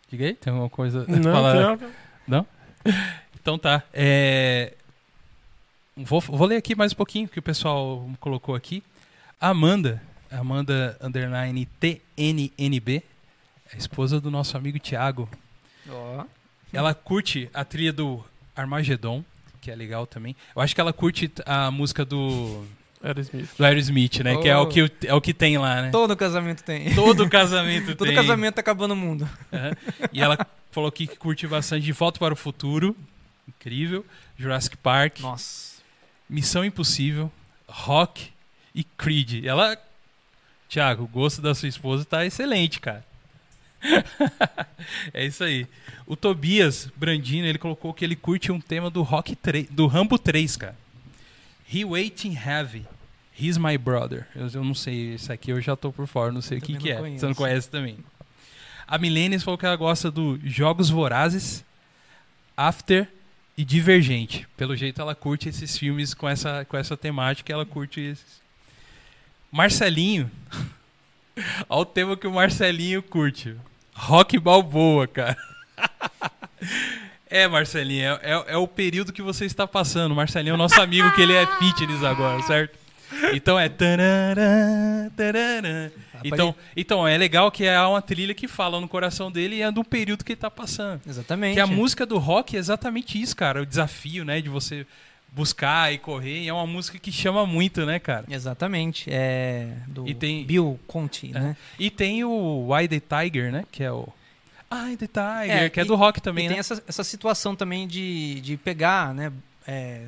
[0.09, 1.05] Diga aí, tem alguma coisa.
[1.07, 1.89] Não, Fala- tem-
[2.27, 2.45] Não?
[3.41, 3.81] Então tá.
[3.93, 4.73] É,
[5.97, 8.83] Vou, vou ler aqui mais um pouquinho que o pessoal colocou aqui.
[9.39, 10.01] A Amanda,
[10.39, 13.03] Amanda underline TNNB,
[13.73, 15.29] a esposa do nosso amigo Thiago.
[15.89, 16.25] Ó.
[16.73, 18.23] Ela curte a trilha do
[18.55, 19.23] Armageddon,
[19.61, 20.35] que é legal também.
[20.55, 22.65] Eu acho que ela curte a música do,
[23.03, 23.49] Aerosmith.
[23.57, 24.37] do Aerosmith, né?
[24.37, 24.67] Que é o Oh.
[24.67, 25.89] que, é o que tem lá, né?
[25.91, 26.93] Todo casamento tem.
[26.93, 28.15] Todo casamento Todo tem.
[28.15, 29.27] casamento tá acabando o mundo.
[29.53, 29.71] Aham.
[30.11, 30.37] E ela
[30.71, 32.95] falou aqui que curte bastante De Volta para o Futuro.
[33.47, 34.05] Incrível.
[34.37, 35.19] Jurassic Park.
[35.21, 35.75] Nossa.
[36.29, 37.31] Missão Impossível.
[37.67, 38.29] Rock
[38.73, 39.45] e Creed.
[39.45, 39.77] Ela.
[40.67, 43.05] Tiago, o gosto da sua esposa tá excelente, cara.
[45.13, 45.67] é isso aí.
[46.05, 50.17] O Tobias Brandino, ele colocou que ele curte um tema do Rock 3, do Rambo
[50.17, 50.75] 3, cara.
[51.71, 52.85] He Waiting Heavy.
[53.37, 54.27] He's My Brother.
[54.35, 56.77] Eu, eu não sei, esse aqui eu já tô por fora, não sei o que,
[56.77, 56.95] que é.
[56.95, 57.19] conheço.
[57.19, 57.97] Você não conhece também.
[58.87, 61.65] A Milênios falou que ela gosta do Jogos Vorazes,
[62.55, 63.07] After
[63.57, 64.47] e Divergente.
[64.55, 68.44] Pelo jeito ela curte esses filmes com essa, com essa temática, ela curte esses.
[69.55, 70.29] Marcelinho.
[71.69, 73.55] Olha o tema que o Marcelinho curte.
[73.93, 75.37] Rock Balboa, cara.
[77.27, 80.15] É, Marcelinho, é, é- é o período que você está passando.
[80.15, 82.77] Marcelinho é o nosso amigo, que ele é fitness agora, certo?
[83.33, 83.67] Então é.
[83.67, 85.91] tarará, tarará.
[86.23, 89.71] Então, então, é legal que é uma trilha que fala no coração dele e é
[89.71, 91.01] do período que ele tá passando.
[91.05, 91.55] Exatamente.
[91.55, 93.63] Que a música do rock é exatamente isso, cara.
[93.63, 94.39] O desafio, né?
[94.39, 94.85] De você
[95.35, 96.43] buscar e correr.
[96.43, 98.25] E é uma música que chama muito, né, cara?
[98.29, 99.09] Exatamente.
[99.11, 101.39] É do E tem- Bill Conti, É.
[101.39, 101.57] né?
[101.77, 103.65] E tem o Why the Tiger, né?
[103.71, 104.07] Que é o.
[104.71, 106.53] I the Tiger, É, que é e- do rock também, e né?
[106.55, 109.31] tem essa, essa situação também de, de pegar, né,
[109.67, 110.05] é,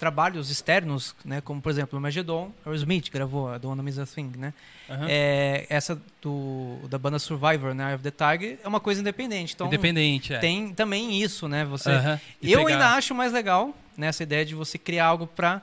[0.00, 4.06] trabalhos externos, né, como por exemplo o Magedon, o Smith gravou a The One Amazing
[4.06, 4.54] Thing, né?
[4.88, 5.06] Aham.
[5.06, 9.52] É, essa do, da banda Survivor, né, Eye of the Tiger, é uma coisa independente.
[9.52, 10.38] Então Independente, é.
[10.38, 11.66] tem também isso, né?
[11.66, 11.90] Você.
[12.40, 15.60] E eu pegar- ainda acho mais legal né, essa ideia de você criar algo para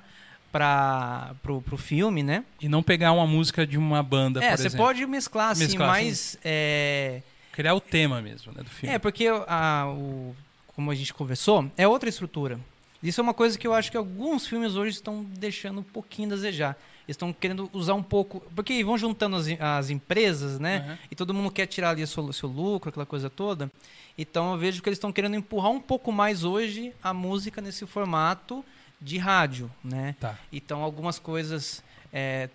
[0.52, 2.46] para pro, pro filme, né?
[2.62, 5.90] E não pegar uma música de uma banda, é, por você pode mesclar assim, Mesclar,
[5.90, 7.22] mas é,
[7.52, 8.96] Criar o tema mesmo, né, do filme.
[8.96, 10.36] É, porque a, o,
[10.68, 12.60] como a gente conversou, é outra estrutura.
[13.08, 16.28] Isso é uma coisa que eu acho que alguns filmes hoje estão deixando um pouquinho
[16.28, 16.78] a desejar.
[17.08, 18.41] Eles estão querendo usar um pouco.
[18.53, 20.80] Porque vão juntando as, as empresas, né?
[20.80, 20.99] Aham.
[21.12, 23.72] E todo mundo quer tirar ali o seu, seu lucro, aquela coisa toda.
[24.18, 27.86] Então eu vejo que eles estão querendo empurrar um pouco mais hoje a música nesse
[27.86, 28.66] formato
[28.99, 30.16] de rádio, né?
[30.20, 30.38] Tá.
[30.51, 31.82] Então algumas coisas
[32.12, 32.49] é,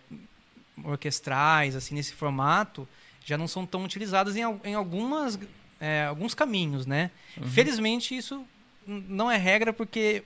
[0.84, 2.86] orquestrais, assim, nesse formato,
[3.24, 5.38] já não são tão utilizadas em, em algumas,
[5.80, 7.11] é, alguns caminhos, né?
[7.38, 7.48] Uhum.
[7.48, 8.44] Felizmente isso
[8.86, 10.24] não é regra porque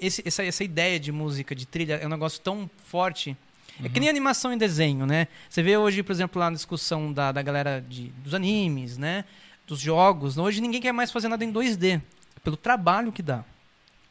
[0.00, 3.36] esse- essa, essa ideia de música, de trilha, é um negócio tão forte.
[3.82, 5.26] É que nem animação em desenho, né?
[5.48, 9.24] Você vê hoje, por exemplo, lá na discussão da, da galera de, dos animes, né?
[9.66, 10.36] Dos jogos.
[10.36, 12.00] Hoje ninguém quer mais fazer nada em 2D,
[12.44, 13.44] pelo trabalho que dá.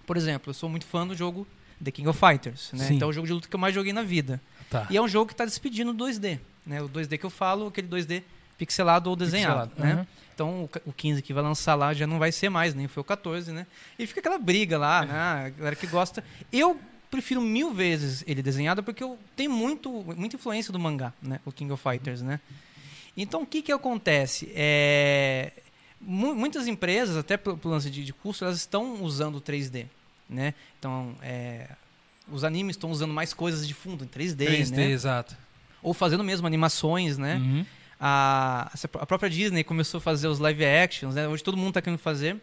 [0.05, 1.47] Por exemplo, eu sou muito fã do jogo
[1.83, 2.85] The King of Fighters, né?
[2.85, 2.95] Sim.
[2.95, 4.41] Então é o jogo de luta que eu mais joguei na vida.
[4.69, 4.87] Tá.
[4.89, 6.81] E é um jogo que está despedindo o 2D, né?
[6.81, 8.23] O 2D que eu falo, aquele 2D
[8.65, 9.93] pixelado ou desenhado, Pixelado, né?
[10.01, 10.07] aham.
[10.33, 12.87] Então o ca- o 15 que vai lançar lá já não vai ser mais, nem
[12.87, 13.67] foi o 14, né?
[13.99, 15.13] E fica aquela briga lá, né?
[15.13, 16.23] A galera que gosta.
[16.51, 16.79] Eu
[17.11, 21.39] prefiro mil vezes ele desenhado porque eu tenho muito, muita influência do mangá, né?
[21.45, 22.39] O King of Fighters, né?
[23.15, 24.49] Então o que que acontece?
[24.55, 25.51] É,
[25.99, 29.85] mu- muitas empresas, até pelo, lance de, de custo, elas estão usando o 3D,
[30.29, 30.53] né?
[30.79, 31.67] Então é,
[32.31, 34.89] os animes estão usando mais coisas de fundo em 3D, 3D, né?
[34.89, 35.35] exato.
[35.83, 37.35] Ou fazendo mesmo animações, né?
[37.35, 37.65] Uhum.
[38.03, 41.27] A, a própria Disney começou a fazer os live actions, né?
[41.27, 42.35] Hoje todo mundo está querendo fazer.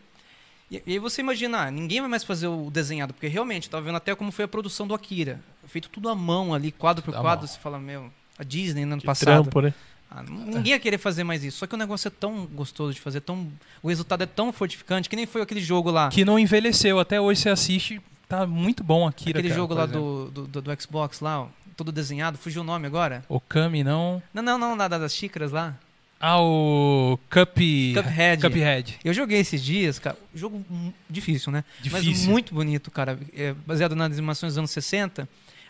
[0.70, 3.72] E, e aí você imagina, ah, ninguém vai mais fazer o desenhado, porque realmente, eu
[3.72, 5.40] tava vendo até como foi a produção do Akira.
[5.66, 7.48] Feito tudo à mão ali, quadro por quadro, mão.
[7.48, 9.42] você fala, meu, a Disney no ano Que passado.
[9.42, 9.74] trampo, né?
[10.08, 11.58] Ah, ninguém ia querer fazer mais isso.
[11.58, 13.48] Só que o negócio é tão gostoso de fazer, tão,
[13.82, 16.08] o resultado é tão fortificante, que nem foi aquele jogo lá.
[16.08, 17.00] Que não envelheceu.
[17.00, 19.30] Até hoje você assiste, tá muito bom aqui.
[19.30, 21.48] aquele cara, jogo lá do, do, do Xbox lá, ó,
[21.78, 23.24] todo desenhado, fugiu o nome agora?
[23.28, 24.20] Okami, não.
[24.34, 25.76] Não, não, não, da- da- das xícaras lá.
[26.20, 27.56] Ah, o Cup...
[27.94, 28.42] Cuphead.
[28.42, 28.98] Cuphead.
[29.04, 30.18] Eu joguei esses dias, cara.
[30.34, 30.64] Jogo
[31.08, 31.62] difícil, né?
[31.92, 32.28] Mas Difícil.
[32.30, 33.16] muito bonito, cara.
[33.32, 35.28] É, baseado nas animações dos anos 60.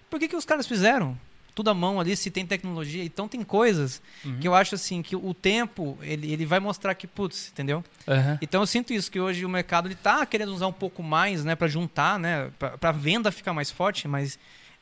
[0.09, 1.15] Por que, que os caras fizeram?
[1.55, 3.05] Tudo à mão ali, se tem tecnologia.
[3.05, 4.39] Então tem coisas Uhum.
[4.39, 7.85] que eu acho assim, que o tempo, ele, ele vai mostrar que, putz, entendeu?
[8.07, 8.39] Aham.
[8.41, 11.45] Então eu sinto isso, que hoje o mercado ele tá querendo usar um pouco mais,
[11.45, 11.55] né?
[11.55, 12.49] Pra juntar, né?
[12.59, 14.39] Pra, pra venda ficar mais forte, mais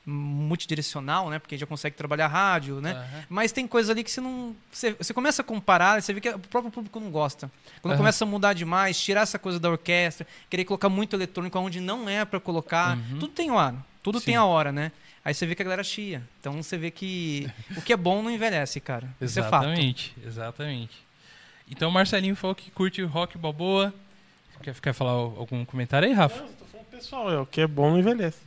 [0.07, 1.39] multidirecional, né?
[1.41, 2.93] Porque já consegue trabalhar rádio, né?
[2.93, 3.25] Aham.
[3.29, 4.55] Mas tem coisa ali que você não.
[4.71, 7.51] Você, você começa a comparar, você vê que o próprio público não gosta.
[7.83, 7.99] Quando Aham.
[7.99, 12.09] começa a mudar demais, tirar essa coisa da orquestra, querer colocar muito eletrônico onde não
[12.09, 12.97] é pra colocar.
[12.97, 13.19] Uhum.
[13.19, 13.77] Tudo tem hora.
[14.03, 14.27] Tudo Sim.
[14.27, 14.93] tem a hora, né?
[15.25, 16.23] Aí você vê que a galera chia.
[16.39, 19.09] Então você vê que o que é bom não envelhece, cara.
[19.21, 19.65] Isso é fato.
[19.65, 21.07] Exatamente, exatamente.
[21.69, 23.93] Então o Marcelinho falou que curte rock balboa.
[24.63, 26.43] Quer, quer falar algum comentário aí, Rafa?
[26.43, 28.39] Não, tô falando pessoal, é, o que é bom não envelhece.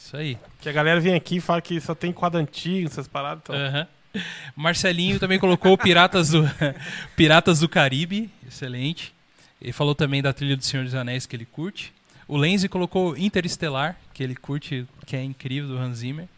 [0.00, 0.38] Isso aí.
[0.60, 3.42] Que a galera vem aqui e fala que só tem quadro antigo, essas paradas.
[3.42, 3.86] Então.
[4.56, 6.42] Marcelinho também colocou Piratas do,
[7.16, 9.12] Piratas do Caribe, excelente.
[9.60, 11.92] Ele falou também da trilha do Senhor dos Anéis que ele curte.
[12.28, 16.28] O Lenzi colocou Interestelar, que ele curte, que é incrível, do Hans Zimmer.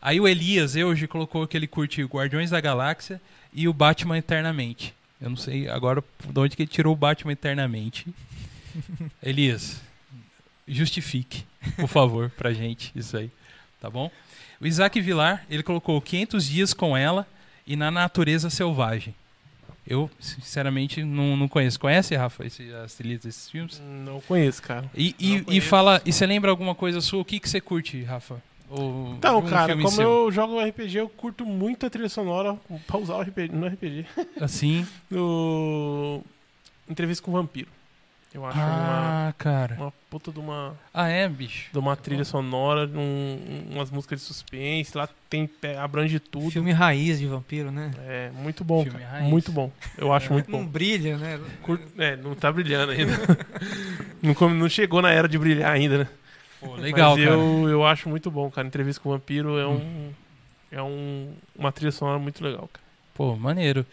[0.00, 3.20] Aí o Elias hoje colocou que ele curte Guardiões da Galáxia
[3.52, 4.94] e o Batman Eternamente.
[5.20, 8.06] Eu não sei agora de onde que ele tirou o Batman Eternamente.
[9.22, 9.80] Elias,
[10.72, 11.44] justifique,
[11.76, 13.30] por favor, pra gente isso aí,
[13.80, 14.10] tá bom?
[14.60, 17.26] O Isaac Vilar, ele colocou 500 dias com ela
[17.66, 19.14] e na natureza selvagem.
[19.86, 21.80] Eu, sinceramente, não, não conheço.
[21.80, 23.80] Conhece, Rafa, esse, as trilhas desses filmes?
[24.04, 24.88] Não conheço, cara.
[24.94, 27.20] E, e, e fala, e você lembra alguma coisa sua?
[27.20, 28.40] O que, que você curte, Rafa?
[28.68, 30.08] Ou Então, cara, como seu?
[30.26, 32.56] eu jogo RPG, eu curto muito a trilha sonora
[32.86, 34.06] pra usar o RPG, no RPG.
[34.40, 34.86] Assim.
[35.10, 36.22] No.
[36.88, 37.68] Entrevista com o Vampiro.
[38.32, 38.66] Eu acho uma,
[39.28, 39.74] Ah, cara.
[39.76, 41.68] uma puta de uma, Ah, é, bicho.
[41.72, 46.48] de uma trilha sonora, um- umas músicas de suspense, lá tem, é, abrange tudo.
[46.50, 47.90] Filme raiz de vampiro, né?
[48.06, 49.10] É muito bom, Filme cara.
[49.10, 49.28] raiz.
[49.28, 49.72] Muito bom.
[49.98, 50.66] Eu acho muito Não bom.
[50.66, 51.40] brilha, né?
[51.62, 53.12] Cur- É, não tá brilhando ainda.
[54.22, 56.08] não, não chegou na era de brilhar ainda, né?
[56.60, 57.36] Pô, legal, Mas cara.
[57.38, 57.62] Hum.
[57.64, 58.66] eu, eu acho muito bom, cara.
[58.66, 60.12] Entrevista com o Vampiro é um.
[60.70, 62.84] É um, uma trilha sonora muito legal, cara.
[63.12, 63.84] Pô, maneiro.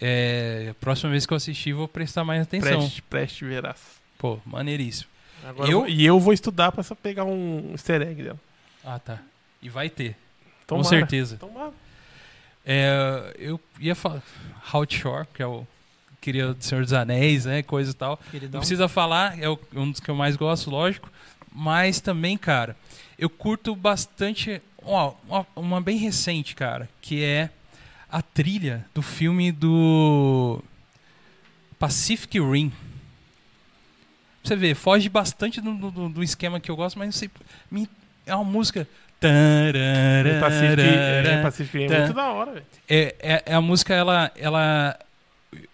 [0.00, 2.78] É, próxima vez que eu assistir, vou prestar mais atenção.
[2.80, 3.78] Preste, preste verás.
[4.18, 5.08] Pô, maneiríssimo.
[5.44, 8.40] Agora Eu- e eu vou estudar pra só pegar um easter egg dela.
[8.84, 9.18] Ah, tá.
[9.62, 10.16] E vai ter,
[10.66, 10.82] Tomara.
[10.84, 11.36] com certeza.
[11.36, 11.72] Tomara.
[12.66, 14.22] É, eu ia falar
[14.72, 15.66] Howard Shore, que é o
[16.20, 18.16] queria do Senhor dos Anéis, né, coisa e tal.
[18.30, 18.52] Queridão.
[18.52, 21.10] Não precisa falar, é o- um dos que eu mais gosto, lógico.
[21.52, 22.74] Mas também, cara,
[23.18, 24.60] eu curto bastante.
[24.82, 25.14] Ó,
[25.54, 27.50] uma bem recente, cara, que é
[28.16, 30.62] a trilha do filme do
[31.78, 32.70] Pacific Rim.
[34.42, 37.30] Pra você ver, foge bastante do, do- do esquema que eu gosto, mas não sei.
[37.70, 37.88] me-
[38.26, 38.86] é uma música.
[40.40, 40.80] Pacific,
[41.28, 42.66] é, Pacific Rim é muito da hora, velho.
[42.88, 44.98] É, é, é a música, ela, ela.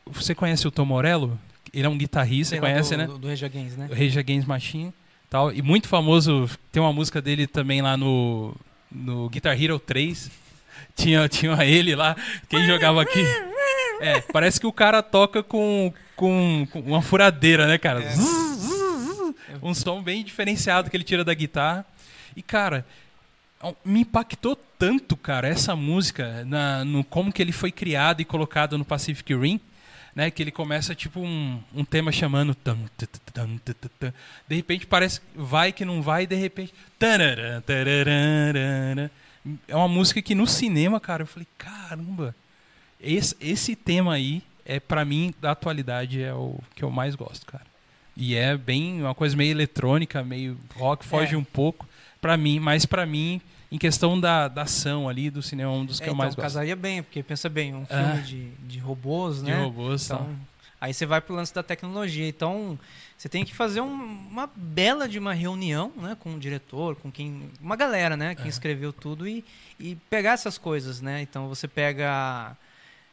[0.07, 1.39] Você conhece o Tom Morello?
[1.73, 3.07] Ele é um guitarrista, Sei você conhece, do, né?
[3.07, 3.89] Do, do Rage Against, né?
[3.93, 4.93] Rage Against Machine
[5.29, 5.53] tal.
[5.53, 8.55] E muito famoso, tem uma música dele também lá no,
[8.91, 10.31] no Guitar Hero 3.
[10.95, 12.17] Tinha, tinha ele lá,
[12.49, 13.25] quem jogava aqui.
[14.01, 18.03] É, parece que o cara toca com, com, com uma furadeira, né, cara?
[18.03, 18.15] É.
[19.63, 21.85] Um som bem diferenciado que ele tira da guitarra.
[22.35, 22.87] E, cara,
[23.85, 28.79] me impactou tanto, cara, essa música, na, no como que ele foi criado e colocado
[28.79, 29.61] no Pacific Rim,
[30.15, 30.31] né?
[30.31, 32.57] Que ele começa tipo um, um tema chamando.
[34.49, 36.73] De repente parece que vai que não vai, e de repente.
[39.67, 42.35] É uma música que no cinema, cara, eu falei, caramba,
[43.01, 47.47] esse, esse tema aí é para mim da atualidade é o que eu mais gosto,
[47.47, 47.65] cara.
[48.17, 51.39] E é bem uma coisa meio eletrônica, meio rock, foge É.
[51.39, 51.89] um pouco
[52.21, 53.41] para mim, mas para mim
[53.73, 56.19] em questão da, da ação ali do cinema é um dos É, que eu então,
[56.19, 56.43] mais gosto.
[56.43, 58.17] casaria bem, porque pensa bem, um filme Ah.
[58.21, 59.63] de, de robôs, De né?
[59.63, 60.29] robôs, Então, tal.
[60.81, 62.29] aí você vai pro lance da tecnologia.
[62.29, 62.79] Então,
[63.21, 67.13] você tem que fazer um- uma bela de uma reunião, né, com o diretor, com
[67.13, 68.49] quem, uma galera, né, quem É.
[68.49, 69.45] escreveu tudo e,
[69.79, 71.21] e pegar essas coisas, né?
[71.21, 72.57] Então, você pega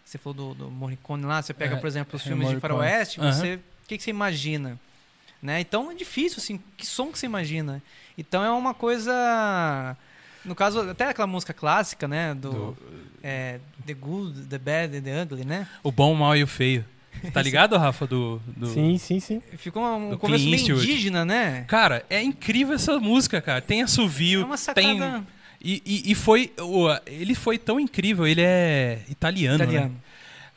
[0.05, 2.57] você falou do, do Morricone lá, você pega, É, por exemplo, os é, filmes de
[2.61, 3.33] faroeste, Aham.
[3.33, 4.79] você, o que, que você imagina?
[5.41, 5.59] Né?
[5.59, 7.83] Então é difícil, assim, que som que você imagina?
[8.17, 9.11] Então é uma coisa.
[10.45, 12.33] No caso, até aquela música clássica, né?
[12.33, 12.77] Do, Do-
[13.21, 15.67] é, The Good, The Bad and The Ugly, né?
[15.83, 16.85] O bom, o mal e o feio.
[17.33, 18.41] Tá ligado, Rafa, do...
[18.47, 18.67] do...
[18.67, 19.41] Sim, sim, sim.
[19.57, 21.65] Ficou um Do começo Clint meio indígena, né?
[21.67, 23.61] Cara, é incrível essa música, cara.
[23.61, 25.27] Tem assovio, É uma sacada tem...
[25.59, 26.51] E, e, e foi...
[26.59, 29.63] o- Ele foi tão incrível, ele é italiano, né?
[29.63, 29.91] italiana.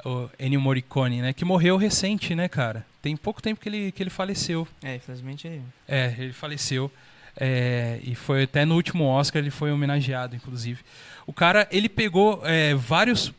[0.05, 1.33] O Ennio Morricone, né?
[1.33, 2.87] Que morreu recente, né, cara?
[3.03, 4.67] Tem pouco tempo que ele, que ele faleceu.
[4.83, 6.91] É, infelizmente ele- É, ele faleceu.
[7.37, 10.81] É, e foi até no último Oscar ele foi homenageado, inclusive.
[11.27, 13.33] O cara, ele pegou é, vários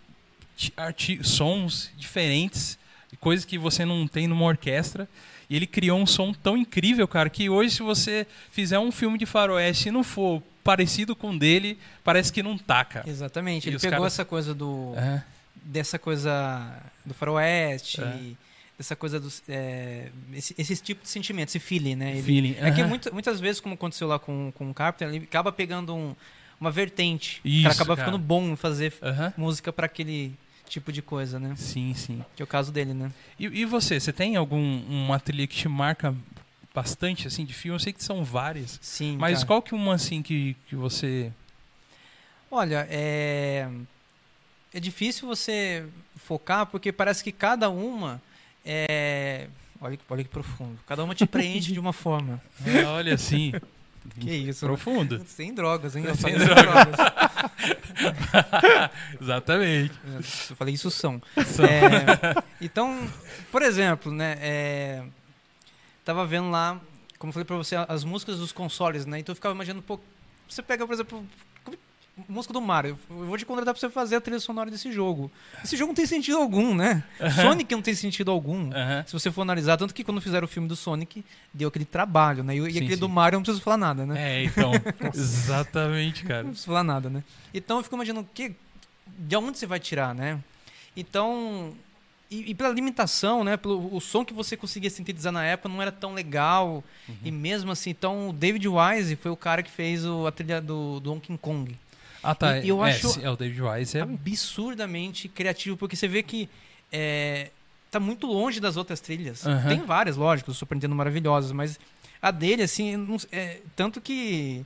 [1.23, 2.77] sons diferentes,
[3.17, 5.07] coisas que você não tem numa orquestra.
[5.49, 9.17] E ele criou um som tão incrível, cara, que hoje se você fizer um filme
[9.17, 13.09] de faroeste e não for parecido com o dele, parece que não tá, cara.
[13.09, 13.65] Exatamente.
[13.65, 14.93] E Ele pegou caras- essa coisa do.
[14.95, 15.21] É.
[15.63, 18.17] dessa coisa do faroeste, É.
[18.77, 19.43] dessa coisa dos.
[19.49, 22.11] É, esse, esse tipo de sentimento, esse feeling, né?
[22.13, 22.55] Ele- Feeling.
[22.59, 22.87] É que aham.
[22.89, 26.15] muita- muitas vezes, como aconteceu lá com, com o Carpenter, ele acaba pegando um-
[26.59, 27.41] uma vertente.
[27.43, 28.05] Isso, acaba cara.
[28.07, 29.33] ficando bom fazer Aham.
[29.35, 30.33] música para aquele
[30.71, 31.53] tipo de coisa, né?
[31.57, 32.23] Sim, sim.
[32.35, 33.11] Que é o caso dele, né?
[33.37, 36.15] E, e você, você tem algum uma trilha que te marca
[36.73, 37.75] bastante, assim, de filme?
[37.75, 38.79] Eu sei que são várias.
[38.81, 39.17] Sim.
[39.19, 39.47] Mas cara.
[39.47, 41.31] qual que uma, assim, que, que você...
[42.49, 43.69] Olha, é.
[44.73, 48.21] É difícil você focar, porque parece que cada uma
[48.65, 49.47] é.
[49.81, 50.79] Olha, que- olha que profundo.
[50.87, 52.41] Cada uma te preenche de uma forma.
[52.65, 53.51] É, olha, assim,
[54.19, 54.65] Que isso?
[54.65, 55.23] profundo.
[55.27, 56.03] Sem drogas, hein?
[56.05, 56.55] Eu Sem drogas.
[56.63, 56.95] drogas.
[59.21, 59.93] Exatamente.
[60.49, 61.21] Eu falei isso são.
[61.45, 61.65] São.
[61.65, 63.07] É, então,
[63.51, 64.37] por exemplo, né?
[64.41, 65.03] É,
[66.03, 66.79] tava vendo lá,
[67.19, 69.19] como eu falei pra você, as músicas dos consoles, né?
[69.19, 69.99] Então eu ficava imaginando, pô,
[70.47, 71.25] você pega, por exemplo,
[72.27, 72.97] música do Mario.
[73.09, 75.31] Eu vou te contratar pra você fazer a trilha sonora desse jogo.
[75.63, 77.03] Esse jogo não tem sentido algum, né?
[77.41, 78.71] Sonic não tem sentido algum.
[78.73, 79.03] Aham.
[79.07, 81.23] Se você for analisar, tanto que quando fizeram o filme do Sonic,
[81.53, 82.55] deu aquele trabalho, né?
[82.55, 82.99] E, Sim, aquele sim.
[82.99, 84.39] do Mario não preciso falar nada, né?
[84.39, 84.71] É, então,
[85.13, 86.43] exatamente, cara.
[86.43, 87.23] Não preciso falar nada, né?
[87.53, 88.55] Então eu fico imaginando que
[89.17, 90.39] de onde você vai tirar, né?
[90.95, 91.73] Então
[92.29, 93.57] e, e pela limitação, né?
[93.57, 96.81] Pelo o som que você conseguia sintetizar na época não era tão legal.
[97.23, 100.61] E mesmo assim, então o David Wise foi o cara que fez o, a trilha
[100.61, 101.75] do, do Donkey Kong.
[102.23, 102.59] Ah, tá.
[102.59, 104.01] E- eu é, acho- é, o David Wise é...
[104.01, 106.49] absurdamente criativo, porque você vê que
[106.91, 107.49] é,
[107.89, 109.45] tá muito longe das outras trilhas.
[109.45, 109.69] Aham.
[109.69, 111.79] Tem várias, lógico, do Super Nintendo maravilhosas, mas
[112.21, 114.65] a dele, assim, não- é, tanto que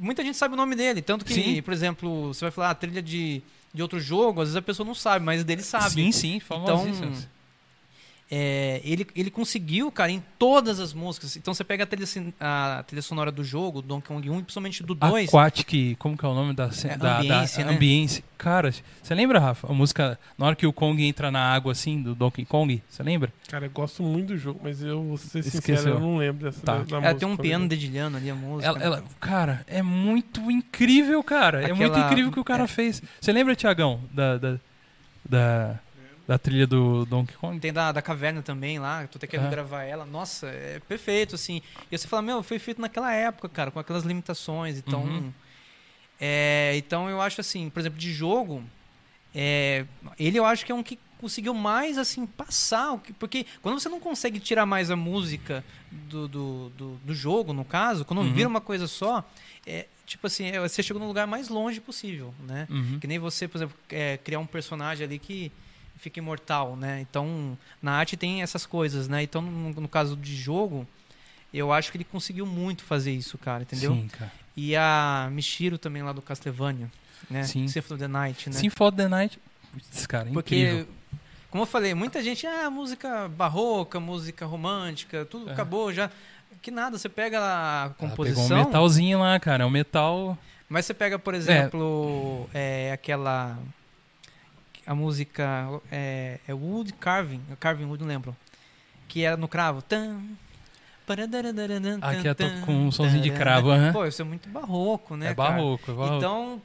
[0.00, 1.62] muita gente sabe o nome dele, tanto que, Sim.
[1.62, 3.42] por exemplo, você vai falar a trilha de,
[3.72, 5.90] de outro jogo, às vezes a pessoa não sabe, mas dele sabe.
[5.94, 7.28] Sim, sim, famosíssimos.
[8.34, 11.36] É, ele, ele conseguiu, cara, em todas as músicas.
[11.36, 12.06] Então você pega a trilha,
[12.40, 15.28] a trilha sonora do jogo, do Donkey Kong 1, e principalmente do 2.
[15.28, 17.74] Aquatic, como que é o nome da É, da, Ambience, da né?
[17.74, 18.24] Ambience.
[18.38, 18.72] Cara,
[19.02, 19.70] você lembra, Rafa?
[19.70, 23.02] A música, na hora que o Kong entra na água assim, do Donkey Kong, você
[23.02, 23.30] lembra?
[23.48, 25.92] Cara, eu gosto muito do jogo, mas eu vou ser sincero, Esqueceu.
[25.94, 26.78] eu não lembro dessa Tá.
[26.78, 28.66] da, da Ela música, tem um por piano dedilhando ali a música.
[28.66, 31.62] Ela, ela- cara, é muito incrível, cara.
[31.62, 32.66] É muito Aquela- incrível o que o cara é.
[32.66, 33.02] fez.
[33.20, 34.58] Você lembra, Tiagão, da, da,
[35.28, 35.80] da,
[36.26, 37.58] da trilha do Donkey Kong?
[37.58, 39.50] Tem da, da caverna também lá, tô até querendo Ah.
[39.50, 40.04] gravar ela.
[40.06, 41.60] Nossa, é perfeito, assim.
[41.90, 44.78] E você fala, meu, foi feito naquela época, cara, com aquelas limitações.
[44.78, 45.32] Então, Uhum.
[46.20, 48.62] é, então eu acho assim, por exemplo, de jogo,
[49.34, 49.84] é,
[50.18, 52.96] ele eu acho que é um que conseguiu mais, assim, passar.
[53.18, 57.64] Porque quando você não consegue tirar mais a música do, do, do, do jogo, no
[57.64, 58.32] caso, quando Uhum.
[58.32, 59.24] vira uma coisa só,
[59.66, 62.66] é, tipo assim, é, você chegou no lugar mais longe possível, né?
[62.70, 62.98] Uhum.
[63.00, 65.50] Que nem você, por exemplo, é, criar um personagem ali que
[66.02, 67.00] fica imortal, né?
[67.00, 69.22] Então, na arte tem essas coisas, né?
[69.22, 70.86] Então, no, no caso de jogo,
[71.54, 73.94] eu acho que ele conseguiu muito fazer isso, cara, entendeu?
[73.94, 74.32] Sim, cara.
[74.56, 76.90] E a Mishiro também lá do Castlevania,
[77.30, 77.44] né?
[77.44, 77.68] Sim.
[77.68, 78.56] Symphony of the Night, né?
[78.56, 79.38] Symphony of the Night.
[79.72, 80.88] Putz, cara, é Porque, incrível.
[81.50, 85.52] como eu falei, muita gente, ah, música barroca, música romântica, tudo É.
[85.52, 86.10] acabou já.
[86.60, 89.62] Que nada, você pega a composição, pegou um metalzinho lá, cara.
[89.62, 90.36] É um metal.
[90.68, 93.58] mas você pega, por exemplo, é, aquela.
[94.86, 98.36] A música é, é Wood Carving, Carving Wood, não lembro.
[99.08, 99.82] Que era no cravo.
[99.82, 100.20] Tan,
[102.26, 103.92] é tan, to- com um somzinho de cravo, aham.
[103.92, 105.30] Pô, isso é muito barroco, né?
[105.30, 105.50] é cara?
[105.50, 106.16] barroco, é barroco.
[106.16, 106.62] Então,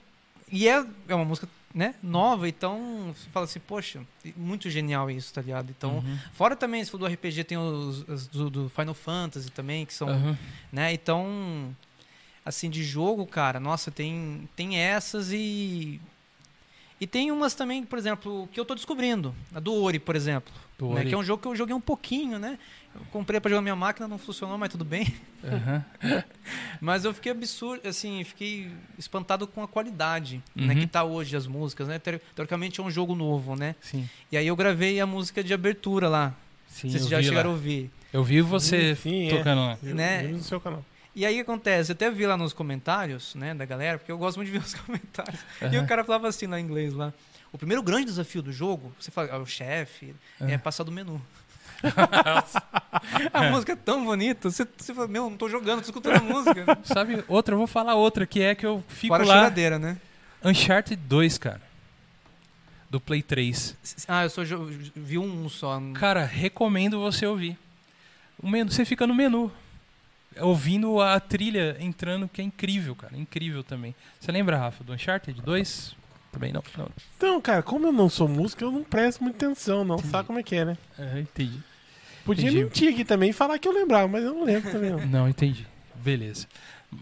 [0.51, 4.01] e é, é uma música né, nova, então você fala assim, poxa,
[4.35, 5.69] muito genial isso, tá ligado?
[5.69, 6.17] Então, Uhum.
[6.33, 9.93] fora também, se for do RPG, tem os, os do, do Final Fantasy também, que
[9.93, 10.37] são, Aham.
[10.71, 10.93] né?
[10.93, 11.75] Então,
[12.45, 15.99] assim, de jogo, cara, nossa, tem, tem essas e.
[16.99, 19.33] E tem umas também, por exemplo, que eu tô descobrindo.
[19.53, 20.51] A do Ori, por exemplo.
[20.79, 21.09] Do né, Ori.
[21.09, 22.57] que é um jogo que eu joguei um pouquinho, né?
[22.95, 25.13] Eu comprei pra jogar na minha máquina, não funcionou, mas tudo bem.
[25.43, 25.85] Aham.
[26.81, 30.79] Mas eu fiquei absurdo, assim, fiquei espantado com a qualidade, né, Uhum.
[30.79, 31.97] que tá hoje as músicas, né?
[31.99, 33.75] Teori- Teoricamente é um jogo novo, né?
[33.81, 34.07] Sim.
[34.31, 36.35] E aí eu gravei a música de abertura lá.
[36.67, 37.57] Sim, eu já vi chegaram a lá.
[37.57, 37.91] ouvir.
[38.13, 39.37] Eu vi você Sim, é.
[39.37, 39.77] tocando lá.
[39.83, 40.23] Eu- né?
[40.23, 40.83] eu vi no seu canal.
[41.17, 41.91] E aí acontece?
[41.91, 44.63] Eu até vi lá nos comentários, né, da galera, porque eu gosto muito de ver
[44.63, 45.39] os comentários.
[45.59, 45.83] E Aham.
[45.83, 47.11] o cara falava assim lá em inglês lá.
[47.51, 50.59] O primeiro grande desafio do jogo, você fala, ah, o chefe, é Ah.
[50.59, 51.19] passar do menu.
[53.33, 54.51] a música é tão bonita.
[54.51, 56.77] Você, você fala, meu, não tô jogando, tô escutando a música.
[56.85, 59.33] Sabe, outra, eu vou falar outra, que é que eu fico Fora lá.
[59.37, 59.97] choradeira, né?
[60.43, 61.61] Uncharted 2, cara.
[62.91, 63.75] Do Play 3.
[64.07, 64.41] Ah, eu só
[64.95, 65.81] vi um só.
[65.95, 67.57] Cara, recomendo você ouvir.
[68.39, 69.51] O menu, você fica no menu.
[70.41, 73.17] Ouvindo a trilha entrando, que é incrível, cara.
[73.17, 73.93] Incrível também.
[74.19, 75.95] Você lembra, Rafa, do Uncharted 2?
[76.31, 76.63] Também não.
[76.77, 76.89] não.
[77.17, 79.97] Então, cara, como eu não sou músico, eu não presto muita atenção, não.
[79.99, 80.77] Sabe como é que é, né?
[80.99, 81.59] É, entendi.
[82.25, 82.63] Podia Entendi.
[82.65, 84.99] mentir aqui também e falar que eu lembrava, mas eu não lembro também, não.
[85.07, 85.65] Não, entendi.
[85.95, 86.45] Beleza.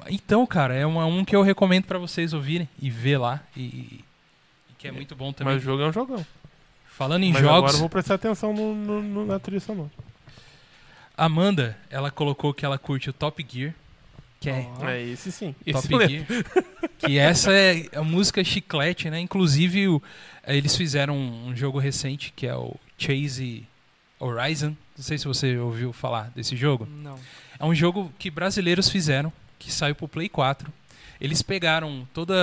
[0.07, 3.41] Então, cara, é uma, um que eu recomendo pra vocês ouvirem e ver lá.
[3.57, 4.03] E, e
[4.77, 5.53] que é muito bom também.
[5.55, 6.25] Mas o jogo é um jogão.
[6.87, 9.89] Falando em mas jogos, agora eu vou prestar atenção no, no- no- na trilha sonora.
[11.17, 13.73] Amanda, ela colocou que ela curte o Top Gear.
[14.39, 14.87] Que é Ó.
[14.89, 15.55] É esse sim.
[15.71, 16.07] Top Esse.
[16.09, 16.25] Gear.
[16.99, 19.19] que essa é a música chiclete, né?
[19.19, 20.01] Inclusive, o-
[20.45, 23.65] eles fizeram um jogo recente que é o Chase
[24.19, 24.75] Horizon.
[24.97, 26.85] Não sei se você ouviu falar desse jogo.
[26.85, 27.17] Não.
[27.57, 30.71] É um jogo que brasileiros fizeram, que saiu pro Play 4.
[31.19, 32.33] Eles pegaram todo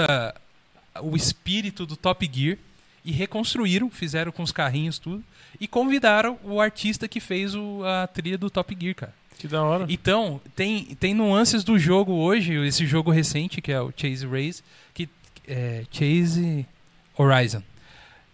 [1.02, 2.56] o espírito do Top Gear
[3.04, 5.22] e reconstruíram, fizeram com os carrinhos tudo
[5.60, 9.14] e convidaram o artista que fez o- a trilha do Top Gear, cara.
[9.38, 9.86] Que da hora.
[9.88, 14.62] Então, tem, tem nuances do jogo hoje, esse jogo recente, que é o Chase Race,
[14.94, 15.08] que
[15.48, 16.64] é Chase
[17.18, 17.62] Horizon,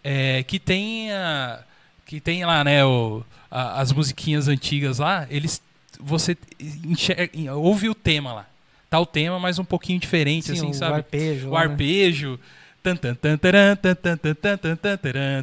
[0.04, 1.62] é, que tem a,
[2.04, 5.62] que tem lá, né, o, a- as musiquinhas antigas lá, eles
[6.00, 6.36] você
[6.84, 8.46] enxerga, ouve o tema lá.
[8.90, 10.94] Tá o tema, mas um pouquinho diferente, Sim, assim, o sabe?
[10.96, 11.48] arpejo.
[11.48, 12.38] o lá, né?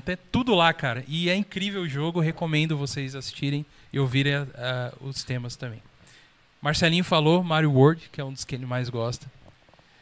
[0.07, 1.03] É tudo lá, cara.
[1.07, 5.81] E é incrível o jogo, recomendo vocês assistirem e ouvirem ah, os temas também.
[6.61, 9.27] Marcelinho falou Mario World, que é um dos que ele mais gosta.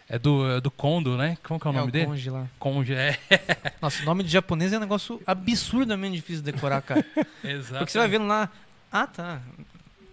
[0.07, 1.37] É do, é do Kondo, né?
[1.43, 2.05] Como que é o nome é, o dele?
[2.05, 2.47] Konji lá.
[2.59, 3.19] Konji, é.
[3.81, 7.05] Nossa, o nome de japonês é um negócio absurdamente difícil de decorar, cara.
[7.43, 7.79] Exato.
[7.83, 8.49] Porque você vai vendo lá.
[8.91, 9.41] Ah, tá.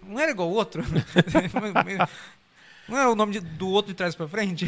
[0.03, 0.83] Não era igual o outro?
[2.91, 4.67] Não é o nome de- do outro de trás pra frente?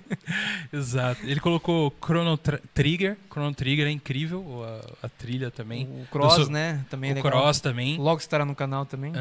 [0.72, 1.20] Exato.
[1.24, 3.16] Ele colocou Chrono Trigger.
[3.32, 4.62] Chrono Trigger é incrível.
[5.02, 5.84] a, a trilha também.
[5.86, 6.84] O Cross, Eu né?
[6.90, 7.32] Também é o legal.
[7.32, 7.96] Cross também.
[7.98, 9.12] Logo estará no canal também.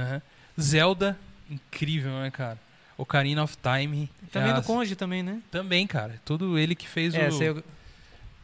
[0.59, 1.17] Zelda,
[1.49, 2.59] incrível, né, cara?
[2.97, 4.09] Ocarina of Time.
[4.31, 5.41] Também é do as- Conde também, né?
[5.51, 6.19] Também, cara.
[6.23, 7.43] Tudo ele que fez É, o.
[7.59, 7.63] é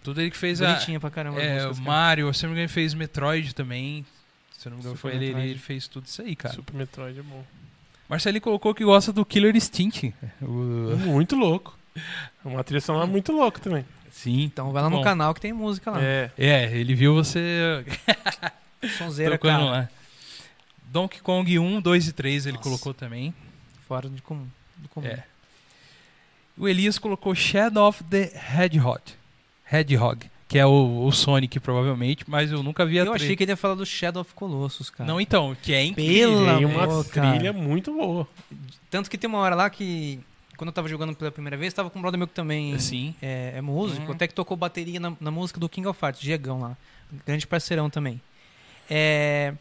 [0.04, 0.74] Tudo ele que fez a.
[0.74, 1.42] bonitinha pra caramba.
[1.42, 1.92] É, músicas, o cara.
[1.98, 4.06] Mario, se eu não me engano, ele fez Metroid também.
[4.58, 6.54] Se eu não me engano, foi ele, ele fez tudo isso aí, cara.
[6.54, 7.44] Super Metroid é bom.
[8.12, 10.14] Marcelinho colocou que gosta do Killer Instinct.
[10.42, 11.78] O- Muito louco.
[12.44, 13.86] Uma trilha sonora muito louca também.
[14.12, 14.42] Sim.
[14.44, 15.04] Então vai lá no Bom.
[15.04, 16.04] canal que tem música lá.
[16.04, 16.30] É.
[16.38, 17.86] É, ele viu você
[18.98, 19.64] Sonzeira, cara.
[19.64, 19.90] lá.
[20.86, 22.64] Donkey Kong 1, 2 e 3 ele Nossa.
[22.68, 23.34] colocou também.
[23.88, 24.46] Fora de comum.
[24.76, 25.08] Do comum.
[25.08, 25.24] É.
[26.58, 29.02] O Elias colocou Shadow of the Hedgehog.
[29.72, 30.30] Hedgehog.
[30.52, 33.54] Que é o, o Sonic, provavelmente, mas eu nunca vi a Eu achei que ele
[33.54, 35.08] ia falar do Shadow of Colossus, cara.
[35.10, 36.44] Não, então, que é incrível.
[36.44, 37.32] Pelo Tem uma cara.
[37.32, 38.28] trilha muito boa.
[38.90, 40.20] Tanto que tem uma hora lá que,
[40.58, 43.16] quando eu tava jogando pela primeira vez, tava com um brother meu que também Sim.
[43.22, 44.12] é, é músico, Uhum.
[44.12, 46.76] até que tocou bateria na, na música do King of Hearts, Diegão lá.
[47.26, 48.20] Grande parceirão também.
[48.90, 49.54] É,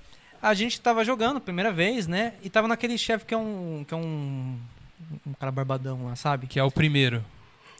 [0.42, 2.32] a gente tava jogando primeira vez, né?
[2.42, 3.84] E tava naquele chefe que é um.
[3.86, 4.58] que é um.
[5.24, 6.48] um cara barbadão lá, sabe?
[6.48, 7.24] Que é o primeiro.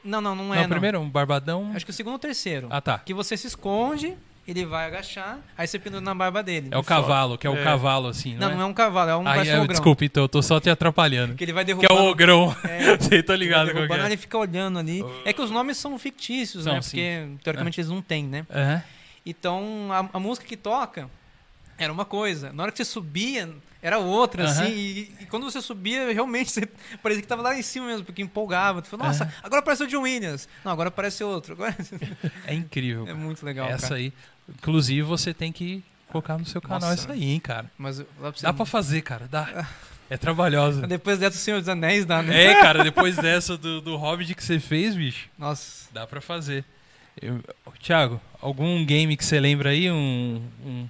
[0.03, 0.65] Não, não, não Não, é.
[0.65, 1.71] o primeiro, um barbadão.
[1.75, 2.67] Acho que o segundo ou o terceiro.
[2.71, 2.99] Ah, tá.
[2.99, 4.15] Que você se esconde,
[4.47, 6.69] ele vai agachar, aí você pendura na barba dele.
[6.71, 7.63] É o cavalo, que é o É.
[7.63, 9.67] cavalo, assim, não, Não, não é um cavalo, é um Aí, é, ogrão.
[9.67, 11.35] desculpa, então, eu tô só te atrapalhando.
[11.35, 12.55] Que ele vai Que é o ogrão.
[12.63, 15.03] É, Você tá ligado Ele com derrubando, que ele fica olhando ali.
[15.23, 16.81] É que os nomes são fictícios, São, né?
[16.81, 16.89] sim.
[16.89, 18.45] Porque teoricamente eles não têm, né?
[18.49, 18.81] é.
[19.23, 21.07] Então a, a música que toca
[21.77, 22.51] era uma coisa.
[22.51, 23.49] Na hora que você subia,
[23.81, 24.69] era outra, assim.
[24.69, 26.69] E, e quando você subia, realmente você
[27.01, 28.81] parecia que tava lá em cima mesmo, porque empolgava.
[28.81, 30.47] Tu falou, nossa, agora aparece o John Williams.
[30.63, 31.53] Não, agora aparece outro.
[31.53, 31.75] Agora...
[32.45, 33.07] É incrível.
[33.07, 33.95] É muito legal, Essa cara.
[33.95, 34.13] aí.
[34.49, 36.93] Inclusive, você tem que colocar no seu canal Nossa.
[36.93, 37.71] essa aí, hein, cara.
[37.77, 39.27] Mas pra Dá pra fazer, cara.
[39.27, 39.67] Dá.
[40.11, 40.85] É trabalhosa.
[40.85, 42.47] Depois dessa, o Senhor dos Anéis dá, né?
[42.47, 45.87] É, cara, depois dessa do, do Hobbit que você fez, bicho, Nossa.
[45.93, 46.65] dá pra fazer.
[47.21, 47.41] Eu,
[47.79, 49.89] Thiago, algum game que você lembra aí?
[49.89, 50.41] Um.
[50.65, 50.89] um...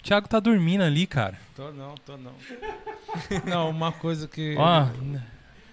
[0.00, 1.38] O Thiago tá dormindo ali, cara.
[1.54, 2.32] Tô não, tô não.
[3.44, 4.54] Não, uma coisa que.
[4.56, 4.86] Ó,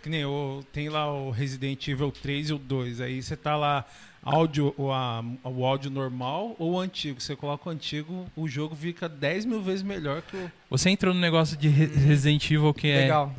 [0.03, 3.01] Que nem o, tem lá o Resident Evil 3 e o 2.
[3.01, 3.85] Aí você tá lá,
[4.23, 7.19] áudio, o, a- o áudio normal ou o antigo.
[7.21, 10.51] Você coloca o antigo, o jogo fica 10 mil vezes melhor que o.
[10.69, 13.01] você entrou no negócio de Re- Resident Evil que é.
[13.01, 13.33] Legal.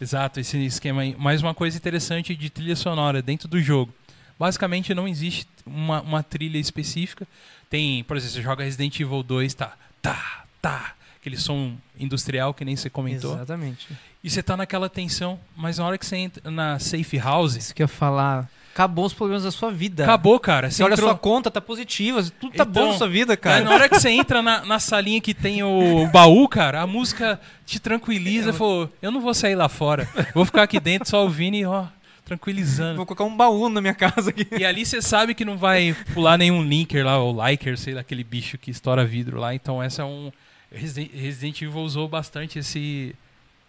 [0.00, 1.16] Exato, esse esquema aí.
[1.18, 3.92] Mas uma coisa interessante de trilha sonora dentro do jogo.
[4.38, 7.26] Basicamente não existe uma, uma trilha específica.
[7.70, 9.74] Tem, por exemplo, você joga Resident Evil 2, tá,
[10.12, 10.92] tá, tá.
[11.20, 13.34] Aquele som industrial que nem você comentou.
[13.34, 13.88] Exatamente.
[14.22, 17.74] E você tá naquela tensão, mas na hora que você entra na safe house, Isso
[17.74, 18.48] que eu ia falar.
[18.72, 20.02] Acabou os problemas da sua vida.
[20.04, 20.70] acabou, cara.
[20.70, 23.32] Você olha a entrou- sua conta, tá positiva, tudo tá Então, bom na sua vida,
[23.32, 23.64] Aí, cara.
[23.64, 27.40] na hora que você entra na, na salinha que tem o baú, cara, a música
[27.64, 28.52] te tranquiliza.
[28.52, 30.06] Falou, eu não vou sair lá fora.
[30.34, 31.86] Vou ficar aqui dentro só ouvindo e, ó,
[32.26, 32.96] tranquilizando.
[32.96, 34.46] Vou colocar um baú na minha casa aqui.
[34.58, 38.00] E ali você sabe que não vai pular nenhum linker lá, ou liker, sei lá,
[38.02, 39.54] aquele bicho que estoura vidro lá.
[39.54, 40.30] Então essa é um.
[40.70, 43.14] Resident Evil usou bastante esse.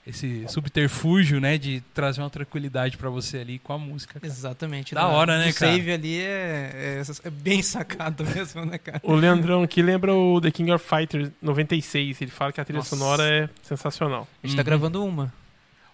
[0.06, 1.58] Esse subterfúgio, né?
[1.58, 4.18] De trazer uma tranquilidade pra você ali com a música.
[4.22, 4.26] cara.
[4.26, 4.96] Exatamente.
[4.96, 5.74] Da hora, né, o cara?
[5.74, 9.02] save ali é, é- é bem sacado mesmo, né, cara?
[9.04, 12.22] O Leandrão aqui lembra o The King of Fighters 96.
[12.22, 12.96] Ele fala que a trilha Nossa.
[12.96, 14.26] sonora é sensacional.
[14.42, 14.66] A gente tá Uhum.
[14.66, 15.34] gravando uma.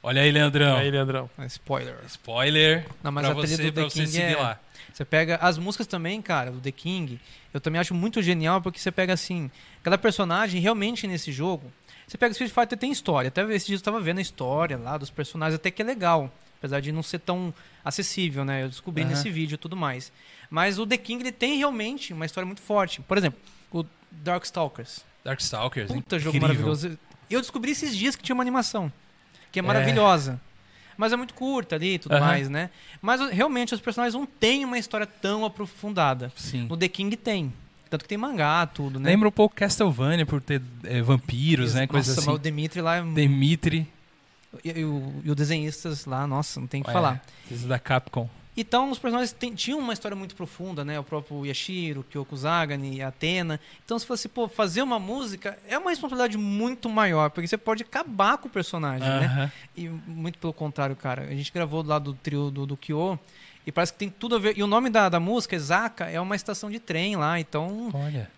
[0.05, 0.75] Olha aí, Leandrão.
[0.75, 1.29] Aí, Leandrão.
[1.37, 1.95] Ah, Spoiler.
[2.07, 2.85] Spoiler.
[3.01, 4.35] Não, mas pra a trilha você, do pra The você King seguir é...
[4.35, 4.59] lá.
[4.91, 7.19] Você pega as músicas também, cara, do The King.
[7.53, 9.49] Eu também acho muito genial porque você pega assim,
[9.81, 11.71] cada personagem realmente nesse jogo.
[12.05, 13.29] Você pega Street Fighter tem história.
[13.29, 16.31] Até esse dia eu tava vendo a história lá dos personagens, até que é legal,
[16.59, 17.53] apesar de não ser tão
[17.83, 18.63] acessível, né?
[18.63, 19.11] Eu descobri Aham.
[19.11, 20.11] nesse vídeo e tudo mais.
[20.49, 23.01] Mas o The King ele tem realmente uma história muito forte.
[23.01, 23.39] Por exemplo,
[23.71, 25.03] o Darkstalkers.
[25.23, 25.91] Darkstalkers.
[25.91, 26.65] Puta jogo incrível.
[26.65, 26.99] maravilhoso.
[27.29, 28.91] Eu descobri esses dias que tinha uma animação.
[29.53, 29.65] Que é É.
[29.65, 30.41] maravilhosa.
[30.97, 32.25] Mas é muito curta ali e tudo Aham.
[32.25, 32.69] mais, né?
[33.01, 36.29] Mas realmente os personagens não têm uma história tão aprofundada.
[36.35, 36.67] Sim.
[36.67, 37.53] No The King tem.
[37.89, 39.09] Tanto que tem mangá, tudo, né?
[39.09, 41.81] Lembra um pouco Castlevania por ter é, vampiros, né?
[41.81, 42.31] Nossa, Coisa mas assim.
[42.31, 42.97] o Dimitri lá.
[42.97, 43.87] é- Dimitri.
[44.63, 47.23] E, e o, e o desenhistas lá, nossa, não tem o que É, falar.
[47.49, 48.29] da Capcom.
[48.55, 50.99] Então, os personagens tinham uma história muito profunda, né?
[50.99, 53.59] O próprio Yashiro, Kyoko Zagani, a Atena.
[53.83, 57.81] Então, se fosse, pô, fazer uma música é uma responsabilidade muito maior, porque você pode
[57.81, 59.25] acabar com o personagem, né?
[59.25, 59.51] Aham.
[59.75, 61.23] E muito pelo contrário, cara.
[61.23, 63.17] A gente gravou lá do trio do, do Kyo
[63.65, 64.55] e parece que tem tudo a ver.
[64.55, 67.39] E o nome da, da música, Zaka, é uma estação de trem lá.
[67.39, 68.29] Então, Olha.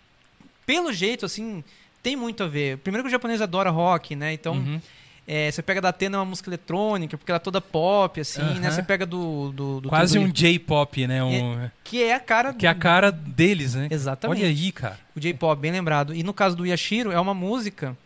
[0.65, 1.61] pelo jeito, assim,
[2.01, 2.77] tem muito a ver.
[2.77, 4.31] Primeiro que o japonês adora rock, né?
[4.31, 4.79] Então, Uhum.
[5.27, 8.41] É, você pega da Atena é uma música eletrônica, porque ela é toda pop, assim,
[8.43, 8.67] né?
[8.67, 8.71] Aham.
[8.71, 9.51] Você pega do.
[9.51, 11.23] do, do Quase um J-pop, né?
[11.23, 12.53] Um, Que é a cara.
[12.53, 13.87] que é a cara deles, né?
[13.89, 14.39] Exatamente.
[14.41, 14.99] Olha aí, cara.
[15.15, 16.13] O J-pop, bem lembrado.
[16.13, 17.97] E no caso do Yashiro, é uma música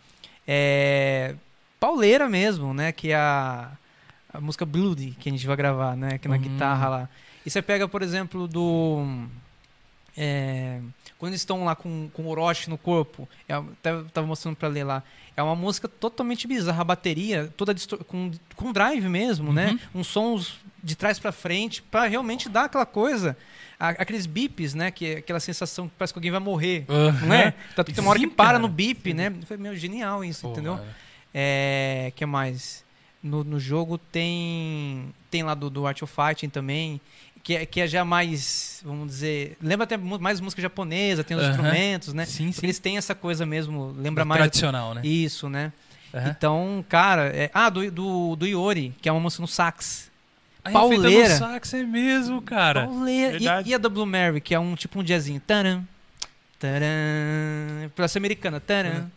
[0.48, 1.36] é,
[1.78, 2.94] pauleira mesmo, né?
[2.94, 3.70] Que é a,
[4.34, 6.18] a música Bloody que a gente vai gravar, né?
[6.18, 6.40] Que é na Hum.
[6.40, 7.10] guitarra lá.
[7.46, 9.06] E você pega, por exemplo, do.
[10.18, 10.80] é,
[11.20, 14.68] quando eles estão lá com, com o Orochi no corpo, é, até tava mostrando pra
[14.70, 15.04] ler lá.
[15.38, 17.76] É uma música totalmente bizarra, a bateria toda
[18.08, 19.78] com, com drive mesmo, né?
[19.94, 20.02] Uhum.
[20.02, 23.38] Uns sons de trás pra frente, pra realmente dar aquela coisa,
[23.80, 24.92] a- aqueles bips, né?
[24.92, 26.86] Que é aquela sensação que parece que alguém vai morrer.
[27.34, 27.52] É?
[27.76, 28.60] Tanto que tem uma hora que para cara.
[28.60, 29.34] no bip, né?
[29.46, 30.80] Foi meu genial isso, Pô, entendeu?
[31.34, 32.84] É, que mais?
[33.22, 37.00] No, no jogo tem tem lá do, do Art of Fighting também,
[37.44, 41.44] que é, que é já mais, vamos dizer, lembra até mais música japonesa, tem os
[41.44, 42.26] instrumentos, né?
[42.26, 42.60] Sim, sim.
[42.64, 45.02] Eles têm essa coisa mesmo, lembra mais Tradicional, né?
[45.04, 45.72] isso, né?
[46.28, 50.10] Então, cara, é- ah, do, do, do Iori, que é uma música no sax.
[50.64, 51.30] Aí é pauleira.
[51.34, 52.86] no sax, é mesmo, cara.
[52.88, 53.38] Pauleira.
[53.38, 55.40] E, e a da Blue Mary, que é um tipo um jazzinho.
[55.40, 55.84] Taran,
[56.58, 58.60] taran, pra ser americana.
[58.60, 59.10] Taran,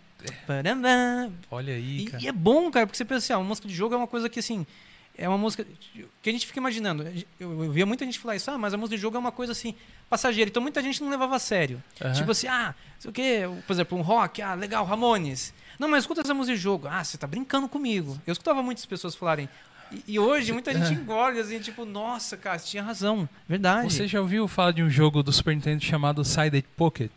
[0.47, 1.33] parambam.
[1.51, 2.23] Olha aí, E, cara.
[2.23, 4.07] e é bom, cara, porque você pensa assim, ah, uma música de jogo é uma
[4.07, 4.67] coisa que, assim,
[5.17, 5.67] é uma música
[6.23, 7.05] que a gente fica imaginando.
[7.39, 9.33] Eu, eu via muita gente falar isso, ah, mas a música de jogo é uma
[9.33, 9.75] coisa, assim,
[10.09, 10.49] passageira.
[10.49, 11.83] Então muita gente não levava a sério.
[12.01, 12.13] Aham.
[12.13, 15.53] Tipo assim, ah, sei o quê, por exemplo, um rock, ah, legal, Ramones.
[15.79, 16.89] Não, mas escuta essa música de jogo.
[16.89, 18.21] Ah, você tá brincando comigo.
[18.27, 19.49] Eu escutava muitas pessoas falarem.
[19.91, 23.29] E, e hoje muita gente engole, assim, tipo, nossa, cara, você tinha razão.
[23.49, 23.93] Verdade.
[23.93, 27.11] Você já ouviu falar de um jogo do Super Nintendo chamado Sided Pocket?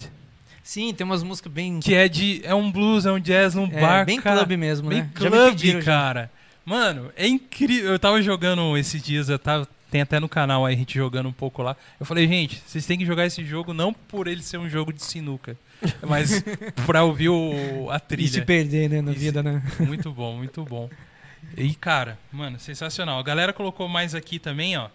[0.66, 1.80] Sim, tem umas músicas bem.
[1.80, 2.42] Que é de.
[2.44, 4.04] É um blues, é um jazz num é, bar.
[4.04, 4.38] bem cara.
[4.38, 5.10] clube mesmo, Bem né?
[5.16, 6.30] Já me clube, pediram, já.
[6.66, 7.92] Mano, é incrível.
[7.92, 9.68] Eu tava jogando esses dias, eu tava.
[9.92, 11.78] Tem até no canal aí a gente jogando um pouco lá.
[12.00, 14.92] Eu falei, gente, vocês têm que jogar esse jogo não por ele ser um jogo
[14.92, 15.56] de sinuca,
[16.06, 16.44] mas
[16.86, 18.46] pra ouvir o, a E se trilha.
[18.46, 19.62] perder, né, na E se- vida, né?
[19.80, 20.90] Muito bom, muito bom.
[21.56, 23.20] E, cara, mano, sensacional.
[23.20, 24.90] A galera colocou mais aqui também, ó.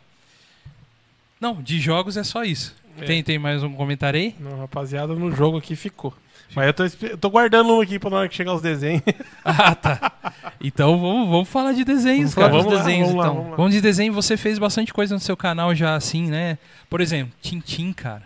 [1.41, 2.75] Não, de jogos é só isso.
[2.99, 3.05] É.
[3.05, 4.35] Tem, tem mais um comentário aí?
[4.39, 6.13] Não, rapaziada, no jogo aqui ficou.
[6.55, 9.03] Mas eu tô, eu tô guardando um aqui pra na hora que chegar os desenhos.
[9.45, 10.13] Ah, tá.
[10.61, 12.63] Então vamos, vamos falar de desenhos, Vamos falar cara.
[12.63, 13.35] dos desenhos, vamos lá, então.
[13.37, 13.57] vamos lá.
[13.57, 16.59] Vamos de desenho, você fez bastante coisa no seu canal já assim, né?
[16.89, 18.23] Por exemplo, Tintim, cara.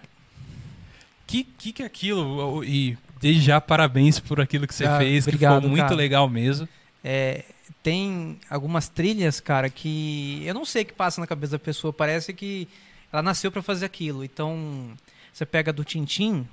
[1.27, 2.65] Que que que é aquilo?
[2.65, 5.95] E desde já parabéns por aquilo que você Ah, fez, que obrigado, ficou muito cara.
[5.95, 6.69] legal mesmo.
[7.03, 7.45] É,
[7.83, 11.93] tem algumas trilhas, cara, que eu não sei o que passa na cabeça da pessoa.
[11.93, 12.67] Parece que
[13.13, 14.25] ela nasceu pra fazer aquilo.
[14.25, 14.89] Então,
[15.33, 16.47] você pega do Tintim.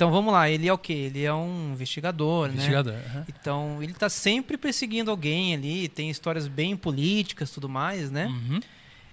[0.00, 0.48] Então, vamos lá.
[0.48, 0.94] Ele é o quê?
[0.94, 2.54] Ele é um investigador, né?
[2.54, 2.94] Investigador.
[2.94, 3.26] aham.
[3.28, 5.88] Então, ele tá sempre perseguindo alguém ali.
[5.88, 8.24] Tem histórias bem políticas, tudo mais, né?
[8.26, 8.60] Uhum.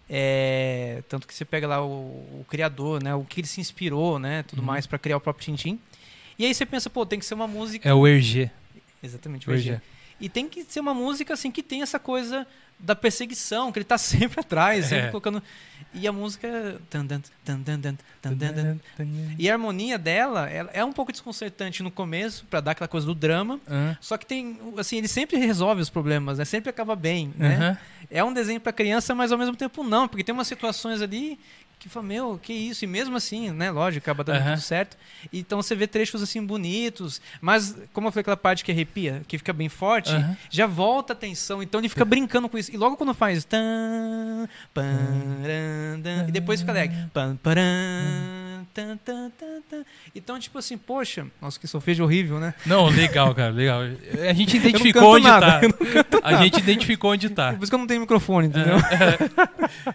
[0.09, 1.89] É, tanto que você pega lá o,
[2.39, 3.13] o criador, né?
[3.13, 4.43] O que ele se inspirou, né?
[4.43, 4.65] Tudo Uhum.
[4.65, 5.77] mais pra criar o próprio Tintim.
[6.39, 8.49] E aí você pensa, pô, tem que ser uma música É o Erg.
[9.03, 9.71] Exatamente, o EG.
[9.71, 9.81] EG.
[10.21, 12.47] E tem que ser uma música assim que tem essa coisa
[12.79, 15.09] da perseguição, que ele tá sempre atrás, sempre É.
[15.09, 15.41] colocando.
[15.93, 16.47] E a música.
[19.37, 23.05] E a harmonia dela ela é um pouco desconcertante no começo, pra dar aquela coisa
[23.05, 23.59] do drama.
[24.01, 24.59] Só que tem.
[24.77, 26.45] Assim, ele sempre resolve os problemas, né?
[26.45, 27.77] Sempre acaba bem, né?
[28.09, 31.39] É um desenho pra criança, mas ao mesmo tempo não, porque tem umas situações ali
[31.79, 32.83] que fala, meu, que isso?
[32.83, 33.69] E mesmo assim, né?
[33.69, 34.51] Lógico, acaba dando Aham.
[34.55, 34.97] tudo certo.
[35.31, 39.37] Então você vê trechos assim bonitos, mas como eu falei, aquela parte que arrepia, que
[39.37, 40.37] fica bem forte, Aham.
[40.49, 41.61] já volta a tensão.
[41.61, 42.73] Então ele fica brincando com isso.
[42.73, 43.45] E logo quando faz.
[43.45, 46.97] Tan, paran, dan, e depois fica alegre.
[47.13, 47.63] Pan, paran,
[48.77, 49.83] tan, tan, tan, tan.
[50.15, 52.53] Então, tipo assim, poxa, nossa, que solfejo horrível, né?
[52.63, 53.81] Não, legal, cara, legal.
[54.29, 55.61] A gente identificou onde nada,
[56.03, 56.19] tá.
[56.21, 57.53] A gente identificou onde tá.
[57.53, 58.75] Por isso que eu não tenho microfone, entendeu?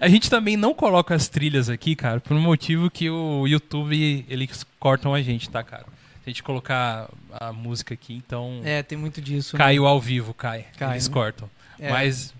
[0.00, 4.24] A gente também não coloca as trilhas aqui, cara, por um motivo que o YouTube,
[4.28, 5.84] eles cortam a gente, tá, cara?
[5.84, 9.56] Se a gente colocar a música aqui, então É, tem muito disso.
[9.56, 9.64] né?
[9.64, 10.66] caiu ao vivo, cai.
[10.78, 11.14] Cai, eles né?
[11.14, 11.50] cortam.
[11.80, 11.90] É.
[11.90, 12.32] Mas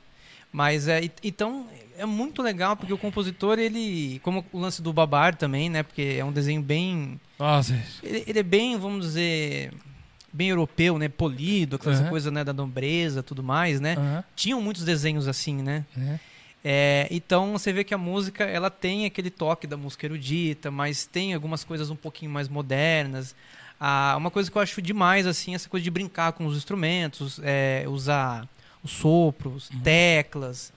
[0.52, 1.66] Mas é, então
[2.02, 5.82] é muito legal porque o compositor ele, como o lance do Babar também, né?
[5.82, 9.72] Porque é um desenho bem, nossa, ele, ele é bem, vamos dizer,
[10.32, 11.08] bem europeu, né?
[11.08, 12.08] Polido, aquela Aham.
[12.08, 13.94] coisa né da nobreza, tudo mais, né?
[13.96, 15.84] aham, Tinham muitos desenhos assim, né?
[15.96, 16.18] é.
[16.64, 21.04] É, então você vê que a música ela tem aquele toque da música erudita, mas
[21.04, 23.34] tem algumas coisas um pouquinho mais modernas.
[23.80, 27.40] Ah, uma coisa que eu acho demais assim, essa coisa de brincar com os instrumentos,
[27.42, 28.48] é, usar
[28.82, 29.80] os sopros, Uhum.
[29.80, 30.72] teclas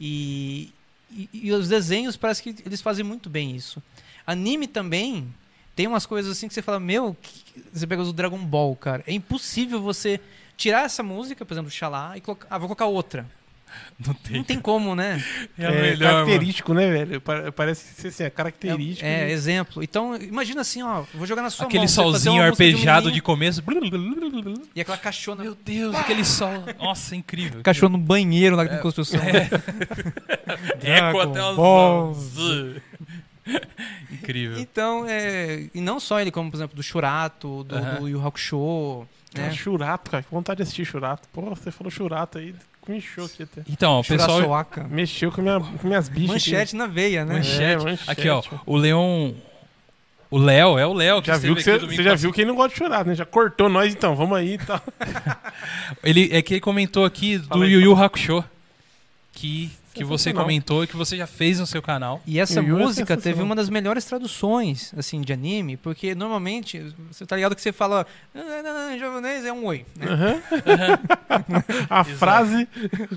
[0.00, 0.72] e,
[1.10, 3.82] e, e os desenhos parece que eles fazem muito bem isso.
[4.26, 5.32] Anime também
[5.74, 9.04] tem umas coisas assim que você fala, meu, que- você pega o Dragon Ball, cara,
[9.06, 10.20] é impossível você
[10.56, 13.26] tirar essa música, por exemplo, Xalá, e colocar, ah, vou colocar outra.
[14.06, 14.36] Não tem.
[14.36, 15.24] Não tem como, né?
[15.58, 16.26] É, É, melhor, mano.
[16.26, 17.20] característico, né, velho?
[17.20, 19.06] Pa- Parece ser assim, é característico.
[19.06, 19.30] É, né?
[19.30, 19.82] exemplo.
[19.82, 21.88] Então, imagina assim, ó, vou jogar na sua Aquele mão.
[21.88, 23.62] solzinho de um arpejado de começo.
[24.74, 26.64] E aquela cachorra, Meu Deus, aquele sol.
[26.78, 27.62] Nossa, incrível.
[27.62, 29.20] cachorro no banheiro lá de construção.
[30.82, 32.36] Eco até os.
[34.10, 34.58] Incrível.
[34.58, 38.00] Então, é, e não só ele, como por exemplo do Churato, do, Aham.
[38.00, 39.40] do Yu Hakusho, É.
[39.42, 39.52] né?
[39.52, 40.22] Churato, cara.
[40.22, 41.28] Que vontade de assistir Churato.
[41.32, 42.54] Pô, você falou Churato aí.
[42.88, 43.62] Me encheu aqui até.
[43.68, 44.30] Então, ó, o pessoal.
[44.30, 44.84] Churaçoaka.
[44.84, 46.28] Mexeu com, minha, com minhas bichas.
[46.28, 47.34] Manchete na veia, né?
[47.34, 47.62] Manchete.
[47.62, 48.10] É, manchete.
[48.10, 48.42] Aqui, ó.
[48.64, 49.32] O Leon.
[50.28, 52.32] O Léo, é o Léo que Já viu que você, aqui domingo você já viu
[52.32, 53.14] que ele não gosta de Churato, né?
[53.14, 54.16] Já cortou nós então.
[54.16, 54.80] Vamos aí e tal.
[56.02, 58.44] Ele, é que ele comentou aqui do Yu Yu Hakusho.
[59.32, 62.22] Que, que você comentou e que você já fez no seu canal.
[62.26, 66.14] E essa Yu Yu é música teve uma das melhores traduções, assim, de anime, porque
[66.14, 70.06] normalmente, você tá ligado que você fala, "Ah, não, não, japonês é um oi, né?
[70.06, 70.42] Aham.
[71.88, 72.68] A frase.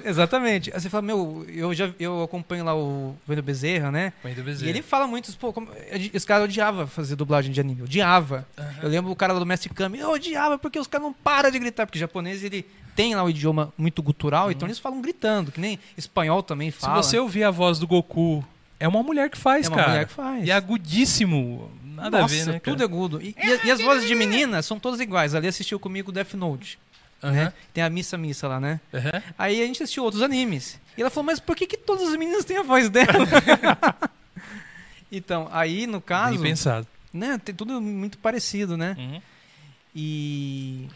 [0.03, 0.71] Exatamente.
[0.73, 4.13] Aí você fala, meu, eu já eu acompanho lá o Vendo Bezerra, né?
[4.65, 8.47] E ele fala muito, pô, como, esse cara odiava fazer dublagem de anime, odiava.
[8.81, 11.51] Eu lembro o cara lá do Mestre Kami, eu odiava porque os caras não param
[11.51, 12.65] de gritar, porque o japonês ele
[12.95, 16.79] tem lá o idioma muito gutural, então eles falam gritando, que nem espanhol também Uhum.
[16.79, 17.03] Se fala.
[17.03, 18.43] você ouvir a voz do Goku,
[18.79, 19.89] é uma mulher que faz, é uma cara.
[19.89, 20.47] mulher que faz.
[20.47, 21.71] E é agudíssimo.
[21.83, 22.59] Nada Nossa, a ver, né?
[22.59, 22.81] tudo cara?
[22.81, 23.21] é agudo.
[23.21, 25.35] E, e- e as vozes de meninas são todas iguais.
[25.35, 26.79] Ali assistiu comigo Death Note.
[27.21, 27.53] Aham, né?
[27.73, 28.79] Tem a Missa Missa lá, né?
[28.93, 29.21] aham.
[29.37, 30.79] Aí a gente assistiu outros animes.
[30.97, 33.07] E ela falou, mas por que, que todas as meninas têm a voz dela?
[35.11, 36.87] então, aí no caso, Bem pensado.
[37.13, 38.95] né, tem tudo muito parecido, né?
[38.97, 39.21] Uhum.
[39.95, 40.87] E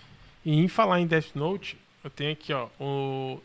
[0.45, 3.39] E em falar em Death Note, eu tenho aqui, ó, o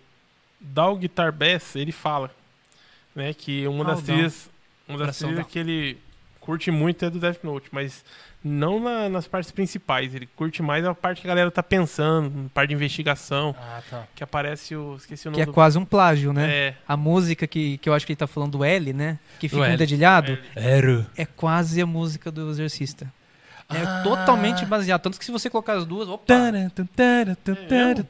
[0.60, 2.30] Dal Guitar Bass, ele fala,
[3.14, 4.51] né, que uma das trilhas,
[4.89, 5.98] uma das trilhas que ele
[6.40, 8.05] curte muito é do Death Note, mas
[8.43, 12.48] não na- nas partes principais, ele curte mais a parte que a galera tá pensando,
[12.51, 14.06] parte de investigação, Ah, tá.
[14.14, 15.52] que aparece o, esqueci o que nome é do...
[15.52, 16.48] quase um plágio, né?
[16.51, 19.18] É, A música que, que eu acho que ele tá falando do L, né?
[19.39, 20.39] Que fica um dedilhado,
[21.16, 23.12] é quase a música do Exorcista.
[23.70, 24.00] É Ah.
[24.02, 25.02] totalmente baseado.
[25.02, 27.36] Tanto que se você colocar as duas, opa, tara, tara,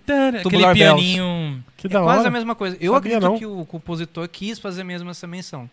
[0.06, 0.40] tara.
[0.40, 1.64] Aquele pianinho.
[1.76, 2.28] que é da quase hora.
[2.28, 2.76] a mesma coisa.
[2.80, 3.38] Eu Sabia, acredito não.
[3.38, 5.68] que o compositor quis fazer mesmo essa menção.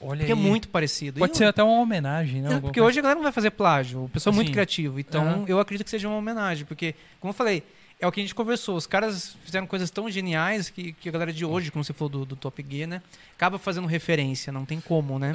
[0.00, 0.40] Olha Porque é aí.
[0.40, 1.18] muito parecido.
[1.20, 2.48] Pode E ser eu- até uma homenagem, né?
[2.48, 2.88] É, Alguma porque coisa.
[2.90, 4.04] hoje a galera não vai fazer plágio.
[4.04, 4.98] O pessoal é muito criativo.
[4.98, 5.44] Então, Aham.
[5.46, 6.64] eu acredito que seja uma homenagem.
[6.64, 7.62] Porque, como eu falei,
[8.00, 8.76] é o que a gente conversou.
[8.76, 12.08] Os caras fizeram coisas tão geniais que, que a galera de hoje, como você falou
[12.08, 13.02] do, do Top Gear, né?
[13.34, 14.52] Acaba fazendo referência.
[14.52, 15.34] Não tem como, né?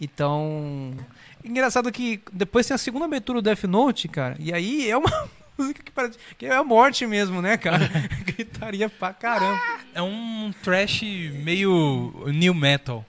[0.00, 0.94] Então.
[1.42, 4.36] Engraçado que depois tem a segunda abertura do Death Note, cara.
[4.38, 6.18] E aí é uma música que parece.
[6.36, 7.88] que é a morte mesmo, né, cara?
[8.24, 9.60] Gritaria pra caramba.
[9.94, 13.04] É um trash meio new metal.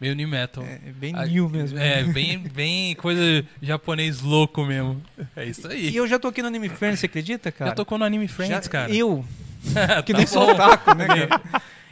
[0.00, 0.62] Meio new metal.
[0.64, 1.76] É, é bem Ah, new mesmo.
[1.78, 5.02] É, bem, bem coisa japonês louco mesmo.
[5.34, 5.90] É isso aí.
[5.90, 7.70] E eu já toquei no Anime Friends, você acredita, cara?
[7.70, 8.92] Já tocou no Anime Friends, Já- cara.
[8.94, 9.24] Eu,
[10.06, 11.42] que Tá nem sou otaku, né, cara?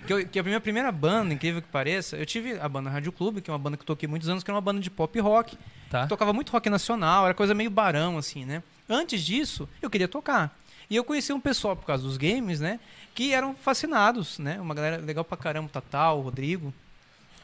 [0.06, 3.10] Que, eu- que a minha primeira banda, incrível que pareça, eu tive a banda Rádio
[3.10, 4.88] Clube, que é uma banda que eu toquei muitos anos, que era uma banda de
[4.88, 5.58] pop rock.
[5.90, 6.06] Tá?
[6.06, 8.62] Tocava muito rock nacional, era coisa meio barão, assim, né?
[8.88, 10.56] Antes disso, eu queria tocar.
[10.88, 12.78] E eu conheci um pessoal, por causa dos games, né?
[13.16, 14.60] Que eram fascinados, né?
[14.60, 16.72] Uma galera legal pra caramba, o Tatal, o Rodrigo,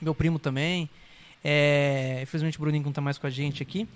[0.02, 0.88] meu primo também.
[1.44, 3.88] É, infelizmente o Bruninho não tá mais com a gente aqui.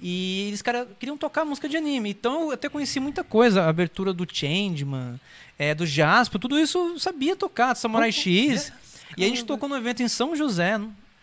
[0.00, 2.10] E eles, cara, queriam tocar música de anime.
[2.10, 3.62] Então eu até conheci muita coisa.
[3.62, 5.18] A abertura do Changeman,
[5.58, 8.72] é, do Jasper, tudo isso eu sabia tocar, do Samurai X.
[9.16, 10.74] E a gente tocou no evento em São José,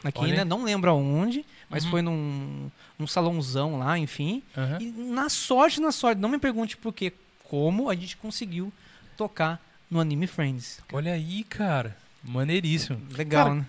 [0.04, 0.44] aqui, Olha né?
[0.46, 1.92] Não lembro aonde, mas Uhum.
[1.92, 4.42] foi num, num salãozão lá, enfim.
[4.56, 4.78] Aham.
[4.80, 7.12] E na sorte, na sorte, não me pergunte por quê,
[7.44, 8.72] como a gente conseguiu
[9.18, 9.60] tocar
[9.90, 10.80] no Anime Friends.
[10.94, 11.98] Olha aí, cara.
[12.24, 13.02] Maneiríssimo.
[13.12, 13.66] Legal, Cara, né?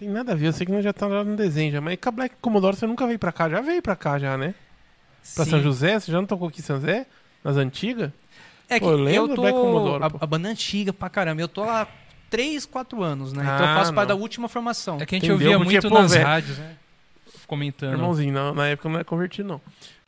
[0.00, 1.98] Tem nada a ver, eu sei que nós já tá lá no desenho já, mas
[2.00, 4.54] com a Black Commodore você nunca veio pra cá, já veio pra cá já, né?
[5.34, 5.50] Pra Sim.
[5.50, 7.04] São José, você já não tocou aqui em São José?
[7.44, 8.10] Nas antigas?
[8.66, 9.42] É que Pô, eu lembro eu tô.
[9.42, 11.42] Black Commodore, a, a banda é antiga pra caramba.
[11.42, 11.86] Eu tô lá
[12.30, 13.42] 3, 4 anos, né?
[13.42, 14.16] então eu Ah, faço parte não.
[14.16, 14.96] da última formação.
[14.98, 15.34] É que a gente Entendeu?
[15.52, 16.76] ouvia Porque, muito pô, nas velho, rádios, né?
[17.46, 17.92] Comentando.
[17.92, 19.60] Irmãozinho, não, na época eu não era convertido, não.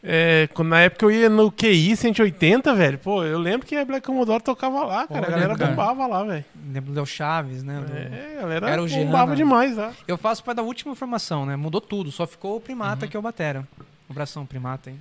[0.04, 2.98] É, quando- na época eu ia no QI 180, velho.
[2.98, 5.28] Pô, eu lembro que a Black Commodore tocava lá, cara.
[5.28, 6.44] A galera bombava lá, velho.
[6.72, 7.80] Lembro do Léo Chaves, né?
[7.80, 9.36] Do- É, a galera Era o Jean, bombava né?
[9.36, 9.92] demais lá.
[10.08, 11.54] Eu faço parte da última formação, né?
[11.54, 12.60] Mudou tudo, só ficou o Uhum.
[12.60, 13.66] Primata, que é o Batera.
[14.10, 15.00] Abração, Primata, hein?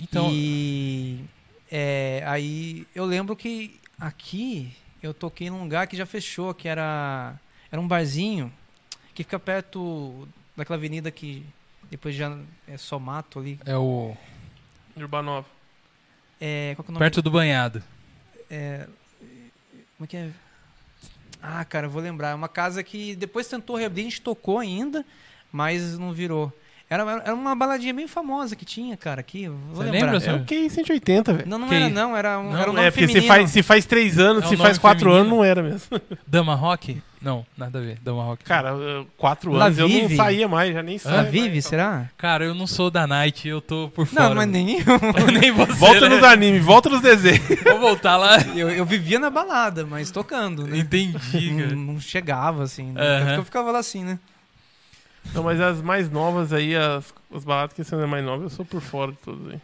[0.00, 1.20] Então, E
[1.70, 7.34] é, aí eu lembro que aqui eu toquei num lugar que já fechou, que era,
[7.70, 8.50] era um barzinho
[9.14, 11.44] que fica perto daquela avenida que
[11.92, 12.34] depois já
[12.66, 13.60] é só mato ali.
[13.66, 14.16] é o.
[14.96, 15.46] Urbanova.
[16.40, 17.04] É, qual que é o nome?
[17.04, 17.82] Perto do banhado.
[18.50, 18.88] É,
[19.96, 20.30] como é que é?
[21.42, 22.30] Ah, cara, eu vou lembrar.
[22.30, 25.04] É uma casa que depois tentou reabrir, a gente tocou ainda,
[25.52, 26.50] mas não virou.
[26.92, 29.44] Era, era uma baladinha bem famosa que tinha, cara, aqui.
[29.44, 30.12] eu Vou Você lembrar.
[30.12, 31.48] lembra, É o QI 180, velho.
[31.48, 33.26] Não, não Que- era não, era um, Não, era um É, nome porque se feminino.
[33.34, 35.20] faz, se faz três anos, É se faz quatro feminino.
[35.26, 35.88] anos, não era mesmo.
[36.26, 37.02] Dama Rock?
[37.20, 37.98] Não, nada a ver.
[38.02, 38.42] Dama Rock.
[38.42, 40.16] Cara, uh, quatro La anos eu não Vive.
[40.16, 41.30] saía mais, já nem Ela saía.
[41.30, 41.64] vive, mais.
[41.66, 42.08] será?
[42.18, 44.28] Cara, eu não sou da Night, eu tô por fora.
[44.30, 45.40] Não, mas nem eu.
[45.40, 45.72] nem você.
[45.74, 46.16] Volta né?
[46.16, 47.40] nos animes, volta nos desenhos.
[47.64, 48.38] Vou voltar lá.
[48.56, 48.68] eu.
[48.70, 50.78] eu vivia na balada, mas tocando, né?
[50.78, 51.76] Entendi, Não, cara.
[51.76, 52.90] não chegava, assim.
[52.90, 53.00] Né?
[53.00, 53.34] Aham.
[53.36, 54.18] Eu ficava lá assim, né?
[55.34, 58.64] Não, mas as mais novas aí, as, as baladas que são mais novas, eu sou
[58.64, 59.60] por fora de todas aí.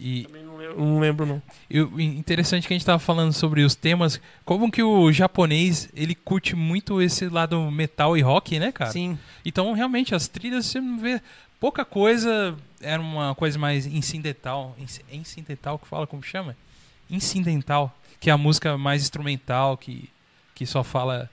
[0.00, 1.42] E Também não lembro, não lembro, não.
[1.68, 5.88] e o interessante que a gente tava falando sobre os temas, como que o japonês,
[5.92, 8.92] ele curte muito esse lado metal e rock, né, cara?
[8.92, 9.18] Sim.
[9.44, 11.20] Então, realmente, as trilhas, você não vê
[11.58, 14.76] pouca coisa, era uma coisa mais incidental.
[14.78, 16.56] Inc- É incidental que fala, como chama?
[17.10, 20.08] Incidental, que é a música mais instrumental, que,
[20.54, 21.28] que só fala...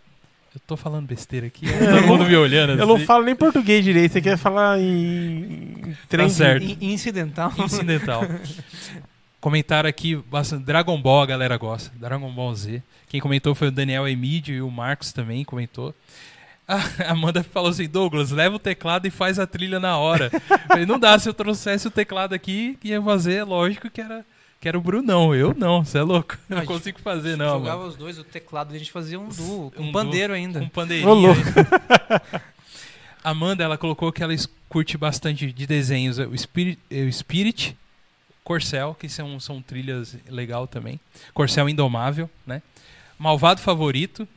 [0.56, 2.82] Eu tô falando besteira aqui, todo mundo me olhando assim.
[2.82, 4.86] Eu não falo nem português direito, você quer falar em,
[5.86, 6.64] em trem de- certo.
[6.64, 7.52] In- Incidental.
[7.60, 8.24] Incidental.
[9.40, 10.64] Comentaram aqui bastante.
[10.64, 11.92] Dragon Ball a galera gosta.
[12.00, 12.82] Dragon Ball Z.
[13.08, 15.94] Quem comentou foi o Daniel Emídio e o Marcos também comentou.
[16.68, 20.32] A Amanda falou assim: Douglas, leva o teclado e faz a trilha na hora.
[20.68, 24.26] Falei, não dá, se eu trouxesse o teclado aqui, ia fazer, lógico que era,
[24.66, 25.36] que era o Brunão.
[25.36, 26.40] Eu não, você é louco.
[26.50, 27.60] Eu não consigo fazer, não.
[27.60, 27.90] Jogava Mano.
[27.90, 30.60] os dois, o teclado, a gente fazia um duo, com Um pandeiro ainda.
[30.60, 31.14] Com Ô, pandeirinha.
[31.14, 31.40] louco.
[33.24, 34.34] Amanda, ela colocou que ela
[34.68, 36.18] curte bastante de desenhos.
[36.18, 37.78] O Spirit, eh, o Spirit
[38.44, 41.00] Corcel, que são, são trilhas legal também.
[41.32, 42.64] Corcel Indomável, né?
[43.20, 44.28] Malvado Favorito,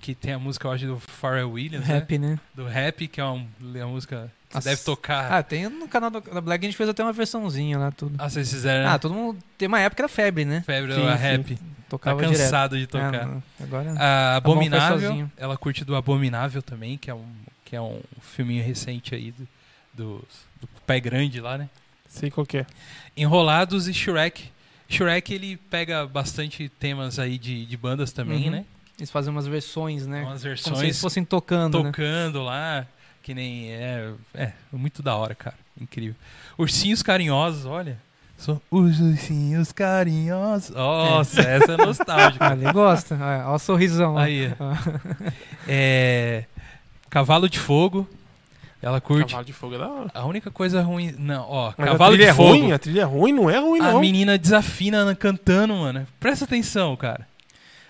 [0.00, 1.96] que tem a música, eu acho, do Pharrell Williams, né?
[1.96, 2.40] Rap, né?
[2.54, 4.68] Do Rap, que é uma, uma música Nossa.
[4.70, 5.32] deve tocar.
[5.32, 8.14] Ah, tem no canal da Black, a gente fez até uma versãozinha lá, tudo.
[8.18, 8.90] Ah, vocês fizeram, né?
[8.94, 9.38] Ah, todo mundo...
[9.58, 10.62] Tem uma época que era febre, né?
[10.66, 11.06] Febre Sim, sim.
[11.16, 11.54] Rap.
[11.56, 12.38] Tá Tocava direto.
[12.40, 13.14] cansado de tocar.
[13.14, 13.92] Ah, não, agora...
[13.92, 17.24] A Tá Abominável, ela curte do Abominável também, que é um,
[17.64, 19.48] que é um filminho recente aí do,
[19.92, 20.24] do,
[20.60, 21.68] do Pé Grande lá, né?
[22.08, 22.66] Sei qual que é.
[23.16, 24.50] Enrolados e Shrek.
[24.88, 28.50] Shrek, ele pega bastante temas aí de, de bandas também, Uhum.
[28.50, 28.64] né?
[28.98, 30.22] Eles fazem umas versões, né?
[30.22, 31.90] Umas Como se eles versões fossem tocando, né?
[31.90, 32.86] tocando lá,
[33.24, 33.72] que nem...
[33.72, 35.56] É, é, muito da hora, cara.
[35.80, 36.14] Incrível.
[36.56, 37.98] Ursinhos Carinhosos, olha.
[38.36, 40.70] São os ursinhos carinhosos.
[40.70, 42.44] Nossa, essa é nostálgica.
[42.46, 43.14] Ah, ele gosta.
[43.14, 44.18] Olha, olha o sorrisão.
[44.18, 44.52] Aí.
[44.60, 45.32] Ah.
[45.66, 46.44] É,
[47.08, 48.06] Cavalo de Fogo.
[48.82, 49.30] Ela curte.
[49.30, 50.10] Cavalo de fogo é da hora.
[50.12, 51.14] A única coisa ruim.
[51.18, 52.48] Não, ó, Mas Cavalo a trilha de é Fogo.
[52.50, 52.72] ruim?
[52.72, 53.32] A trilha é ruim?
[53.32, 54.00] Não é ruim, A não.
[54.00, 56.06] menina desafina na- cantando, mano.
[56.20, 57.26] Presta atenção, cara.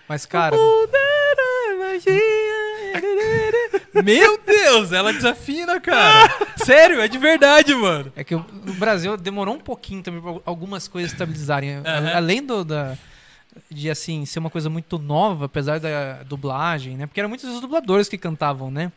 [0.09, 0.55] Mas, cara,
[4.03, 6.29] Meu Deus, ela desafina, cara.
[6.65, 8.13] Sério, é de verdade, mano.
[8.17, 8.45] é que o
[8.79, 11.77] Brasil demorou um pouquinho também pra algumas coisas estabilizarem.
[11.77, 12.13] Aham.
[12.15, 12.97] Além do, da,
[13.71, 17.07] de, assim, ser uma coisa muito nova, apesar da dublagem, né?
[17.07, 18.91] Porque eram muitos os dubladores que cantavam, né?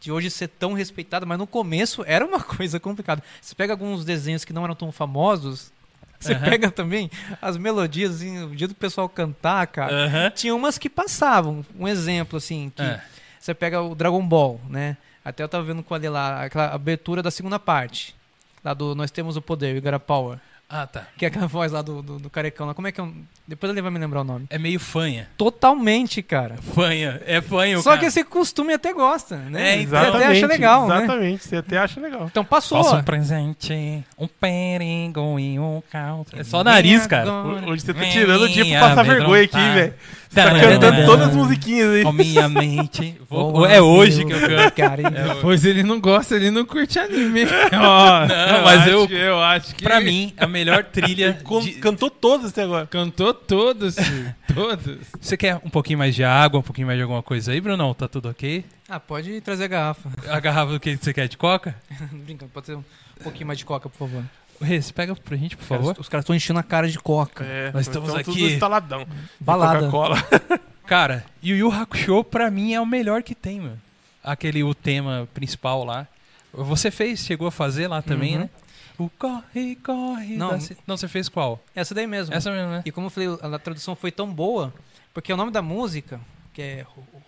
[0.00, 3.22] De hoje ser tão respeitado, mas no começo era uma coisa complicada.
[3.40, 5.72] Você pega alguns desenhos que não eram tão famosos,
[6.20, 6.44] você Aham.
[6.44, 7.10] pega também
[7.42, 10.06] as melodias, assim, o dia do pessoal cantar, cara.
[10.06, 10.30] Aham.
[10.30, 11.64] Tinha umas que passavam.
[11.78, 13.00] Um exemplo, assim, que É.
[13.44, 14.96] você pega o Dragon Ball, né?
[15.22, 18.16] Até eu tava vendo com ali lá, aquela abertura da segunda parte.
[18.64, 20.38] Lá do Nós Temos o Poder, We Got a Power.
[20.66, 21.06] Ah, tá.
[21.18, 22.72] Que é aquela voz lá do, do, do carecão lá.
[22.72, 23.04] Como é que é?
[23.04, 23.22] Um...
[23.46, 24.46] Depois ele vai me lembrar o nome.
[24.48, 25.28] É meio fanha.
[25.36, 26.56] Totalmente, cara.
[26.74, 27.20] Fanha.
[27.26, 28.00] É fanha, o Só cara.
[28.00, 29.74] que esse costume até gosta, né?
[29.74, 30.14] É, Você então.
[30.14, 30.98] até acha legal, né?
[31.04, 32.24] Exatamente, você até acha legal.
[32.30, 32.82] Então passou.
[32.82, 36.26] Faça um presente, um perigo e um caldo.
[36.36, 37.30] É só nariz, cara.
[37.66, 39.94] Hoje você tá tirando o dia pra passar vergonha aqui, velho.
[40.30, 42.02] Você tá cantando todas as musiquinhas aí.
[42.02, 43.16] Com minha mente.
[43.30, 44.72] Vou- Oh, é hoje que eu canto.
[44.74, 45.10] carinho.
[45.42, 47.42] Pois ele não gosta, ele não curte anime.
[47.72, 49.84] Ó, Não, mas acho eu- que- eu acho que.
[49.84, 51.32] Pra mim, a melhor trilha.
[51.62, 52.86] De- Cantou todas até agora.
[52.86, 54.34] Cantou todas, filho.
[54.54, 54.98] Todas.
[55.20, 57.92] Você quer um pouquinho mais de água, um pouquinho mais de alguma coisa aí, Brunão?
[57.94, 58.64] Tá tudo ok?
[58.88, 60.08] Ah, pode trazer a garrafa.
[60.28, 61.74] A garrafa do que você quer de coca?
[62.12, 62.84] Brincando, pode ter um
[63.22, 64.22] pouquinho mais de coca, por favor.
[64.60, 66.00] Rê, você pega pra gente, por Os caras- favor.
[66.00, 67.44] Os caras estão enchendo a cara de coca.
[67.44, 68.52] É, Nós estamos tudo aqui.
[68.52, 69.04] instaladão.
[69.40, 69.78] Balada.
[69.80, 70.16] Coca-Cola.
[70.86, 73.80] Cara, Yu Yu Hakusho pra mim é o melhor que tem, mano.
[74.22, 76.06] Aquele, o tema principal lá.
[76.52, 78.42] Você fez, chegou a fazer lá também, Uhum.
[78.42, 78.50] né?
[78.98, 80.36] O corre, corre.
[80.36, 80.56] Não.
[80.86, 81.60] Não, você fez qual?
[81.74, 82.34] Essa daí mesmo.
[82.34, 82.82] Essa mesmo, né?
[82.84, 84.72] E como eu falei, a tradução foi tão boa,
[85.12, 86.20] porque o nome da música,
[86.52, 86.86] que é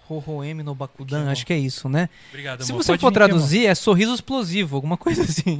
[0.09, 2.09] Hohoemi no Bakudan, acho que é isso, né?
[2.29, 2.85] Obrigado, Se amor.
[2.85, 5.59] você Pode for traduzir, é sorriso explosivo, alguma coisa assim.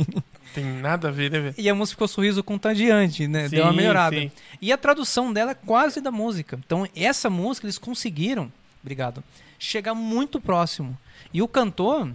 [0.55, 1.55] Tem nada a ver, né?
[1.59, 3.49] E a música ficou sorriso contagiante, né?
[3.49, 4.17] Deu uma Sim, melhorada.
[4.17, 4.31] sim.
[4.63, 6.57] E a tradução dela é quase da música.
[6.65, 8.51] Então, essa música eles conseguiram,
[8.81, 9.25] obrigado,
[9.59, 10.97] chegar muito próximo.
[11.35, 12.09] E o cantor,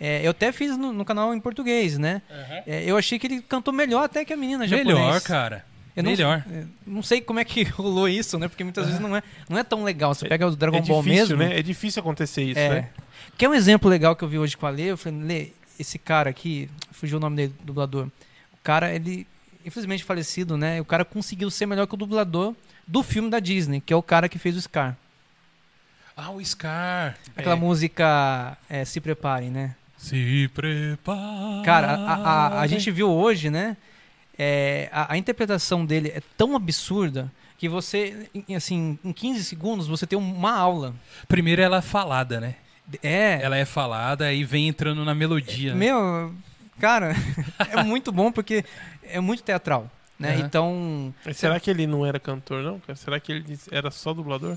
[0.00, 2.22] é, eu até fiz no, no canal em português, né?
[2.66, 4.98] É, eu achei que ele cantou melhor até que a menina japonesa.
[4.98, 5.64] Melhor, cara.
[5.94, 6.44] Eu não, Melhor.
[6.50, 8.48] é, não sei como é que rolou isso, né?
[8.48, 10.14] Porque muitas vezes não é, não é tão legal.
[10.14, 11.50] Você pega o Dragon é Ball difícil, mesmo.
[11.52, 11.58] né?
[11.58, 12.68] É difícil acontecer isso, É.
[12.70, 12.88] né?
[13.36, 14.84] Que é um exemplo legal que eu vi hoje com a Lê.
[14.84, 15.48] Eu falei, Lê,
[15.78, 18.06] esse cara aqui, fugiu o nome dele, dublador.
[18.06, 19.26] O cara, ele,
[19.66, 20.80] infelizmente falecido, né?
[20.80, 22.54] O cara conseguiu ser melhor que o dublador
[22.86, 24.96] do filme da Disney, que é o cara que fez o Scar.
[26.16, 27.16] Ah, o Scar.
[27.36, 27.58] Aquela É.
[27.58, 29.74] música é, Se Preparem, né?
[30.00, 31.62] Se prepara.
[31.64, 33.76] Cara, a, a, a gente viu hoje, né?
[34.38, 39.86] é, a, a interpretação dele é tão absurda que você, em- assim, em 15 segundos,
[39.86, 40.94] você tem uma aula.
[41.28, 42.54] Primeiro ela é falada, né?
[43.02, 45.72] É, Ela é falada e vem entrando na melodia.
[45.74, 45.78] né?
[45.78, 46.34] meu,
[46.80, 47.14] cara,
[47.70, 48.64] é muito bom porque
[49.04, 50.36] é muito teatral, né?
[50.36, 50.40] Aham.
[50.46, 52.80] Então, Mas será que ele não era cantor, não?
[52.96, 54.56] Será que ele era só dublador?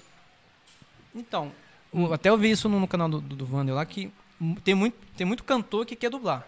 [1.13, 1.51] então,
[1.91, 4.09] o- até eu vi isso no, no canal do, do, do Vander lá, que
[4.63, 6.47] tem muito, tem muito cantor que quer dublar,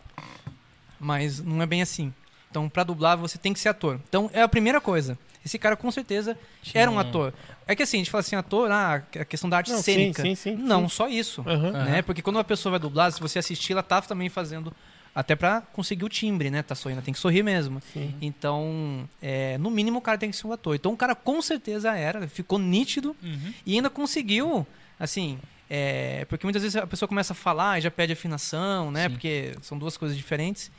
[1.00, 2.14] mas não é bem assim.
[2.50, 4.00] Então, pra dublar, você tem que ser ator.
[4.08, 5.18] Então, é a primeira coisa.
[5.46, 7.34] Esse cara, com certeza, Tinha era um ator.
[7.68, 10.22] É que assim, a gente fala assim, ator, ah, a questão da arte Não, cênica.
[10.24, 10.96] sim, sim, não, sim.
[10.96, 11.44] só isso.
[11.46, 11.72] Aham.
[11.72, 12.02] Né?
[12.02, 14.74] Porque quando uma pessoa vai dublar, se você assistir, ela tá também fazendo.
[15.14, 16.62] Até pra conseguir o timbre, né?
[16.64, 17.82] Tá sorrindo, tem que sorrir mesmo.
[17.94, 18.14] Sim.
[18.22, 20.76] Então, é, no mínimo, o cara tem que ser um ator.
[20.76, 23.54] Então, o cara com certeza era, ficou nítido Uhum.
[23.66, 24.66] e ainda conseguiu,
[25.00, 25.40] assim.
[25.70, 29.04] É, porque muitas vezes a pessoa começa a falar e já pede afinação, né?
[29.04, 29.10] Sim.
[29.12, 30.72] Porque são duas coisas diferentes.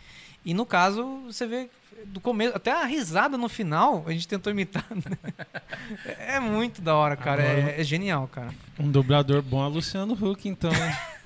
[0.44, 1.68] E no caso, você vê
[2.06, 4.84] do começo, até a risada no final, a gente tentou imitar.
[4.90, 5.16] né?
[6.18, 7.42] É muito da hora, cara.
[7.42, 8.50] É, é genial, cara.
[8.78, 10.70] Um dublador bom é Luciano Huck, então.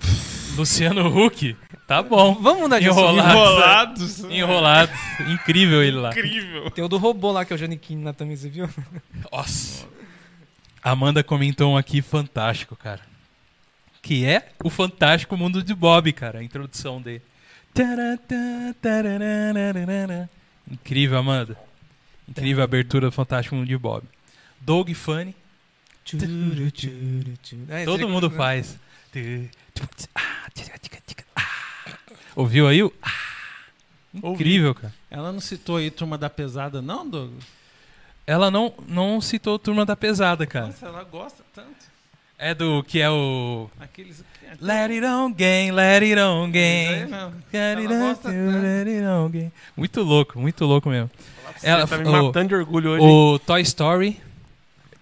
[0.56, 1.56] Luciano Huck.
[1.86, 2.34] Tá bom.
[2.34, 3.18] Vamos mudar de Enrolado.
[3.18, 3.30] assunto.
[3.30, 4.20] Enrolados.
[4.24, 4.92] Enrolado.
[5.28, 6.10] Incrível ele lá.
[6.10, 6.70] Incrível.
[6.70, 8.68] Tem o do robô lá, que é o Janequim lá também, você viu?
[9.32, 9.86] Nossa.
[10.82, 13.09] Amanda comentou um aqui fantástico, cara.
[14.10, 16.40] Que é o Fantástico Mundo de Bob, cara.
[16.40, 17.22] A introdução dele.
[20.68, 21.56] Incrível, Amanda.
[22.28, 24.02] Incrível a abertura do Fantástico Mundo de Bob.
[24.60, 25.32] Doug Funny.
[27.68, 28.76] É, Todo mundo faz.
[32.34, 32.82] Ouviu aí?
[32.82, 32.92] o-
[34.12, 34.92] Incrível, cara.
[35.08, 37.44] Ela não citou aí Turma da Pesada, não, Douglas?
[38.26, 40.66] Ela não, não citou Turma da Pesada, cara.
[40.66, 41.79] Nossa, ela gosta tanto.
[42.42, 43.68] É do que é o.
[43.78, 44.24] Aqueles.
[44.60, 47.10] Let it on game, let it on Isso aí game.
[47.10, 47.34] mesmo.
[47.52, 49.52] Let Ela it on, let it on game.
[49.76, 51.10] Muito louco, muito louco mesmo.
[51.62, 53.04] Ela- tá me o- matando de orgulho hoje.
[53.04, 54.18] O Toy Story, You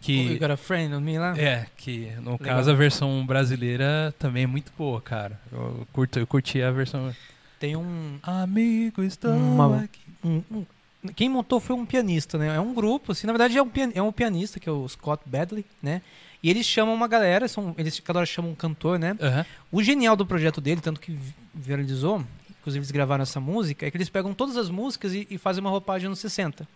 [0.00, 1.34] que got a friend on me lá?
[1.38, 2.38] é, que no Legal.
[2.56, 5.38] caso a versão brasileira também é muito boa, cara.
[5.52, 7.14] Eu curto, eu curti a versão.
[7.60, 10.00] Tem um, Amigo, estou Uma- aqui.
[10.24, 10.66] um- um-
[11.14, 12.56] Quem montou foi um pianista, né?
[12.56, 14.86] É um grupo, assim, na verdade é um, pian- é um pianista, que é o
[14.88, 16.02] Scott Badley, né?
[16.42, 19.16] E eles chamam uma galera, são, eles cada hora chamam um cantor, né?
[19.20, 19.46] Aham.
[19.72, 22.24] O genial do projeto dele, tanto que vi- viralizou,
[22.60, 25.60] inclusive eles gravaram essa música, é que eles pegam todas as músicas e, e fazem
[25.60, 26.66] uma roupagem nos 60.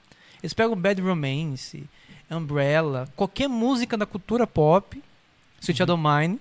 [0.43, 1.85] Eles pegam Bad Romance,
[2.31, 5.01] Umbrella, qualquer música da cultura pop,
[5.61, 6.41] Sweet of Mine,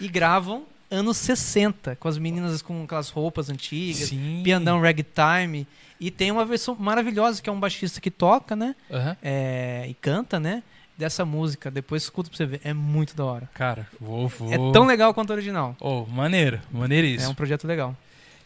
[0.00, 4.42] e gravam anos 60, com as meninas com aquelas roupas antigas, Sim.
[4.44, 5.66] piandão ragtime.
[6.00, 8.74] E tem uma versão maravilhosa que é um baixista que toca, né?
[8.90, 9.16] Aham.
[9.22, 10.62] É, e canta, né?
[10.98, 11.70] Dessa música.
[11.70, 12.60] Depois escuta pra você ver.
[12.64, 13.48] É muito da hora.
[13.54, 14.52] Cara, vou, vou.
[14.52, 15.76] É tão legal quanto a original.
[15.78, 17.30] Oh, maneiro, maneiríssimo.
[17.30, 17.96] É um projeto legal.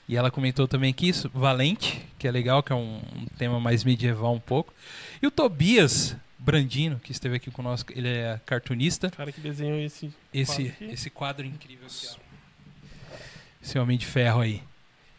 [0.07, 3.59] E ela comentou também que isso, Valente, que é legal, que é um, um tema
[3.59, 4.75] mais medieval um pouco.
[5.23, 9.07] E o Tobias Brandino, que esteve aqui conosco, ele é cartunista.
[9.07, 10.13] O cara que desenhou esse.
[10.35, 13.17] Esse, Quadro esse quadro incrível aqui, ó.
[13.63, 14.63] Esse Homem de Ferro aí.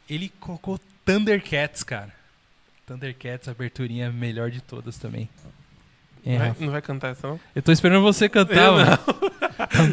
[0.08, 2.14] Ele colocou Thundercats, cara.
[2.86, 5.30] Thundercats, a aberturinha melhor de todas também.
[6.26, 7.40] É, Não vai, não vai cantar essa, não?
[7.56, 8.98] Eu tô esperando você cantar, Eu mano.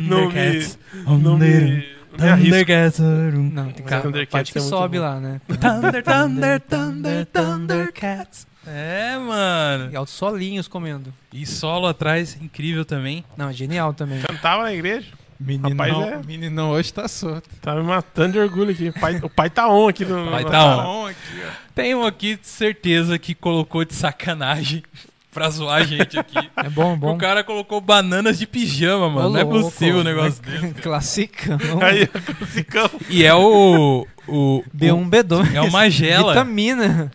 [0.03, 0.29] Não.
[0.31, 0.79] Thundercats.
[1.05, 1.23] Não me.
[1.23, 1.87] Não me.
[2.17, 2.99] Thundercats.
[3.01, 5.05] Não, tem que Mas ser a Thundercats parte que é sobe bom.
[5.05, 5.41] lá, né?
[5.49, 8.47] Thunder, Thunder, Thunder, Thundercats.
[8.67, 9.91] É, mano.
[9.93, 11.13] E aos solinhos comendo.
[11.33, 13.25] E solo atrás, incrível também.
[13.37, 14.21] Não, é genial também.
[14.21, 15.09] Cantava na igreja?
[15.39, 16.27] Meninão, Rapaz, é.
[16.27, 17.49] meninão hoje tá solto.
[17.63, 18.91] Tá me matando de orgulho aqui.
[18.91, 20.29] O pai, o pai tá on aqui no.
[20.29, 20.83] O pai no- tá on.
[20.83, 21.51] Bom aqui, ó.
[21.75, 24.83] Tem um aqui de certeza que colocou de sacanagem
[25.31, 26.51] pra zoar a gente aqui.
[26.57, 27.15] É bom, bom.
[27.15, 29.31] O cara colocou bananas de pijama, mano.
[29.31, 29.71] Não é Ô, louco.
[29.71, 30.75] possível um negócio desse.
[30.75, 31.59] Classicão.
[31.83, 32.91] Aí, classicão.
[33.09, 34.07] E é o.
[34.27, 35.55] o B1, B2.
[35.55, 36.33] É uma gela.
[36.33, 37.11] Vitamina.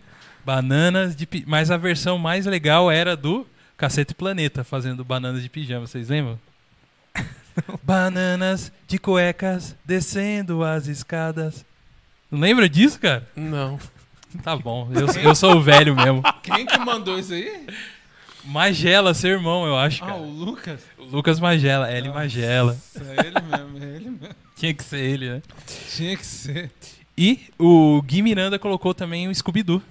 [0.45, 1.43] Bananas de pi...
[1.47, 6.39] Mas a versão mais legal era do Cacete Planeta fazendo bananas de pijama, vocês lembram?
[7.83, 11.65] bananas de cuecas descendo as escadas.
[12.29, 13.27] Não lembra disso, cara?
[13.35, 13.79] Não.
[14.43, 16.21] Tá bom, eu, eu sou o velho mesmo.
[16.43, 17.67] Quem que mandou isso aí?
[18.45, 20.19] Magela, seu irmão, eu acho, Ah, cara.
[20.19, 20.81] o Lucas.
[20.97, 22.77] O Lucas Magela, L Nossa, Magela.
[22.95, 24.35] É ele mesmo, é ele mesmo.
[24.55, 25.41] Tinha que ser ele, né?
[25.95, 26.71] Tinha que ser.
[27.17, 29.81] E o Gui Miranda colocou também o Scooby-Doo,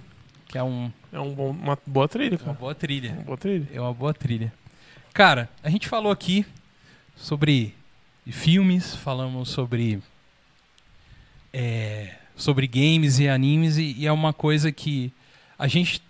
[0.47, 2.53] que é um, É um bom- uma boa trilha, uma cara.
[2.57, 3.11] boa trilha.
[3.13, 3.67] Uma boa trilha.
[3.73, 4.53] É uma boa trilha.
[5.13, 6.45] Cara, a gente falou aqui
[7.15, 7.73] sobre
[8.27, 10.01] filmes, falamos sobre
[11.53, 15.11] é, sobre games e animes e, e é uma coisa que
[15.57, 16.01] a gente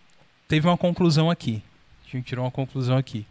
[0.48, 1.62] teve uma conclusão aqui.
[2.16, 3.26] A gente tirou uma conclusão aqui.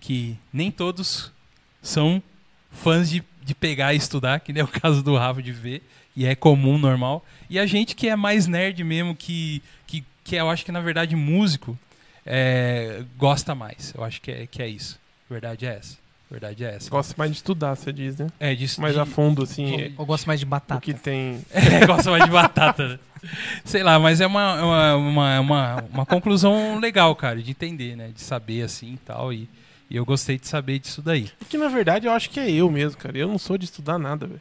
[0.00, 1.32] Que nem todos
[1.80, 2.22] são
[2.70, 5.82] fãs de, de pegar e estudar, que nem é o caso do Rafa de ver,
[6.14, 7.24] e é comum, normal.
[7.48, 10.80] E a gente que é mais nerd mesmo, que, que, que eu acho que na
[10.80, 11.78] verdade músico,
[12.24, 13.94] é, gosta mais.
[13.96, 14.98] Eu acho que é, que é isso.
[15.30, 15.96] Verdade é essa.
[16.30, 16.90] Verdade é essa.
[16.90, 18.26] Gosta mais de estudar, você diz, né?
[18.40, 20.80] É, disso, Mais de, a fundo, assim, Eu gosto mais de o batata.
[20.80, 21.40] que tem.
[21.52, 22.88] É, gosta mais de batata.
[22.88, 22.98] né?
[23.64, 28.10] Sei lá, mas é uma, uma, uma, uma, uma conclusão legal, cara, de entender, né?
[28.14, 29.32] De saber assim e tal.
[29.32, 29.48] E,
[29.88, 31.30] e eu gostei de saber disso daí.
[31.40, 33.16] É que na verdade eu acho que é eu mesmo, cara.
[33.16, 34.40] Eu não sou de estudar nada, velho.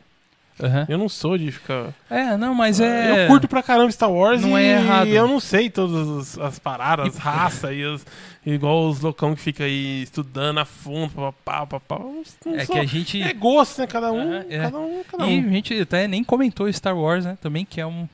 [0.63, 0.85] Aham.
[0.87, 1.93] Eu não sou de ficar.
[2.09, 3.25] É, não, mas é.
[3.25, 5.07] Eu curto pra caramba Star Wars Não e é errado.
[5.07, 8.05] eu não sei todas as, as paradas, as raças e as,
[8.45, 11.95] igual os loucão que fica aí estudando a fundo, papá, papá.
[11.95, 12.23] Eu não-
[12.53, 13.21] não É sou- que a gente.
[13.21, 13.87] É gosto, né?
[13.87, 14.59] Cada um, Aham, é.
[14.59, 15.47] cada um, cada E um.
[15.47, 17.37] a gente até nem comentou Star Wars, né?
[17.41, 18.07] Também, que é um.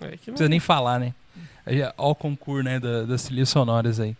[0.00, 1.14] Não É que não- precisa nem falar, né?
[1.66, 2.78] Olha o concurso, né?
[2.78, 4.14] da- das trilhas sonoras aí.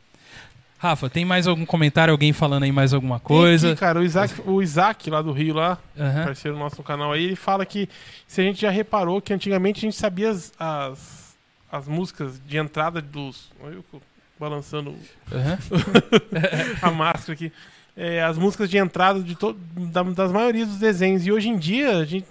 [0.78, 2.12] Rafa, tem mais algum comentário?
[2.12, 3.70] Alguém falando aí mais alguma coisa?
[3.72, 6.24] aqui, cara, o Isaac, o Isaac lá do Rio, lá, Aham.
[6.24, 7.88] parceiro nosso no canal aí, ele fala que
[8.26, 11.36] se a gente já reparou que antigamente a gente sabia as, as,
[11.72, 13.50] as músicas de entrada dos.
[13.62, 13.84] Olha eu
[14.48, 14.94] balançando
[15.32, 15.58] Aham.
[16.82, 17.52] a máscara aqui.
[17.96, 21.26] É, as músicas de entrada de to, da- das maiorias dos desenhos.
[21.26, 22.26] E hoje em dia, a gente,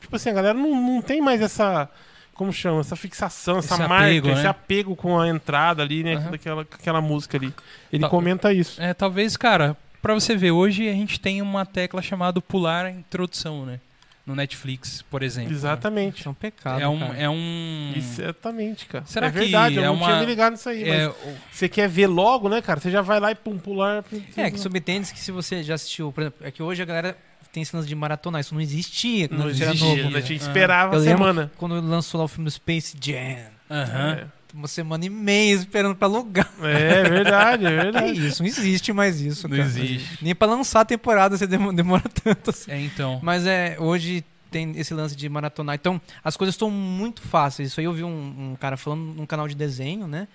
[0.00, 1.88] tipo assim, a galera não, não tem mais essa.
[2.34, 2.80] Como chama?
[2.80, 4.48] Essa fixação, essa Esse marca, apego, esse né?
[4.48, 6.14] apego com a entrada ali, né?
[6.16, 6.30] Aham.
[6.32, 7.54] Daquela, aquela música ali.
[7.92, 8.82] Ele comenta isso.
[8.82, 12.90] É, talvez, cara, pra você ver, hoje a gente tem uma tecla chamada pular a
[12.90, 13.78] introdução, né?
[14.26, 15.52] No Netflix, por exemplo.
[15.52, 16.20] Exatamente.
[16.20, 16.80] Isso é um pecado.
[16.80, 16.98] É um.
[16.98, 17.18] cara.
[17.18, 17.92] É um...
[17.94, 19.04] Exatamente, cara.
[19.04, 20.82] Será é que verdade, eu é não uma- tinha me ligado nisso aí.
[20.88, 21.16] é, mas
[21.52, 22.80] você quer ver logo, né, cara?
[22.80, 24.02] Você já vai lá e pum, pular.
[24.36, 27.16] É, que subentende que se você já assistiu, por exemplo, é que hoje a galera
[27.52, 30.10] tem esse lance de maratonar, isso não existia quando Não a gente era existia, novo.
[30.10, 30.18] né?
[30.18, 31.52] A gente esperava Eu a semana.
[31.56, 33.36] Quando lançou lá o filme do Space Jam,
[33.70, 34.12] Aham.
[34.12, 34.26] É.
[34.54, 36.48] uma semana e meia esperando pra alugar.
[36.62, 38.26] É verdade, é É verdade.
[38.26, 39.68] isso, não existe mais isso, Não cara.
[39.68, 40.18] existe.
[40.22, 42.70] Nem pra lançar a temporada você demora, tanto assim.
[42.70, 43.18] É, então.
[43.22, 45.74] Mas é, hoje tem esse lance de maratonar.
[45.74, 47.70] Então, as coisas estão muito fáceis.
[47.70, 50.28] Isso aí eu vi um, um cara falando num canal de desenho, né?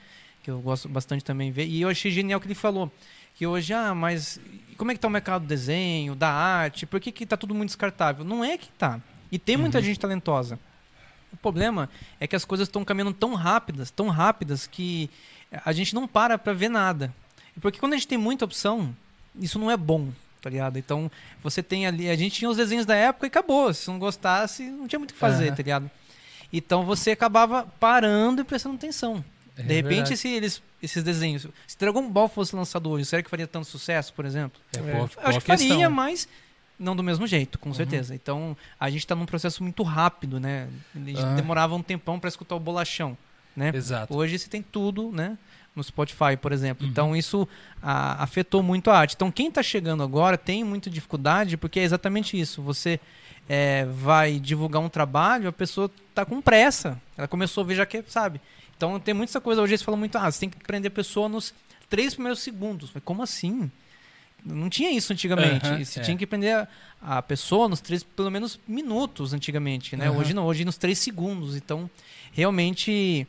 [0.44, 1.66] Que eu gosto bastante também ver.
[1.68, 2.92] E eu achei genial o que ele falou.
[3.36, 4.38] Que hoje, ah, mas
[4.76, 6.86] como é que tá o mercado do desenho, da arte?
[6.86, 8.26] Por que, que tá tudo muito descartável?
[8.26, 9.00] Não é que tá.
[9.32, 10.60] E tem muita gente talentosa.
[11.34, 11.90] O problema
[12.20, 15.10] é que as coisas estão caminhando tão rápidas, tão rápidas, que
[15.66, 17.14] a gente não para pra ver nada.
[17.62, 18.96] Porque quando a gente tem muita opção,
[19.36, 20.10] isso não é bom,
[20.42, 20.78] tá ligado?
[20.80, 21.12] Então,
[21.44, 22.10] você tem ali.
[22.10, 23.74] A gente tinha os desenhos da época e acabou.
[23.74, 25.56] Se não gostasse, não tinha muito o que fazer, Aham.
[25.56, 25.92] tá ligado?
[26.52, 29.24] Então você acabava parando e prestando atenção.
[29.58, 31.46] É De repente, esse- eles, esses desenhos.
[31.68, 34.60] Se Dragon Ball fosse lançado hoje, será que faria tanto sucesso, por exemplo?
[34.76, 34.82] É, É.
[34.82, 35.68] boa, Eu boa acho que questão.
[35.70, 36.28] faria, mas
[36.80, 37.76] não do mesmo jeito, com Uhum.
[37.76, 38.16] certeza.
[38.16, 40.68] Então, a gente tá num processo muito rápido, né?
[40.96, 41.34] A gente Ah.
[41.36, 43.18] demorava um tempão para escutar o bolachão,
[43.56, 43.72] né?
[43.74, 44.16] Exato.
[44.16, 45.38] Hoje você tem tudo, né?
[45.76, 46.86] No Spotify, por exemplo.
[46.86, 46.92] Uhum.
[46.92, 47.48] Então isso
[47.84, 49.16] ah, afetou muito a arte.
[49.16, 52.62] Então quem está chegando agora tem muita dificuldade porque é exatamente isso.
[52.64, 53.00] Você
[53.48, 57.00] eh, vai divulgar um trabalho, a pessoa está com pressa.
[57.18, 58.40] Ela começou a ver já que sabe.
[58.78, 61.28] Então tem muita coisa hoje eles falam muito, ah, você tem que prender a pessoa
[61.28, 61.54] nos
[61.90, 62.92] três primeiros segundos.
[62.94, 63.72] Mas como assim?
[64.46, 65.66] Não tinha isso antigamente.
[65.66, 66.04] Aham, você é.
[66.04, 70.08] tinha que prender a, a pessoa nos três, pelo menos, minutos antigamente, né?
[70.08, 70.18] Aham.
[70.18, 71.56] Hoje não, hoje nos três segundos.
[71.56, 71.90] Então,
[72.32, 73.28] realmente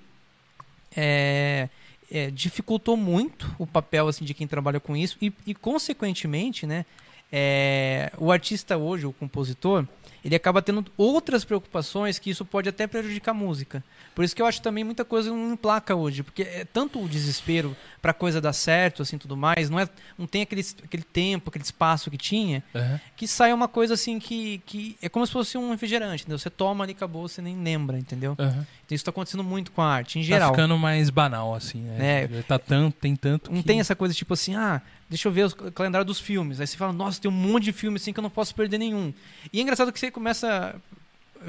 [0.96, 1.68] é,
[2.10, 6.84] é, dificultou muito o papel assim de quem trabalha com isso e, e, consequentemente, né,
[7.32, 9.86] é, o artista hoje, o compositor,
[10.24, 13.82] ele acaba tendo outras preocupações que isso pode até prejudicar a música.
[14.14, 17.08] Por isso que eu acho também muita coisa não emplaca hoje, porque é tanto o
[17.08, 19.88] desespero para coisa dar certo, assim, tudo mais, não é,
[20.18, 23.00] não tem aquele, aquele tempo, aquele espaço que tinha, Aham.
[23.16, 26.38] que sai uma coisa assim que, que é como se fosse um refrigerante, entendeu?
[26.38, 28.34] Você toma ali, acabou, você nem lembra, entendeu?
[28.38, 28.66] Aham.
[28.94, 30.50] Isso tá acontecendo muito com a arte, em Tá geral.
[30.50, 32.24] ficando mais banal, assim, né?
[32.24, 32.42] É.
[32.42, 33.50] Tá tanto, tem tanto.
[33.52, 36.60] Não que- tem essa coisa tipo assim, ah, deixa eu ver o calendário dos filmes.
[36.60, 38.78] Aí você fala, nossa, tem um monte de filme assim que eu não posso perder
[38.78, 39.12] nenhum.
[39.52, 41.00] E é engraçado que você começa a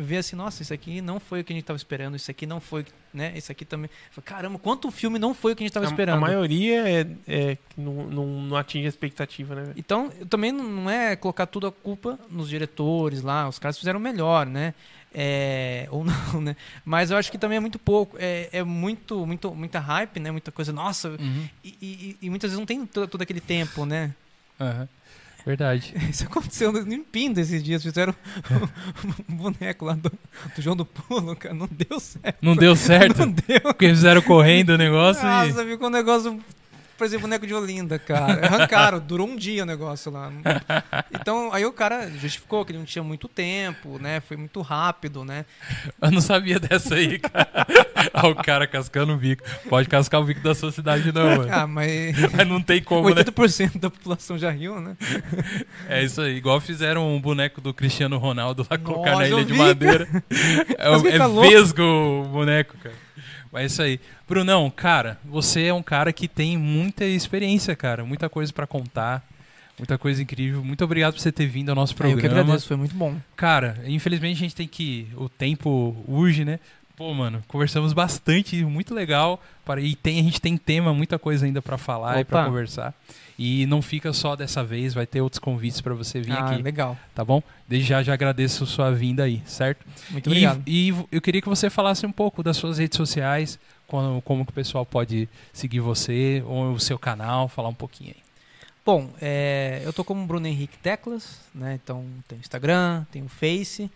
[0.02, 2.46] ver assim, nossa, isso aqui não foi o que a gente tava esperando, isso aqui
[2.46, 3.34] não foi, né?
[3.36, 3.90] Isso aqui também.
[4.24, 6.16] Caramba, quanto filme não foi o que a gente tava A- esperando.
[6.18, 9.74] A, maioria é, é não, não, não atinge a expectativa, né?
[9.76, 13.78] Então, eu também não- não é colocar tudo a culpa nos diretores lá, os caras
[13.78, 14.74] fizeram melhor, né?
[15.14, 16.56] É, ou não, né?
[16.86, 20.32] Mas eu acho que também é muito pouco, é, é muito, muito, muita hype, né?
[20.32, 21.50] Muita coisa, nossa, Uhum.
[21.64, 24.14] e, e- e muitas vezes não tem todo, todo aquele tempo, né?
[24.60, 24.88] Aham.
[25.46, 25.94] Verdade.
[26.10, 28.14] Isso aconteceu no Pinda esses dias, fizeram
[29.28, 30.12] um boneco lá do,
[30.56, 32.38] do João do Pulo, cara, não deu certo.
[32.42, 33.60] Não deu certo, Não deu.
[33.62, 35.26] porque fizeram correndo o negócio e...
[35.26, 36.40] Nossa, ficou um negócio
[37.02, 38.46] parecia boneco de Olinda, cara.
[38.46, 40.32] Arrancaram, durou um dia o negócio lá.
[41.12, 44.20] Então, aí o cara justificou que ele não tinha muito tempo, né?
[44.20, 45.46] Foi muito rápido, né?
[46.00, 47.50] Eu não sabia dessa aí, cara.
[48.14, 49.44] Olha o cara cascando o bico.
[49.68, 51.48] Pode cascar o bico da sua cidade, não, mano.
[51.52, 53.24] Ah, mas Mas não tem como, né?
[53.24, 54.96] 80% da população já riu, né?
[55.90, 56.36] É isso aí.
[56.36, 60.08] Igual fizeram um boneco do Cristiano Ronaldo lá, colocar na ilha de vi, madeira.
[60.78, 61.50] É, Mas é fica louco.
[61.50, 62.96] vesgo o boneco, cara.
[63.52, 64.00] Mas é isso aí.
[64.28, 68.06] Brunão, cara, você é um cara que tem muita experiência, cara.
[68.06, 69.24] Muita coisa pra contar.
[69.78, 70.64] Muita coisa incrível.
[70.64, 72.42] Muito obrigado por você ter vindo ao nosso É, eu que programa.
[72.42, 73.16] agradeço, foi muito bom.
[73.36, 75.08] Cara, infelizmente a gente tem que.
[75.16, 76.60] O tempo urge, né?
[77.02, 79.42] Pô, mano, conversamos bastante, muito legal.
[79.66, 82.48] Para- E tem, a gente tem tema, muita coisa ainda pra falar e pra Opa.
[82.50, 82.94] conversar.
[83.40, 86.62] E não fica só dessa vez, vai ter outros convites pra você vir Ah, aqui,
[86.62, 86.96] legal.
[87.16, 87.42] tá bom?
[87.68, 89.84] Desde já já agradeço sua vinda aí, certo?
[90.12, 90.62] Muito E, obrigado.
[90.68, 93.58] e eu queria que você falasse um pouco das suas redes sociais,
[93.88, 98.12] como, como que o pessoal pode seguir você, ou o seu canal, falar um pouquinho
[98.12, 98.22] aí.
[98.86, 101.80] Bom, é, eu tô como Bruno Henrique Teclas, né?
[101.84, 103.90] Então tem o Instagram, tem o Face.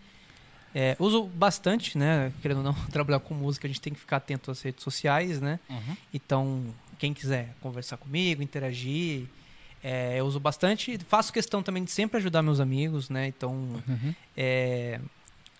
[0.78, 2.30] É, uso bastante, né?
[2.42, 5.40] Querendo ou não trabalhar com música, a gente tem que ficar atento às redes sociais,
[5.40, 5.58] né?
[6.12, 6.62] Então,
[6.98, 9.24] quem quiser conversar comigo, interagir,
[9.82, 10.98] é, eu uso bastante.
[11.08, 13.26] Faço questão também de sempre ajudar meus amigos, né?
[13.26, 13.52] Então,
[13.88, 14.14] Uhum.
[14.36, 15.00] é,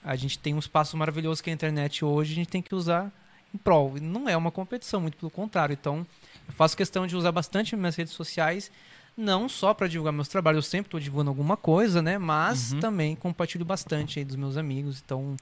[0.05, 2.75] a gente tem um espaço maravilhoso que é a internet hoje, a gente tem que
[2.75, 3.11] usar
[3.55, 3.95] em prol.
[3.99, 5.73] Não é uma competição, muito pelo contrário.
[5.73, 6.07] Então,
[6.47, 8.71] eu faço questão de usar bastante minhas redes sociais,
[9.17, 12.19] não só para divulgar meus trabalhos, eu sempre estou divulgando alguma coisa, né?
[12.19, 12.81] Mas Uhum.
[12.81, 15.03] também compartilho bastante aí dos meus amigos.
[15.05, 15.37] Então,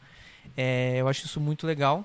[0.57, 2.05] é, eu acho isso muito legal.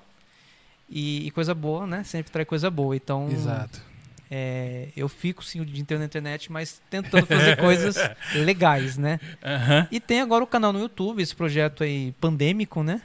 [0.88, 2.02] E, e coisa boa, né?
[2.02, 2.96] Sempre traz coisa boa.
[2.96, 3.80] Então, Exato.
[4.28, 7.96] é, eu fico sim o dia inteiro na internet, mas tentando fazer coisas
[8.34, 9.20] legais, né?
[9.44, 9.86] Aham.
[9.92, 13.00] E tem agora o canal no YouTube, esse projeto aí pandêmico, né?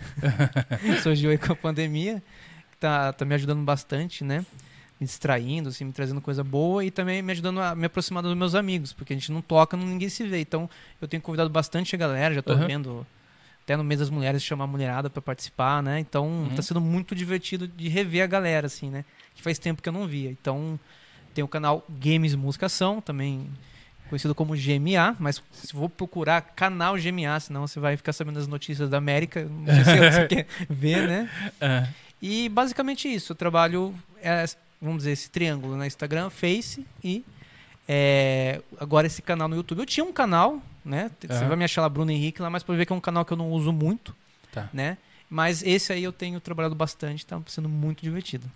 [1.03, 2.23] Surgiu aí com a pandemia,
[2.71, 4.43] que tá, tá me ajudando bastante, né?
[4.99, 8.35] Me distraindo, assim, me trazendo coisa boa e também me ajudando a me aproximar dos
[8.35, 10.39] meus amigos, porque a gente não toca, ninguém se vê.
[10.39, 10.69] Então,
[11.01, 12.67] eu tenho convidado bastante a galera, já tô Aham.
[12.67, 13.07] vendo
[13.63, 15.99] até no mês das mulheres chamar a mulherada para participar, né?
[15.99, 16.55] Então, Uhum.
[16.55, 19.03] tá sendo muito divertido de rever a galera, assim, né?
[19.35, 20.29] Que faz tempo que eu não via.
[20.29, 20.79] Então,
[21.33, 23.49] tem o canal Games Musicação, também
[24.07, 28.47] conhecido como GMA, mas se for procurar canal GMA, senão você vai ficar sabendo das
[28.47, 31.29] notícias da América, não sei se você quer ver, né?
[31.59, 31.87] Ah,
[32.21, 34.45] E basicamente isso, eu trabalho, é,
[34.85, 35.87] vamos dizer, esse triângulo, né?
[35.87, 37.23] Instagram, Face e
[37.87, 39.79] é, agora esse canal no YouTube.
[39.79, 41.11] Eu tinha um canal, né?
[41.19, 41.47] Você Aham.
[41.49, 43.33] vai me achar lá, Bruno Henrique, lá, mas pode ver que é um canal que
[43.33, 44.15] eu não uso muito,
[44.51, 44.69] Tá.
[44.73, 44.97] né?
[45.29, 48.49] Mas esse aí eu tenho trabalhado bastante, tá sendo muito divertido.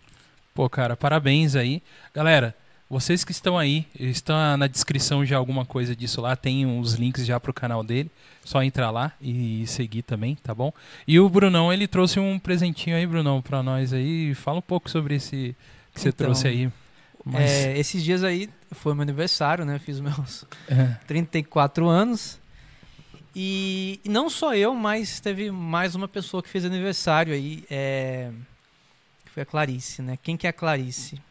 [0.54, 1.82] Pô, cara, parabéns aí.
[2.14, 2.56] Galera,
[2.90, 7.26] vocês que estão aí, está na descrição já alguma coisa disso lá, tem os links
[7.26, 8.10] já pro canal dele.
[8.44, 10.74] Só entrar lá e seguir também, tá bom?
[11.08, 14.34] E o Brunão, ele trouxe um presentinho aí, Brunão, pra nós aí.
[14.34, 15.56] Fala um pouco sobre esse
[15.94, 16.72] que você Então, trouxe aí.
[17.26, 19.78] Mas, É, esses dias aí foi meu aniversário, né?
[19.80, 22.40] Fiz meus é, 34 anos.
[23.36, 28.32] E, não só eu, mas teve mais uma pessoa que fez aniversário aí, é,
[29.24, 30.18] que foi a Clarice, né?
[30.22, 31.22] Quem que é a Clarice?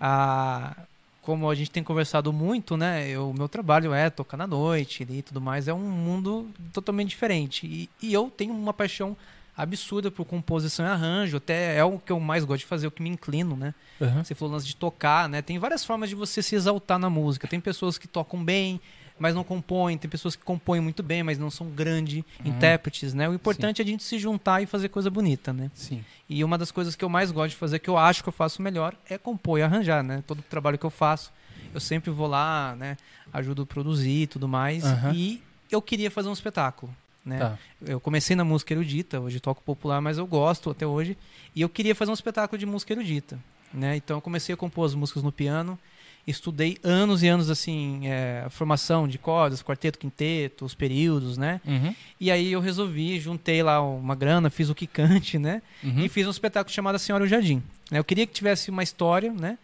[0.00, 0.76] A,
[1.22, 3.18] como a gente tem conversado muito, né?
[3.18, 7.66] O meu trabalho é tocar na noite e tudo mais, é um mundo totalmente diferente.
[7.66, 9.16] E, e eu tenho uma paixão
[9.58, 12.90] absurda por composição e arranjo, até é o que eu mais gosto de fazer, o
[12.90, 13.74] que me inclino, né?
[14.00, 14.22] aham.
[14.22, 15.42] Você falou lance de tocar, né?
[15.42, 17.46] Tem várias formas de você se exaltar na música.
[17.48, 18.80] Tem pessoas que tocam bem,
[19.18, 19.98] mas não compõem.
[19.98, 22.50] Tem pessoas que compõem muito bem, mas não são grandes Uhum.
[22.52, 23.28] intérpretes, né?
[23.28, 25.70] O importante é a gente se juntar e fazer coisa bonita, né?
[25.74, 26.04] Sim.
[26.28, 28.32] E uma das coisas que eu mais gosto de fazer, que eu acho que eu
[28.32, 30.22] faço melhor, é compor e arranjar, né?
[30.26, 31.32] Todo trabalho que eu faço,
[31.74, 32.96] eu sempre vou lá, né?
[33.32, 34.84] Ajudo a produzir e tudo mais.
[34.84, 35.12] Aham.
[35.14, 36.94] E eu queria fazer um espetáculo,
[37.28, 37.38] né?
[37.38, 37.58] Tá.
[37.86, 41.16] Eu comecei na música erudita, hoje toco popular, mas eu gosto até hoje.
[41.54, 43.38] E eu queria fazer um espetáculo de música erudita,
[43.72, 43.96] né?
[43.96, 45.78] Então eu comecei a compor as músicas no piano,
[46.26, 51.60] estudei anos e anos assim, é, a formação de cordas, quarteto, quinteto, os períodos, né?
[51.66, 51.94] Uhum.
[52.18, 55.62] E aí eu resolvi, juntei lá uma grana, fiz o Kikante, né?
[55.84, 56.00] Uhum.
[56.04, 57.62] E fiz um espetáculo chamado A Senhora e o Jardim.
[57.90, 57.98] né?
[57.98, 59.58] Eu queria que tivesse uma história, né?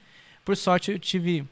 [0.45, 1.45] Por sorte eu tive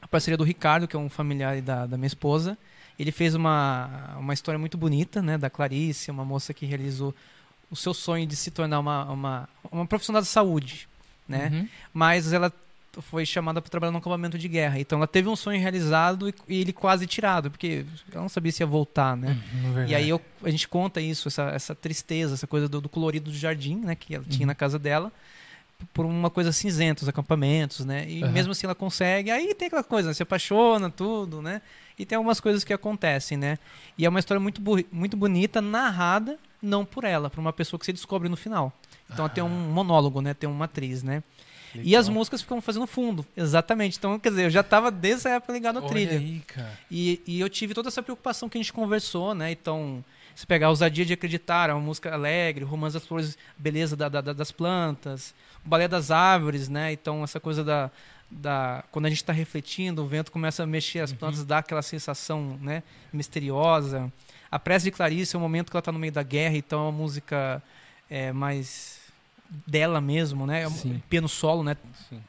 [0.00, 2.56] a parceria do Ricardo, que é um familiar da, da minha esposa.
[2.98, 5.38] Ele fez uma, uma história muito bonita, né?
[5.38, 7.14] Da Clarice, uma moça que realizou
[7.70, 10.88] o seu sonho de se tornar uma, uma, uma profissional da saúde,
[11.28, 11.50] né?
[11.52, 11.68] Uhum.
[11.94, 12.52] Mas ela
[13.00, 14.80] foi chamada para trabalhar num acampamento de guerra.
[14.80, 18.50] Então ela teve um sonho realizado e, e ele quase tirado, porque ela não sabia
[18.50, 19.36] se ia voltar, né?
[19.54, 19.92] Uhum, verdade.
[19.92, 23.30] E aí eu- a gente conta isso, essa, essa tristeza, essa coisa do, do colorido
[23.30, 23.94] do jardim, né?
[23.94, 24.46] Que ela tinha Uhum.
[24.48, 25.12] na casa dela,
[25.94, 28.04] por uma coisa cinzenta, os acampamentos, né?
[28.10, 29.30] E mesmo assim ela consegue.
[29.30, 31.62] Aí tem aquela coisa, né, se apaixona, tudo, né?
[31.98, 33.58] E tem algumas coisas que acontecem, né?
[33.96, 34.62] E é uma história muito,
[34.92, 38.72] muito bonita, narrada não por ela, por uma pessoa que se descobre no final.
[39.10, 40.34] Então ela tem um monólogo, né?
[40.34, 41.22] Tem uma atriz, né?
[41.74, 43.98] E as músicas ficam fazendo fundo, exatamente.
[43.98, 46.12] Então, quer dizer, eu já estava desde essa época ligado ao Olha trilha.
[46.12, 46.42] aí.
[46.90, 49.50] E, e eu tive toda essa preocupação que a gente conversou, né?
[49.52, 50.02] Então,
[50.34, 54.32] se pegar Ousadia de Acreditar, é uma música alegre, Romance das Flores, Beleza da- da-
[54.32, 55.34] das Plantas,
[55.64, 56.92] o Balé das Árvores, né?
[56.92, 57.90] Então, essa coisa da...
[58.30, 61.82] da quando a gente está refletindo, o vento começa a mexer as plantas, dá aquela
[61.82, 62.82] sensação, né?
[63.12, 64.12] Misteriosa.
[64.50, 66.80] A Prece de Clarice é um momento que ela está no meio da guerra, então
[66.80, 67.62] é uma música
[68.08, 69.00] é, mais
[69.66, 70.62] dela mesmo, né?
[70.62, 71.02] É um Sim.
[71.08, 71.76] piano solo, né?
[72.08, 72.22] Sim.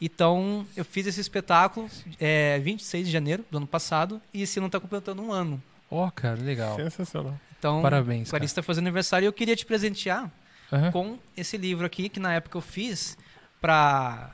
[0.00, 1.88] Então, eu fiz esse espetáculo
[2.20, 5.62] é, 26 de janeiro do ano passado e esse ano está completando um ano.
[5.90, 6.76] Ó, cara, legal.
[6.76, 7.38] Sensacional.
[7.58, 8.28] Então, Parabéns.
[8.28, 10.30] Clarice está fazendo aniversário e eu queria te presentear
[10.70, 10.90] Aham.
[10.92, 13.16] com esse livro aqui, que na época eu fiz
[13.60, 14.30] para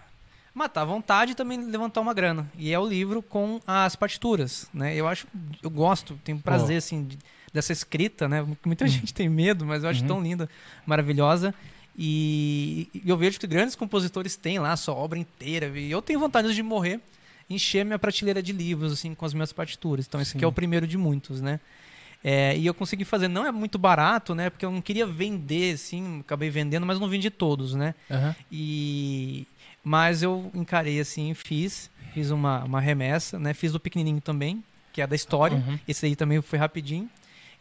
[0.55, 2.51] matar a vontade e também levantar uma grana.
[2.59, 4.95] E é o livro com as partituras, né?
[4.95, 5.27] Eu acho,
[5.63, 7.19] eu gosto, tenho prazer, assim, de-
[7.53, 8.47] dessa escrita, né?
[8.65, 10.07] Muita gente tem medo, mas eu acho Uhum.
[10.09, 10.49] tão linda,
[10.87, 11.55] maravilhosa.
[11.97, 15.67] E, e eu vejo que grandes compositores têm lá a sua obra inteira.
[15.79, 17.01] E eu tenho vontade de morrer
[17.49, 20.07] encher minha prateleira de livros assim com as minhas partituras.
[20.07, 20.55] Então esse aqui é o Sim.
[20.55, 21.59] primeiro de muitos, né?
[22.23, 24.51] É, e eu consegui fazer, não é muito barato, né?
[24.51, 27.95] Porque eu não queria vender, assim, acabei vendendo, mas não vendi todos, né?
[28.11, 28.37] Aham.
[28.53, 29.47] E
[29.83, 33.55] mas eu encarei assim, fiz, fiz uma, uma remessa, né?
[33.55, 34.63] Fiz o pequenininho também,
[34.93, 35.57] que é da história.
[35.57, 35.79] Uhum.
[35.87, 37.09] Esse aí também foi rapidinho.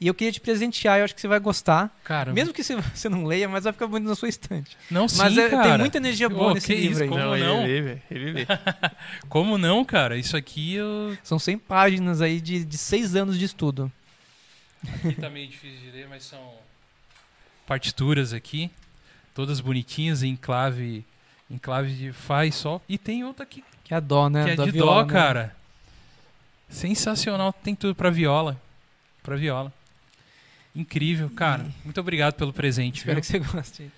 [0.02, 1.94] E eu queria te presentear, eu acho que você vai gostar.
[2.06, 4.78] Cara, Mesmo que você, não leia, mas vai ficar bonito na sua estante.
[4.90, 5.70] não Mas sim, é- cara.
[5.70, 7.10] tem muita energia boa Ô, nesse que livro isso, aí.
[7.10, 7.64] Como não, não?
[7.64, 8.02] ele lê, velho.
[8.10, 8.46] Ele lê.
[9.28, 10.18] Como não, cara?
[10.18, 11.18] Isso aqui eu...
[11.22, 13.92] São 100 páginas aí de, de seis anos de estudo.
[14.88, 16.40] Aqui tá meio difícil de ler, mas são
[17.68, 18.72] partituras aqui,
[19.36, 21.06] todas bonitinhas em clave,
[21.50, 22.82] em clave de fá e sol.
[22.88, 24.44] E tem outra aqui Que é a dó, né?
[24.46, 25.14] que é Da de viola, dó, né?
[25.14, 25.56] cara.
[26.70, 28.60] Sensacional, tem tudo pra viola.
[29.24, 29.74] Pra viola.
[30.76, 31.66] Incrível, cara.
[31.84, 32.98] Muito obrigado pelo presente.
[33.00, 33.22] Espero viu?
[33.22, 33.92] que você goste.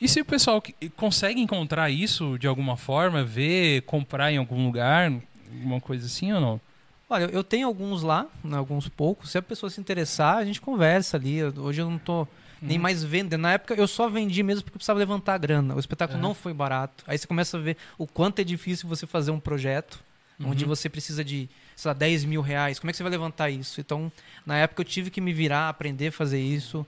[0.00, 4.64] E se o pessoal que- consegue encontrar isso de alguma forma, ver, comprar em algum
[4.64, 5.12] lugar,
[5.52, 6.60] alguma coisa assim ou não?
[7.08, 9.30] Olha, eu tenho alguns lá, né, alguns poucos.
[9.30, 11.42] Se a pessoa se interessar, a gente conversa ali.
[11.44, 12.26] Hoje eu não tô
[12.60, 12.82] nem Uhum.
[12.82, 13.40] mais vendendo.
[13.40, 15.74] Na época eu só vendi mesmo porque precisava levantar a grana.
[15.74, 16.28] O espetáculo Aham.
[16.28, 17.04] não foi barato.
[17.06, 19.98] Aí você começa a ver o quanto é difícil você fazer um projeto
[20.42, 20.68] onde Uhum.
[20.68, 22.78] você precisa de, sei lá, 10 mil reais.
[22.78, 23.80] Como é que você vai levantar isso?
[23.80, 24.10] Então,
[24.46, 26.86] na época eu tive que me virar, aprender a fazer isso.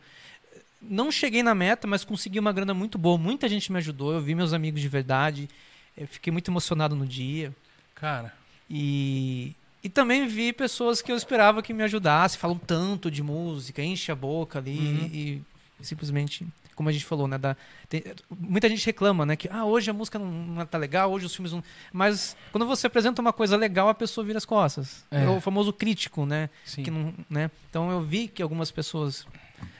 [0.80, 3.16] Não cheguei na meta, mas consegui uma grana muito boa.
[3.18, 4.12] Muita gente me ajudou.
[4.12, 5.48] Eu vi meus amigos de verdade.
[5.96, 7.54] Eu fiquei muito emocionado no dia.
[7.94, 8.32] Cara,
[8.74, 9.54] E,
[9.84, 14.10] e também vi pessoas que eu esperava que me ajudassem, falam tanto de música, enche
[14.10, 15.10] a boca ali Uhum.
[15.12, 15.42] e
[15.82, 17.36] simplesmente, como a gente falou, né?
[17.38, 17.56] da-
[17.88, 19.36] tem- muita gente reclama, né?
[19.36, 21.62] Que ah, hoje a música não, não tá legal, hoje os filmes não.
[21.92, 25.04] Mas quando você apresenta uma coisa legal, a pessoa vira as costas.
[25.10, 25.24] É.
[25.24, 26.48] É, o famoso crítico, né?
[26.64, 26.82] sim.
[26.82, 27.50] Que não, né?
[27.68, 29.26] Então eu vi que algumas pessoas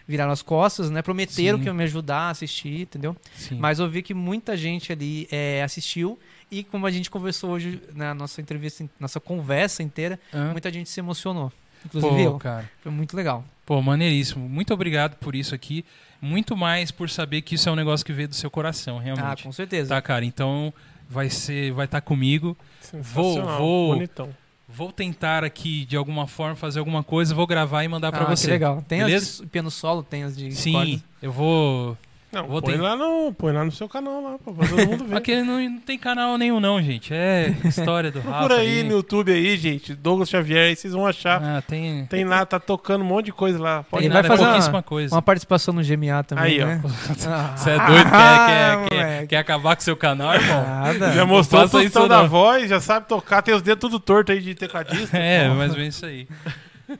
[0.06, 1.00] viraram as costas, né?
[1.00, 1.62] Prometeram Sim.
[1.62, 3.16] que iam me ajudar a assistir, entendeu?
[3.36, 3.56] sim.
[3.56, 6.18] Mas eu vi que muita gente ali é, assistiu
[6.50, 10.50] e como a gente conversou hoje na nossa entrevista, nossa conversa inteira, Hã?
[10.52, 11.50] muita gente se emocionou.
[11.86, 12.38] Inclusive Pô, eu.
[12.38, 12.70] cara.
[12.82, 13.44] Foi muito legal.
[13.66, 14.48] Pô, maneiríssimo.
[14.48, 15.84] Muito obrigado por isso aqui.
[16.20, 19.02] Muito mais por saber que isso é um negócio que veio do seu coração, Ah,
[19.02, 19.42] realmente.
[19.42, 19.88] com certeza.
[19.94, 20.24] Tá, cara?
[20.24, 20.72] Então
[21.10, 22.56] vai ser, vai estar comigo.
[22.80, 23.58] Sensacional.
[23.58, 24.28] vou- Bonitão.
[24.68, 28.34] Vou tentar aqui de alguma forma fazer alguma coisa, vou gravar e mandar pra ah,
[28.36, 28.46] você.
[28.46, 28.82] que legal.
[28.88, 29.26] Tem Beleza?
[29.26, 31.00] as de piano solo, tem as de Sim, cordas.
[31.20, 31.98] eu vou.
[32.32, 35.04] Não, Vou põe, ter- lá no, põe lá no seu canal lá, pra todo mundo
[35.10, 35.16] ver.
[35.16, 37.12] Aquele não, não tem canal nenhum, não, gente.
[37.12, 38.38] É história do Rafa.
[38.38, 39.94] Procura aí no YouTube aí, gente.
[39.94, 41.42] Douglas Xavier, aí vocês vão achar.
[41.42, 42.06] Ah, tem.
[42.06, 43.82] Tem lá, tá tocando um monte de coisa lá.
[43.82, 44.22] Pode Ele ir lá.
[44.22, 45.14] vai fazer é uma- pouquíssima coisa.
[45.14, 46.66] Uma participação no GMA também, Aí, ó.
[46.66, 46.80] né?
[47.56, 48.10] Você é doido?
[48.10, 49.26] Quer, quer, quer, moleque.
[49.28, 50.62] quer acabar com seu canal, irmão?
[50.64, 51.12] Nada.
[51.12, 52.28] Já mostrou o faça isso tostão da não.
[52.28, 55.16] voz, já sabe tocar, tem os dedos tudo torto aí de tecladista.
[55.18, 56.26] É, mais ou menos isso aí.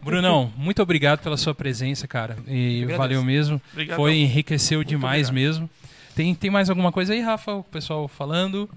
[0.03, 2.37] Brunão, muito obrigado pela sua presença, cara.
[2.47, 3.61] E valeu mesmo.
[3.73, 3.97] Obrigado.
[3.97, 5.35] Foi enriqueceu demais obrigado.
[5.59, 5.71] mesmo.
[6.15, 7.53] Tem, tem mais alguma coisa aí, Rafa?
[7.55, 8.69] O pessoal falando?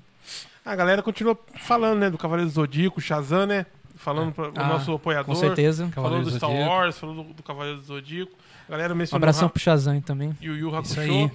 [0.65, 3.65] A galera continua falando, né, do Cavaleiro do Zodíaco, Shazam, né?
[3.97, 5.25] Falando para o Ah, nosso apoiador.
[5.25, 5.83] Com certeza.
[5.89, 6.69] Falou Cavaleiro do do Star Zodíaco.
[6.71, 8.31] Wars, falou do, do Cavaleiro do Zodíaco.
[8.67, 10.35] A galera Um mencionou abração Ra- pro Shazam também.
[10.41, 11.01] Yu Yu Isso Hakusho.
[11.01, 11.31] aí.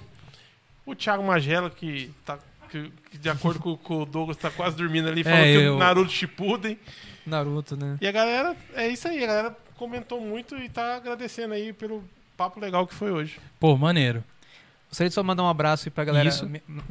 [0.85, 2.37] O Thiago Magela, que tá.
[2.69, 5.63] Que, que de acordo com, com o Douglas, tá quase dormindo ali, falou É, que
[5.63, 6.77] eu- o Naruto Shippuden.
[7.25, 7.97] Naruto, né?
[8.01, 12.03] E a galera, é isso aí, a galera comentou muito e tá agradecendo aí pelo
[12.37, 13.39] papo legal que foi hoje.
[13.59, 14.23] Pô, maneiro.
[14.87, 16.47] Gostaria de só mandar um abraço aí pra galera, Isso.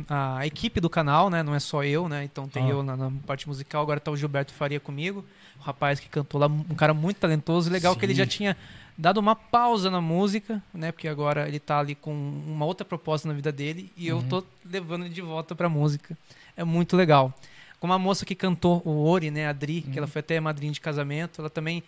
[0.09, 1.41] a equipe do canal, né?
[1.41, 2.25] Não é só eu, né?
[2.25, 2.69] Então tem Ah.
[2.71, 5.25] eu na, na parte musical, agora tá o Gilberto Faria comigo,
[5.61, 7.71] o rapaz que cantou lá, um cara muito talentoso.
[7.71, 8.19] Legal que ele Sim.
[8.19, 8.57] já tinha
[8.99, 10.91] dado uma pausa na música, né?
[10.91, 14.29] Porque agora ele tá ali com uma outra proposta na vida dele e eu Uhum.
[14.29, 16.19] tô levando ele de volta pra música.
[16.57, 17.33] É muito legal.
[17.79, 19.47] Como a moça que cantou o Ori, né?
[19.47, 20.13] A Dri, que ela Uhum.
[20.13, 21.83] foi até madrinha de casamento, ela também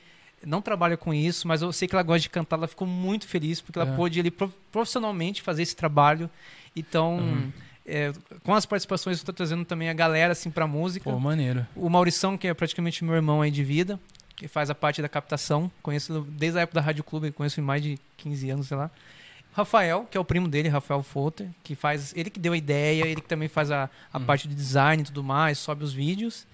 [0.46, 3.26] não trabalha com isso, mas eu sei que ela gosta de cantar, ela ficou muito
[3.26, 3.96] feliz porque ela É.
[3.96, 6.28] pôde pro- profissionalmente fazer esse trabalho.
[6.74, 7.52] Então, Uhum.
[7.86, 8.12] é,
[8.42, 11.10] com as participações eu tô trazendo também a galera assim pra música.
[11.10, 11.66] Pô, maneiro.
[11.76, 13.98] O Maurição, que é praticamente meu irmão aí de vida,
[14.36, 15.70] que faz a parte da captação.
[15.82, 18.90] Conheço desde a época da Rádio Clube, conheço em mais de 15 anos, sei lá.
[19.54, 22.12] Rafael, que é o primo dele, Rafael Foter, que faz.
[22.16, 25.06] Ele que deu a ideia, ele que também faz a, a parte de design e
[25.06, 26.46] tudo mais, sobe os vídeos.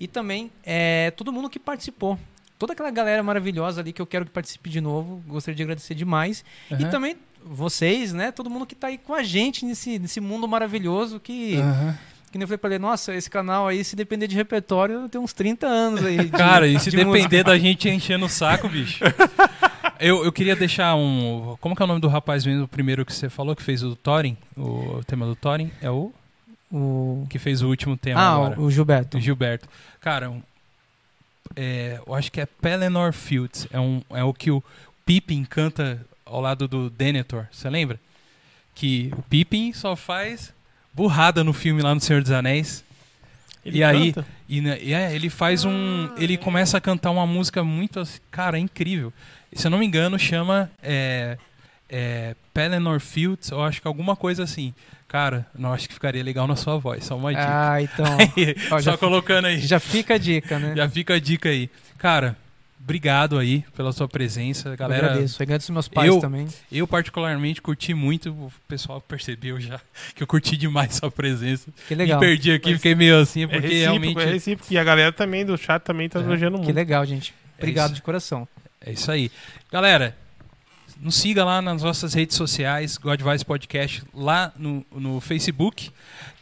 [0.00, 2.18] E também é, todo mundo que participou.
[2.60, 5.20] Toda aquela galera maravilhosa ali que eu quero que participe de novo.
[5.26, 6.44] Gostaria de agradecer demais.
[6.70, 6.90] E Aham.
[6.90, 8.30] também vocês, né?
[8.30, 11.56] Todo mundo que tá aí com a gente nesse, nesse mundo maravilhoso que.
[11.56, 11.98] Aham.
[12.30, 15.20] Que nem eu falei pra ele, nossa, esse canal aí, se depender de repertório, tem
[15.20, 16.16] uns 30 anos aí.
[16.18, 17.44] de- Cara, e se de depender música.
[17.44, 19.02] da gente enchendo o saco, bicho.
[19.98, 21.56] Eu, eu queria deixar um.
[21.60, 23.82] Como que é o nome do rapaz mesmo, o primeiro que você falou, que fez
[23.82, 24.34] o Thorin?
[24.56, 25.70] O tema do Thorin?
[25.82, 26.10] É o
[26.72, 27.26] O...
[27.28, 28.58] que fez o último tema Ah, agora.
[28.60, 29.18] o, o Gilberto.
[29.18, 29.68] O Gilberto.
[30.00, 30.40] Cara, um-
[31.56, 33.66] é, eu acho que é Pelennor Fields.
[33.72, 34.62] É, um, é o que o
[35.04, 37.46] Pippin canta ao lado do Denethor.
[37.50, 37.98] Você lembra?
[38.74, 40.52] Que o Pippin só faz
[40.94, 42.84] burrada no filme lá no Senhor dos Anéis.
[43.64, 44.26] Ele E aí- canta?
[44.48, 46.10] E né, e é, ele faz um.
[46.16, 48.00] Ele começa a cantar uma música muito.
[48.00, 49.12] assim, Cara, incrível.
[49.52, 50.70] Se eu não me engano, chama.
[50.82, 51.36] É,
[51.88, 54.74] é, Pelennor Fields, eu acho que alguma coisa assim.
[55.10, 57.04] Cara, não acho que ficaria legal na sua voz.
[57.04, 57.44] Só uma dica.
[57.72, 58.06] Ah, então.
[58.70, 59.58] ó, Só já, colocando aí.
[59.60, 60.72] já fica a dica, né?
[60.76, 61.68] Já fica a dica aí.
[61.98, 62.36] Cara,
[62.80, 64.68] obrigado aí pela sua presença.
[64.68, 65.42] Eu Galera, eu, agradeço.
[65.42, 66.46] Agradeço meus pais eu- também.
[66.86, 68.30] particularmente curti muito.
[68.30, 69.80] O pessoal percebeu já
[70.14, 71.72] que eu curti demais sua presença.
[71.88, 72.20] Que legal.
[72.20, 74.20] Me perdi aqui, Mas fiquei meio assim, É porque recíproco, realmente.
[74.20, 74.72] é recíproco.
[74.72, 76.22] E a galera também do chat também tá É.
[76.22, 76.76] elogiando Que muito.
[76.76, 77.34] legal, gente.
[77.58, 77.94] Obrigado isso.
[77.96, 78.46] de coração.
[78.80, 79.28] É isso aí.
[79.72, 80.16] Galera,
[81.00, 85.90] nos siga lá nas nossas redes sociais, God Vibes Podcast, lá no, no Facebook,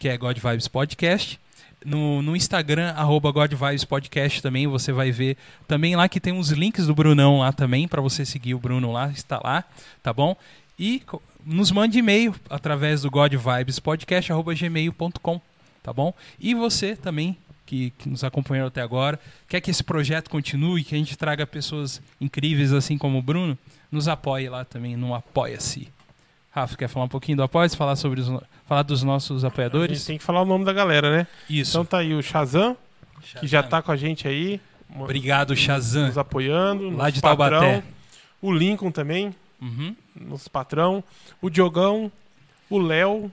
[0.01, 1.39] que é God Vibes Podcast.
[1.85, 5.37] No, no Instagram, arroba God Vibes Podcast também, você vai ver
[5.69, 8.91] também lá que tem uns links do Brunão lá também, para você seguir o Bruno
[8.91, 9.63] lá, está lá,
[10.03, 10.37] tá bom?
[10.77, 11.05] E
[11.47, 15.41] nos mande e-mail através do godvibespodcast.gmail.com,
[15.85, 16.13] tá bom?
[16.41, 17.37] E você também,
[17.69, 21.47] que, que nos acompanhou até agora, quer que esse projeto continue, que a gente traga
[21.47, 23.59] pessoas incríveis assim como o Bruno,
[23.93, 25.87] nos apoie lá também no Apoia-se.
[26.51, 27.77] Rafa, quer falar um pouquinho do Apoia-se?
[27.77, 28.29] Falar, sobre os,
[28.67, 30.05] falar dos nossos A gente apoiadores?
[30.07, 31.27] tem que falar o nome da galera, né?
[31.49, 31.73] Isso.
[31.73, 32.75] Então tá aí o Shazam,
[33.39, 34.59] que já tá com a gente aí.
[34.99, 36.07] Obrigado, Shazam.
[36.07, 36.89] Nos apoiando.
[36.97, 37.51] Lá de Taubaté.
[37.55, 37.83] patrão.
[38.41, 39.95] O Lincoln também, Uhum.
[40.19, 41.05] nosso patrão.
[41.43, 42.11] O Diogão,
[42.71, 43.31] o Léo,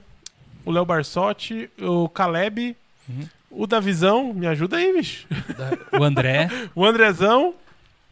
[0.64, 2.76] o Léo Barsotti, o Caleb,
[3.08, 3.28] Uhum.
[3.62, 5.26] O Davizão, me ajuda aí, bicho.
[5.98, 6.48] O André.
[6.74, 7.54] O Andrezão.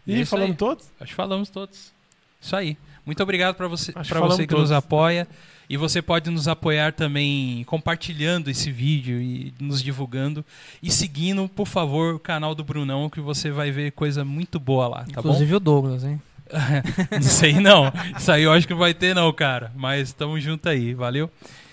[0.07, 0.57] É E isso falando aí.
[0.57, 0.87] todos?
[1.01, 1.93] Acho que falamos todos.
[2.41, 2.77] Isso aí.
[3.07, 5.29] Muito obrigado para você, pra você falamos que nos apoia.
[5.69, 10.45] E você pode nos apoiar também compartilhando esse vídeo e nos divulgando.
[10.83, 14.87] E seguindo, por favor, o canal do Brunão, que você vai ver coisa muito boa
[14.89, 15.29] lá, tá bom?
[15.31, 16.21] Inclusive o Douglas, hein?
[17.11, 17.91] não sei não.
[18.17, 19.73] Isso aí eu acho que não vai ter não, cara.
[19.75, 21.31] Mas tamo junto aí, valeu?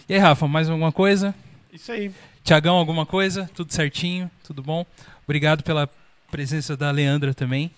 [0.08, 1.36] E aí, Rafa, mais alguma coisa?
[1.72, 2.12] Isso aí.
[2.44, 3.50] Tiagão, alguma coisa?
[3.54, 4.30] Tudo certinho?
[4.44, 4.86] Tudo bom?
[5.24, 5.90] Obrigado pela
[6.30, 7.72] presença da Leandra também.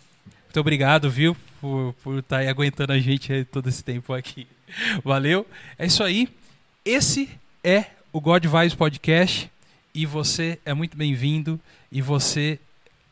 [0.45, 1.35] Muito obrigado, viu?
[1.59, 4.47] Por estar por tá aí aguentando a gente todo esse tempo aqui.
[5.03, 5.45] Valeu?
[5.77, 6.29] É isso aí.
[6.85, 7.29] Esse
[7.63, 9.51] é o God Vibes Podcast.
[9.93, 11.59] E você é muito bem-vindo.
[11.91, 12.59] E você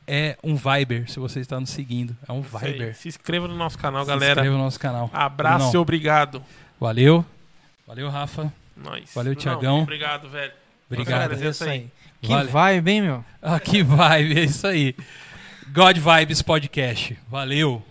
[0.07, 2.15] é um Viber, se você está nos seguindo.
[2.27, 2.41] É um.
[2.41, 2.95] Viber.
[2.95, 4.33] Se inscreva no nosso canal, Se galera.
[4.33, 5.09] inscreva no nosso canal.
[5.13, 6.43] Abraço e obrigado.
[6.79, 7.25] Valeu.
[7.85, 8.51] Valeu, Rafa.
[8.75, 9.11] Nós.
[9.13, 9.81] Valeu, Thiagão.
[9.81, 10.60] Obrigado, velho.
[10.91, 11.33] Obrigado.
[11.33, 11.87] É isso aí.
[12.21, 12.49] Que Vale.
[12.49, 13.25] vai bem, meu.
[13.41, 14.95] Ah, que vibe, é isso aí.
[15.73, 17.17] God Vibes Podcast.
[17.29, 17.83] Valeu.